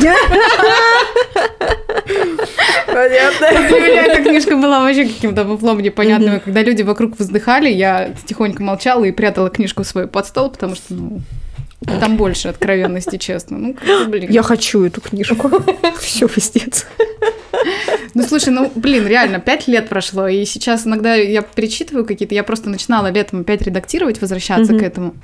[2.87, 3.47] Понятно.
[3.67, 6.39] Для меня эта книжка была вообще каким-то фуфлом непонятным.
[6.39, 10.93] Когда люди вокруг вздыхали, я тихонько молчала и прятала книжку свою под стол, потому что,
[10.93, 11.21] ну,
[11.99, 13.57] там больше откровенности, честно.
[13.57, 13.75] Ну,
[14.07, 14.31] блин.
[14.31, 15.51] Я хочу эту книжку.
[15.99, 16.87] Все, пиздец.
[18.15, 22.43] Ну, слушай, ну, блин, реально, пять лет прошло, и сейчас иногда я перечитываю какие-то, я
[22.43, 25.15] просто начинала летом опять редактировать, возвращаться к этому.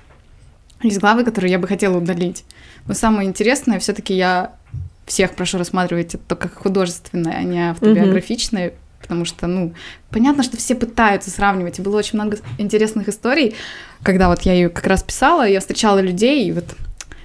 [0.82, 2.46] Есть главы, которые я бы хотела удалить.
[2.88, 4.54] Но самое интересное, все таки я
[5.06, 9.74] всех прошу рассматривать это как художественное, а не автобиографичное, потому что, ну,
[10.12, 13.56] понятно, что все пытаются сравнивать, и было очень много интересных историй,
[14.04, 16.66] когда вот я ее как раз писала, я встречала людей, и вот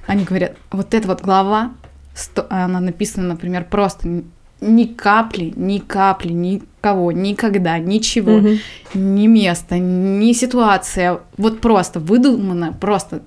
[0.06, 1.72] они говорят, вот эта вот глава,
[2.48, 4.22] она написана, например, просто
[4.60, 8.58] ни капли, ни капли, никого, никогда, ничего, Мгм.
[8.94, 13.22] ни место, ни ситуация, вот просто выдуманная, просто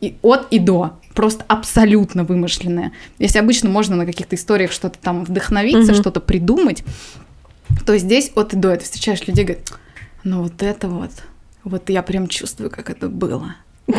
[0.00, 2.92] и от и до, просто абсолютно вымышленная.
[3.18, 6.00] Если обычно можно на каких-то историях что-то там вдохновиться, Мгм.
[6.00, 6.82] что-то придумать,
[7.86, 8.76] то здесь от и до.
[8.76, 9.72] Ты встречаешь людей, говорят,
[10.24, 11.10] ну вот это вот,
[11.64, 13.54] вот я прям чувствую, как это было.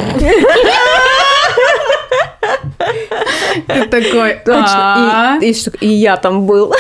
[3.68, 5.40] Ты такой, Точно.
[5.42, 6.74] И- и что- И я там был.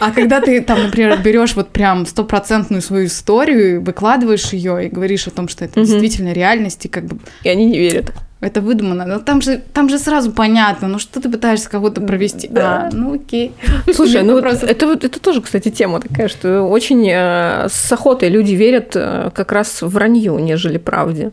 [0.00, 5.26] А когда ты там, например, берешь вот прям стопроцентную свою историю, выкладываешь ее и говоришь
[5.26, 8.12] о том, что это действительно реальность, и как бы И они не верят.
[8.40, 12.46] это выдумано, но там же, там же сразу понятно, ну что ты пытаешься кого-то провести?
[12.48, 12.88] Да.
[12.92, 13.52] А, ну окей.
[13.92, 14.64] Слушай, ну вопросов.
[14.70, 19.50] это, это тоже, кстати, тема такая, что очень э, с охотой люди верят э, как
[19.52, 21.32] раз вранью, нежели правде.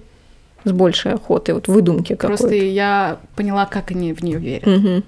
[0.66, 2.66] С большей охотой, вот выдумки Просто какой-то.
[2.66, 4.66] я поняла, как они в нее верят.
[4.66, 5.04] Мгм.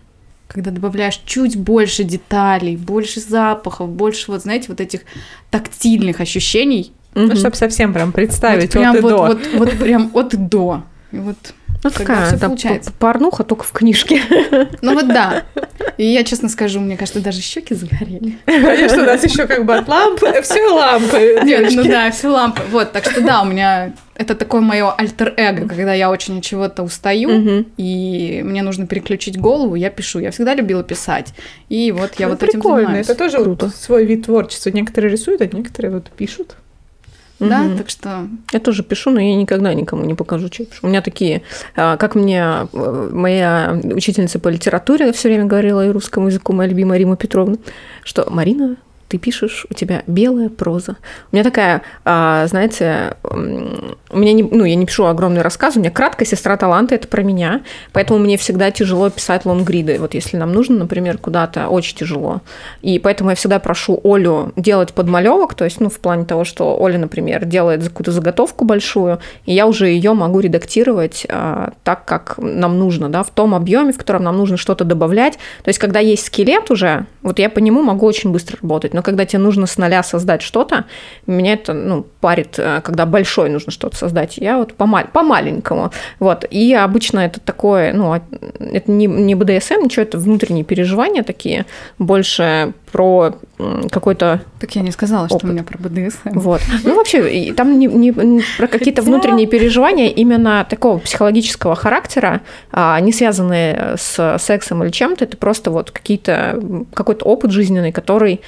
[0.48, 5.02] Когда добавляешь чуть больше деталей, больше запахов, больше вот, знаете, вот этих
[5.50, 6.94] тактильных ощущений.
[7.16, 7.36] Ну, Мгм.
[7.36, 9.18] чтобы совсем прям представить вот прям от и вот, до.
[9.18, 10.84] вот, вот прям от и до.
[11.12, 11.38] И вот
[11.94, 12.92] Ну, такая, всё да, получается.
[12.98, 14.22] порнуха только в книжке.
[14.82, 15.44] Ну вот да.
[15.98, 18.38] И я честно скажу, мне кажется, даже щеки загорели.
[18.46, 21.40] Конечно, у нас еще как бы от лампы, все лампы.
[21.44, 22.62] Нет, ну да, все лампы.
[22.72, 26.84] Вот, так что да, у меня это такое мое альтер-эго, когда я очень от чего-то
[26.84, 27.66] устаю, Мгм.
[27.78, 30.20] и мне нужно переключить голову, я пишу.
[30.20, 31.34] Я всегда любила писать.
[31.70, 33.06] И вот я Ну, вот этим прикольно, занимаюсь.
[33.10, 33.70] это тоже Круто.
[33.70, 34.70] свой вид творчества.
[34.72, 36.56] Некоторые рисуют, а некоторые вот пишут.
[37.40, 37.78] Да, Мгм.
[37.78, 40.80] так что Я тоже пишу, но я никогда никому не покажу, что я пишу.
[40.84, 41.44] У меня такие,
[41.76, 46.70] а, как мне э, моя учительница по литературе все время говорила и русскому языку, моя
[46.70, 47.58] любимая Рима Петровна,
[48.04, 48.78] что Марина,
[49.08, 50.98] ты пишешь, у тебя белая проза.
[51.32, 55.80] У меня такая, а, знаете, у меня не, ну, я не пишу огромный рассказ, у
[55.80, 57.62] меня краткая сестра таланта, это про меня,
[57.94, 59.98] поэтому мне всегда тяжело писать лонгриды.
[60.00, 62.42] Вот если нам нужно, например, куда-то, очень тяжело.
[62.82, 66.78] И поэтому я всегда прошу Олю делать подмалевок, то есть, ну, в плане того, что
[66.78, 72.36] Оля, например, делает какую-то заготовку большую, и я уже ее могу редактировать а, так, как
[72.38, 75.34] нам нужно, да, в том объеме, в котором нам нужно что-то добавлять.
[75.64, 79.04] То есть, когда есть скелет уже, вот я по нему могу очень быстро работать, но
[79.04, 80.86] когда тебе нужно с нуля создать что-то,
[81.28, 84.38] меня это, ну, парит, э, когда большой нужно что-то создать.
[84.38, 85.92] Я вот по, по маленькому.
[86.20, 86.46] Вот.
[86.50, 88.22] И обычно это такое, ну, а-
[88.60, 91.66] это не, не БДСМ, ничего, это внутренние переживания такие,
[92.00, 93.36] больше про
[93.92, 95.50] какой-то Так я не сказала, что Опыт.
[95.50, 96.30] у меня про БДСМ.
[96.40, 96.62] вот.
[96.84, 102.42] Ну, вообще, там не, не- не про какие-то Хотя- внутренние переживания именно такого психологического характера,
[102.72, 105.26] а, не связанные с сексом или чем-то.
[105.26, 106.60] Это просто вот какие-то,
[106.94, 108.42] какой-то опыт жизненный, который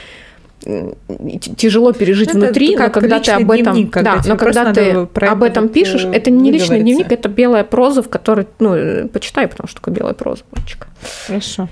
[1.58, 4.92] тяжело пережить Это внутри, но когда ты об этом, дневник, когда да, но когда ты
[4.92, 6.84] об это этом пишешь, э, это не личный выговориться.
[6.84, 10.88] дневник, это белая проза, в которой, ну, э, почитай, потому что такое белая проза, мальчик.
[11.28, 11.70] Хорошо.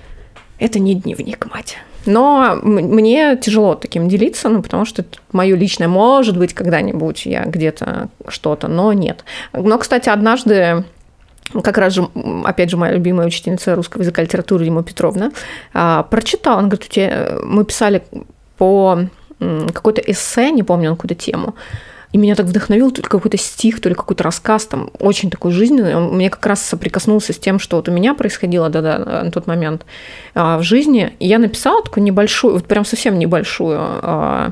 [0.59, 1.77] Это не дневник, мать.
[2.05, 5.03] Но мне тяжело таким делиться, ну, потому что
[5.33, 9.25] мое личное, может быть, когда-нибудь я где-то что-то, но нет.
[9.51, 10.85] Но, кстати, однажды
[11.63, 12.07] как раз же,
[12.43, 15.31] опять же, моя любимая учительница русского языка и литературы Дима Петровна
[15.73, 18.03] а, прочитала, она говорит, у тебя, э, мы писали
[18.57, 18.99] по
[19.39, 21.55] какой-то эссе, не помню, на какую-то тему,
[22.13, 25.51] и меня так вдохновил то ли какой-то стих, то ли какой-то рассказ, там, очень такой
[25.51, 25.95] жизненный.
[25.95, 29.45] Он мне как раз соприкоснулся с тем, что вот у меня происходило да-да, на тот
[29.45, 29.85] момент
[30.33, 31.13] а, в жизни.
[31.19, 34.51] И я написала такую небольшую, вот прям совсем небольшую, а,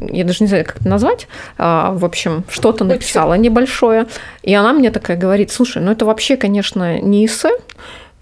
[0.00, 4.06] я даже не знаю, как это назвать, а, в общем, что-то написала небольшое.
[4.42, 7.50] И она мне такая говорит, слушай, ну это вообще, конечно, не эссе,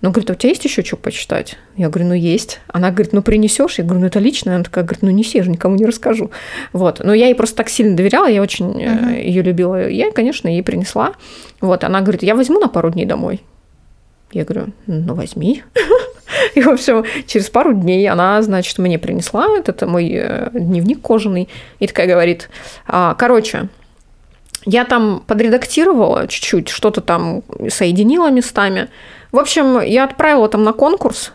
[0.02, 1.56] но, говорит, а у тебя есть еще что почитать?
[1.76, 2.60] Я говорю, ну есть.
[2.66, 3.78] Она говорит, ну принесешь?
[3.78, 4.56] Я говорю, ну это лично.
[4.56, 6.32] Она такая говорит, ну неси, я же никому не расскажу.
[6.72, 7.00] Вот.
[7.04, 9.14] Но я ей просто так сильно доверяла, я очень Мгм.
[9.14, 9.88] ее любила.
[9.88, 11.12] Я, конечно, ей принесла.
[11.60, 11.84] Вот.
[11.84, 13.42] Она говорит, я возьму на пару дней домой.
[14.32, 15.62] Я говорю, ну возьми.
[16.54, 21.48] И, в общем, через пару дней она, значит, мне принесла этот мой э, дневник кожаный.
[21.78, 22.48] И такая говорит,
[22.86, 23.68] «А, короче,
[24.64, 28.88] я там подредактировала чуть-чуть, что-то там соединила местами.
[29.32, 31.32] В общем, я отправила там на конкурс.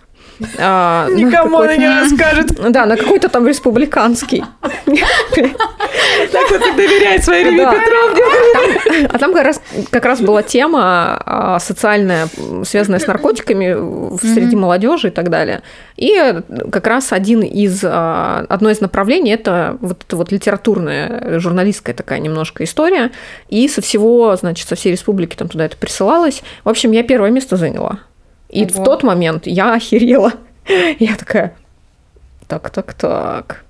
[0.60, 2.72] А, Никому она не расскажет.
[2.72, 4.44] Да, на какой-то там республиканский.
[6.32, 7.66] Так вот и доверяет своей Риме.
[7.66, 9.08] Петровне.
[9.10, 12.28] А там как раз, была тема а, социальная,
[12.64, 15.62] связанная с наркотиками среди молодежи и так далее.
[15.96, 16.42] И
[16.72, 22.20] как раз один из, а, одно из направлений– это вот эта вот литературная, журналистская такая
[22.20, 23.12] немножко история.
[23.50, 26.42] И со всего, значит, со всей республики там туда это присылалось.
[26.64, 28.00] В общем, я первое место заняла.
[28.50, 28.86] И в Ого.
[28.86, 30.34] тот момент я охерела.
[31.00, 31.54] Я такая,
[32.48, 33.64] так, так, так.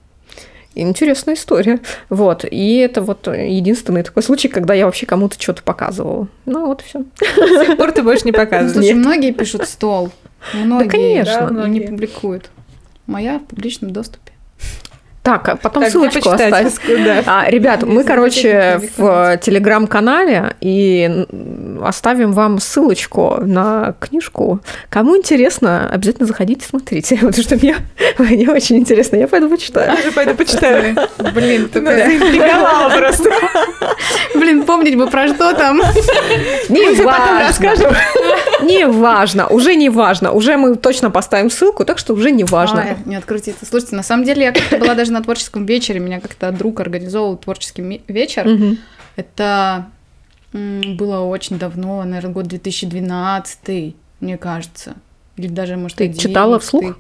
[0.75, 1.79] Интересная история.
[2.09, 2.45] Вот.
[2.49, 6.27] И это вот единственный такой случай, когда я вообще кому-то что-то показывала.
[6.45, 7.03] Ну вот все.
[7.19, 8.73] С тех пор ты больше не показываешь.
[8.73, 8.97] слушай, Нет.
[8.97, 10.11] многие пишут стол.
[10.53, 10.89] Многие.
[10.89, 11.49] конечно.
[11.49, 11.87] но не многие.
[11.87, 12.51] публикуют.
[13.07, 14.33] Моя в публичном доступе.
[15.27, 16.73] Так, а потом Так, где ссылочку оставь.
[16.87, 17.23] Да.
[17.25, 21.25] А, ребят, мы, короче, в телеграм-канале и
[21.83, 24.61] оставим вам ссылочку на книжку.
[24.89, 27.75] Кому интересно, обязательно заходите, смотрите, потому что мне,
[28.19, 29.17] мне очень интересно.
[29.17, 29.97] Я пойду почитаю.
[29.97, 30.95] Я же пойду почитаю.
[31.35, 33.29] Блин, Ты заинтриговала просто.
[34.33, 35.81] Блин, помнить бы про что там.
[36.69, 37.39] Не важно.
[37.49, 37.93] расскажем.
[38.61, 40.31] Не важно, уже не важно.
[40.31, 42.97] Уже мы точно поставим ссылку, так что уже не важно.
[43.05, 43.65] Не открутиться.
[43.65, 45.99] Слушайте, на самом деле я как-то была даже на творческом вечере.
[45.99, 48.47] Меня как-то друг организовал творческий вечер.
[49.15, 49.87] Это
[50.53, 54.95] было очень давно, наверное, год 2012, мне кажется.
[55.35, 56.21] Или даже, может, Ты 11.
[56.21, 56.97] читала вслух?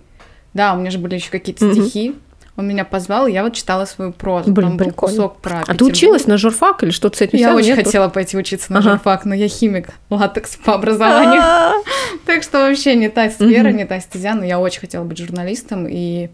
[0.53, 2.15] Да, у меня же были еще какие-то стихи.
[2.55, 4.51] Он меня позвал, и я вот читала свою прозу.
[4.51, 5.15] Блин, Там был прикольно.
[5.15, 7.85] кусок про А ты училась на журфак или что-то с этим Я очень Нет?
[7.85, 8.91] хотела пойти учиться на Ага.
[8.93, 11.39] журфак, но я химик, латекс по образованию.
[11.39, 11.73] А,
[12.25, 15.85] Так что вообще не та сфера, не та стезя, но я очень хотела быть журналистом.
[15.87, 16.29] И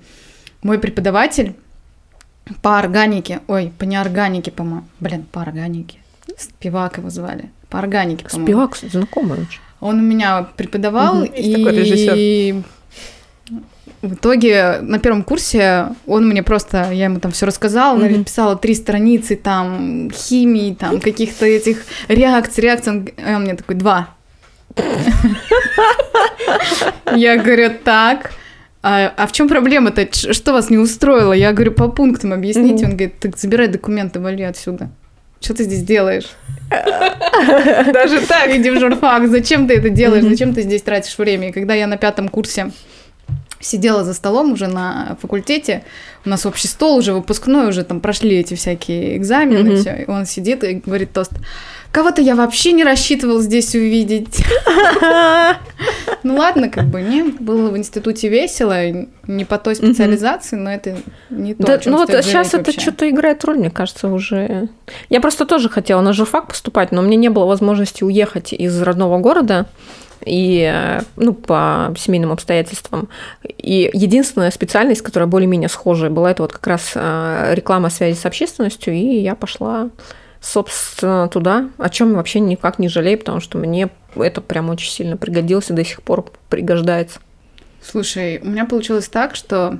[0.61, 1.55] мой преподаватель
[2.61, 5.97] по органике, ой, по неорганике, по-моему, блин, по органике,
[6.37, 8.47] Спивак его звали, по органике, по-моему.
[8.47, 9.59] Спивак, знакомый очень.
[9.79, 11.33] Он у меня преподавал, Мгм.
[11.35, 11.73] Есть такой
[12.17, 12.61] и
[14.01, 18.19] в итоге на первом курсе он мне просто, я ему там все рассказала, Мгм.
[18.19, 23.55] написала три страницы там химии, там каких-то этих реакций, реакций, он, г- а он мне
[23.55, 24.09] такой, два.
[27.15, 28.31] Я говорю, так,
[28.83, 30.07] а, а в чем проблема-то?
[30.11, 31.31] Что вас не устроило?
[31.31, 32.83] Я говорю, по пунктам объясните.
[32.83, 32.91] Мгм.
[32.91, 34.89] Он говорит, так забирай документы, вали отсюда.
[35.39, 36.29] Что ты здесь делаешь?
[36.69, 38.49] Даже так.
[38.49, 41.49] Иди в журфак, зачем ты это делаешь, зачем ты здесь тратишь время?
[41.49, 42.71] И когда я на пятом курсе
[43.63, 45.83] сидела за столом уже на факультете,
[46.25, 49.77] у нас общий стол уже выпускной, уже там прошли эти всякие экзамены, Мгм.
[49.77, 51.31] всё, и он сидит и говорит тост.
[51.91, 54.43] Кого-то я вообще не рассчитывал здесь увидеть.
[56.23, 58.79] Ну ладно, как бы, не, было в институте весело,
[59.27, 60.97] не по той специализации, но это
[61.29, 64.69] не то, ну вот сейчас это что-то играет роль, мне кажется, уже.
[65.09, 69.17] Я просто тоже хотела на журфак поступать, но мне не было возможности уехать из родного
[69.19, 69.65] города
[70.25, 73.09] и, ну, по семейным обстоятельствам.
[73.57, 78.25] И единственная специальность, которая более-менее схожая была, это вот как раз э, реклама связи с
[78.25, 79.89] общественностью, и я пошла,
[80.41, 85.17] собственно, туда, о чем вообще никак не жалею, потому что мне это прям очень сильно
[85.17, 87.19] пригодилось и до сих пор пригождается.
[87.81, 89.79] Слушай, у меня получилось так, что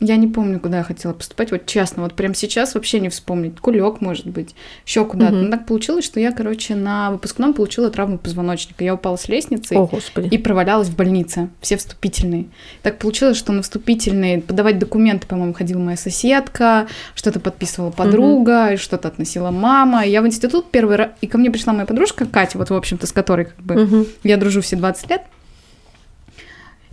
[0.00, 1.50] я не помню, куда я хотела поступать.
[1.50, 3.60] Вот честно, вот прямо сейчас вообще не вспомнить.
[3.60, 4.54] Кулек, может быть,
[4.86, 5.34] еще куда-то.
[5.34, 5.44] Мгм.
[5.44, 8.82] Но так получилось, что я, короче, на выпускном получила травму позвоночника.
[8.82, 10.28] Я упала с лестницы О, Господи.
[10.28, 11.50] и провалялась в больнице.
[11.60, 12.46] Все вступительные.
[12.82, 19.08] Так получилось, что на вступительные подавать документы, по-моему, ходила моя соседка, что-то подписывала подруга, что-то
[19.08, 20.04] относила мама.
[20.04, 21.10] Я в институт первый раз...
[21.20, 24.06] И ко мне пришла моя подружка Катя, вот, в общем-то, с которой как бы Мгм.
[24.24, 25.22] я дружу все 20 лет.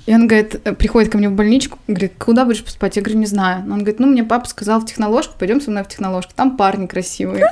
[0.08, 2.96] И он говорит, э, приходит ко мне в больничку, говорит, куда будешь поступать?
[2.96, 3.64] Я говорю, не знаю.
[3.66, 6.32] Но он говорит, ну, мне папа сказал в техноложку, пойдем со мной в техноложку.
[6.34, 7.46] Там парни красивые.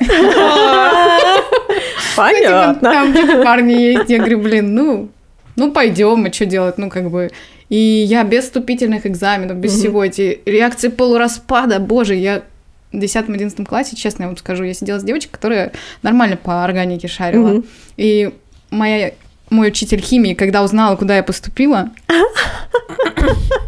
[2.16, 2.80] Понятно.
[2.80, 4.08] Там типа парни есть.
[4.08, 5.10] Я говорю, блин, ну,
[5.56, 6.78] ну пойдем, а что делать?
[6.78, 7.30] Ну, как бы...
[7.68, 12.42] И я без вступительных экзаменов, без всего эти реакции полураспада, боже, я
[12.90, 15.72] в 10-11 классе, честно я вам скажу, я сидела с девочкой, которая
[16.02, 17.62] нормально по органике шарила.
[17.98, 18.32] И
[18.70, 19.12] моя
[19.50, 21.90] мой учитель химии, когда узнала, куда я поступила,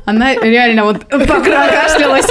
[0.05, 2.27] она реально вот прокашлялась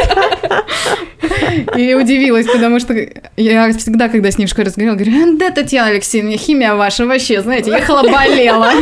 [1.76, 2.96] и удивилась, потому что
[3.38, 7.42] я всегда, когда с ней в школе разговаривала, говорю, да, Татьяна Алексеевна, химия ваша вообще,
[7.42, 8.72] знаете, ехала болела.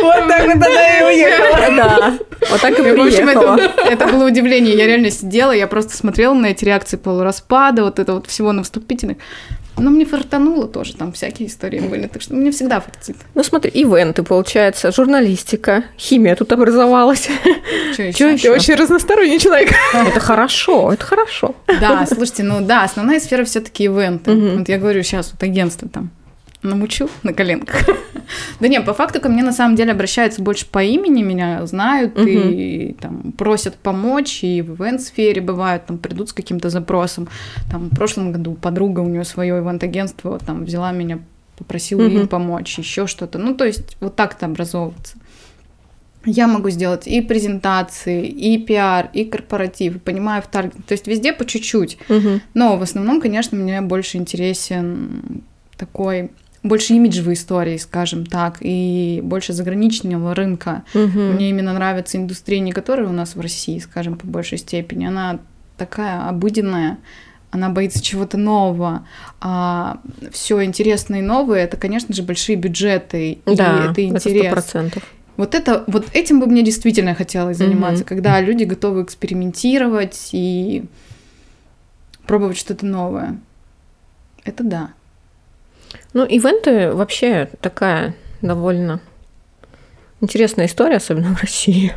[0.00, 1.76] Вот так вот она и уехала.
[1.76, 2.18] Да,
[2.50, 3.56] вот так и И, в общем, приехала.
[3.56, 4.76] это, это было удивление.
[4.76, 8.62] Я реально сидела, я просто смотрела на эти реакции полураспада, вот это вот всего на
[8.62, 9.18] вступительных.
[9.78, 13.16] Но мне фартануло тоже, там всякие истории были, так что мне всегда фартит.
[13.34, 17.28] Ну смотри, ивенты, получается, журналистика, химия тут образовалась.
[17.92, 18.36] Что еще?
[18.36, 19.70] Ты очень разносторонний человек.
[19.94, 21.54] Это хорошо, это хорошо.
[21.80, 24.34] Да, слушайте, ну да, основная сфера все-таки ивенты.
[24.34, 26.10] Вот я говорю, сейчас вот агентство там
[26.62, 27.88] намучу на коленках.
[28.60, 32.18] Да не, по факту ко мне на самом деле обращаются больше по имени, меня знают
[32.18, 37.28] и там просят помочь, и в ивент-сфере бывают, там придут с каким-то запросом.
[37.70, 41.20] Там в прошлом году подруга, у нее свое ивент-агентство, там взяла меня,
[41.56, 43.38] попросила им помочь, еще что-то.
[43.38, 45.16] Ну, то есть вот так-то образовываться.
[46.24, 50.84] Я могу сделать и презентации, и пиар, и корпоратив, понимаю в таргет.
[50.84, 51.96] То есть везде по чуть-чуть.
[52.08, 52.42] Мгм.
[52.52, 55.42] Но в основном, конечно, мне больше интересен
[55.78, 56.30] такой
[56.62, 60.82] больше имиджевой истории, скажем так, и больше заграничного рынка.
[60.94, 61.34] Мгм.
[61.34, 65.06] Мне именно нравится индустрия, не которая у нас в России, скажем, по большей степени.
[65.06, 65.38] Она
[65.76, 66.98] такая обыденная,
[67.50, 69.06] она боится чего-то нового.
[69.40, 69.98] А
[70.32, 73.32] все интересное и новое это, конечно же, большие бюджеты.
[73.32, 74.52] И Да, это это интерес.
[74.52, 75.02] процентов.
[75.36, 78.08] Вот это, вот этим бы мне действительно хотелось заниматься, Мгм.
[78.08, 80.84] когда люди готовы экспериментировать и
[82.26, 83.38] пробовать что-то новое.
[84.44, 84.90] Это да.
[86.12, 89.00] Ну, ивенты вообще такая довольно
[90.20, 91.92] интересная история, особенно в России.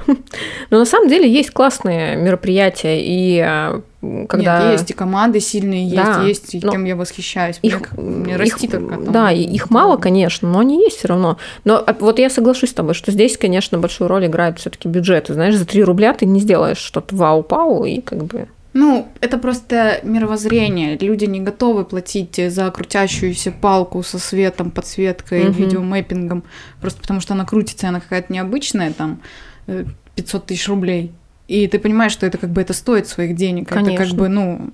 [0.69, 3.81] Но на самом деле есть классные мероприятия, и а,
[4.27, 4.63] когда...
[4.63, 7.59] Нет, есть и команды сильные, есть, Да, есть, и кем я восхищаюсь.
[7.61, 9.11] Их, мне, мне их- расти только там.
[9.11, 11.38] Да, и их мало, конечно, но они есть все равно.
[11.63, 15.34] Но а, вот я соглашусь с тобой, что здесь, конечно, большую роль играет все-таки бюджеты.
[15.34, 18.47] Знаешь, за 3 рубля ты не сделаешь что-то вау-пау, и как бы...
[18.73, 20.98] Ну, это просто мировоззрение.
[20.98, 25.52] Люди не готовы платить за крутящуюся палку со светом, подсветкой, Мгм.
[25.52, 26.43] видеомэппингом,
[26.80, 29.22] просто потому что она крутится, она какая-то необычная, там,
[29.68, 29.84] э,
[30.15, 31.11] 500 тысяч рублей.
[31.49, 33.65] И ты понимаешь, что это как бы это стоит своих денег.
[33.65, 34.06] Это Конечно.
[34.06, 34.69] как бы, ну,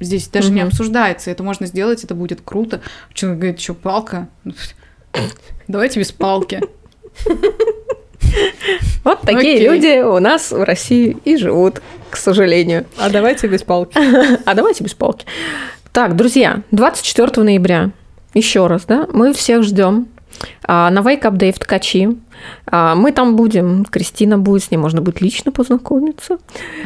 [0.00, 0.68] здесь даже не Мгм.
[0.68, 1.30] обсуждается.
[1.30, 2.82] Это можно сделать, это будет круто.
[3.14, 4.28] Человек говорит, что палка?
[5.68, 6.60] Давайте без палки.
[9.04, 11.80] Вот такие люди у нас в России и живут,
[12.14, 12.86] к сожалению.
[12.96, 13.98] А давайте без палки.
[14.44, 15.26] А давайте без палки.
[15.92, 17.90] Так, друзья, 24 ноября,
[18.34, 20.06] еще раз, да, мы всех ждем
[20.66, 22.16] А, на Wake Up Day в Ткачи.
[22.66, 26.38] А, мы там будем, Кристина будет, с ней можно будет лично познакомиться,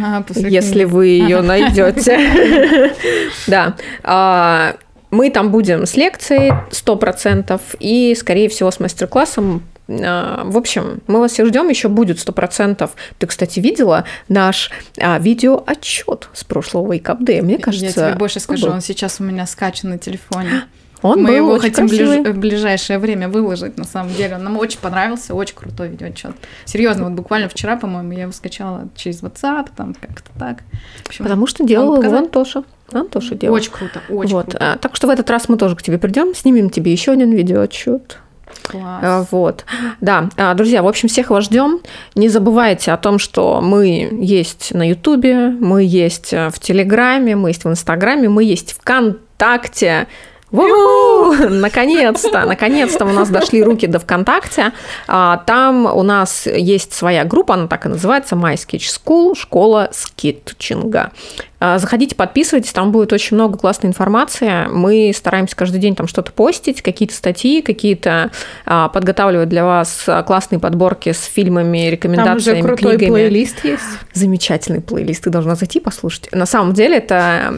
[0.02, 2.92] А, если вы ее найдете.
[3.46, 3.74] Да.
[4.02, 4.74] А,
[5.10, 9.62] Мы там будем с лекцией 100% и, скорее всего, с мастер-классом.
[9.88, 12.90] А, В общем, мы вас всех ждем, еще будет 100%.
[13.18, 14.70] Ты, кстати, видела наш
[15.00, 17.42] а, видеоотчет с прошлого Wake Up Day?
[17.42, 18.74] Мне кажется, Я тебе больше скажу, был.
[18.74, 20.64] он сейчас у меня скачан на телефоне.
[21.02, 24.36] он Мы был его очень хотим ближ- в ближайшее время выложить, на самом деле.
[24.36, 26.32] Он нам очень понравился, очень крутой видеоотчет.
[26.64, 30.58] Серьезно, вот буквально вчера, по-моему, я его скачала через WhatsApp, там как-то так.
[31.06, 32.24] Общем, Потому что делал его показать?
[32.24, 32.64] Антоша.
[32.92, 33.54] Антоша делал.
[33.54, 34.46] Очень круто, очень вот.
[34.50, 34.58] круто.
[34.72, 37.30] а, так что в этот раз мы тоже к тебе придем, снимем тебе еще один
[37.32, 38.18] видеоотчет.
[38.66, 39.00] Класс.
[39.02, 39.64] А, Вот.
[40.00, 41.80] Да, а, друзья, в общем, всех вас ждем.
[42.14, 47.50] Не забывайте о том, что мы есть на Ютубе, мы есть э, в Телеграме, мы
[47.50, 50.06] есть в Инстаграме, мы есть ВКонтакте.
[50.50, 54.72] Наконец-то, наконец-то у нас дошли руки до ВКонтакте.
[55.06, 59.90] А, Там у нас есть своя группа, она так и называется, My Sketch School, школа
[59.92, 61.12] скетчинга.
[61.60, 64.66] А, Заходите, подписывайтесь, там будет очень много классной информации.
[64.70, 68.30] Мы стараемся каждый день там что-то постить, какие-то статьи, какие-то
[68.64, 73.10] а, подготавливать для вас а, классные подборки с фильмами, Там уже рекомендациями, крутой книгами.
[73.10, 73.82] плейлист есть.
[74.12, 76.28] Замечательный плейлист, ты должна зайти послушать.
[76.32, 77.52] На самом деле это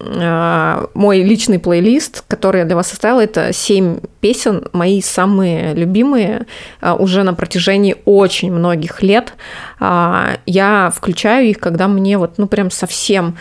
[0.00, 3.20] э, мой личный плейлист, который я для вас составила.
[3.20, 6.46] Это семь песен, мои самые любимые
[6.80, 9.34] э, уже на протяжении очень многих лет.
[9.80, 13.33] А, Я включаю их, когда мне вот, ну, прям совсем,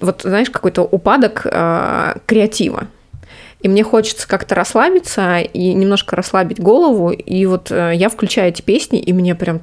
[0.00, 2.88] вот, знаешь, какой-то упадок э, креатива.
[3.60, 7.10] И мне хочется как-то расслабиться и немножко расслабить голову.
[7.10, 9.60] И вот э, я включаю эти песни, и мне прям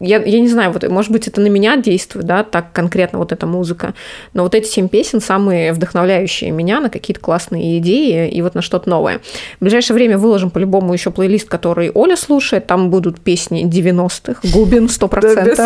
[0.00, 3.32] я, я не знаю, вот, может быть, это на меня действует, да, так конкретно вот
[3.32, 3.94] эта музыка,
[4.32, 8.62] но вот эти семь песен самые вдохновляющие меня на какие-то классные идеи и вот на
[8.62, 9.20] что-то новое.
[9.58, 14.86] В ближайшее время выложим по-любому еще плейлист, который Оля слушает, там будут песни 90-х, Губин
[14.86, 15.56] 100%.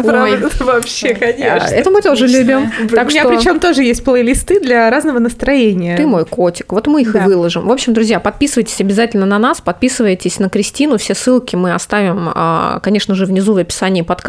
[0.64, 1.66] Вообще, конечно.
[1.74, 2.72] Это мы тоже любим.
[2.80, 5.96] У меня причем тоже есть плейлисты для разного настроения.
[5.96, 6.72] ты мой котик.
[6.72, 7.66] Вот мы их и выложим.
[7.66, 10.96] В общем, друзья, подписывайтесь обязательно на нас, подписывайтесь на Кристину.
[10.98, 14.21] Все ссылки мы оставим, а, конечно же, внизу в описании подкаста.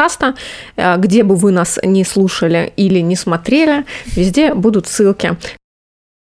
[0.76, 5.38] А, Где бы вы нас не слушали или не смотрели, везде будут ссылки.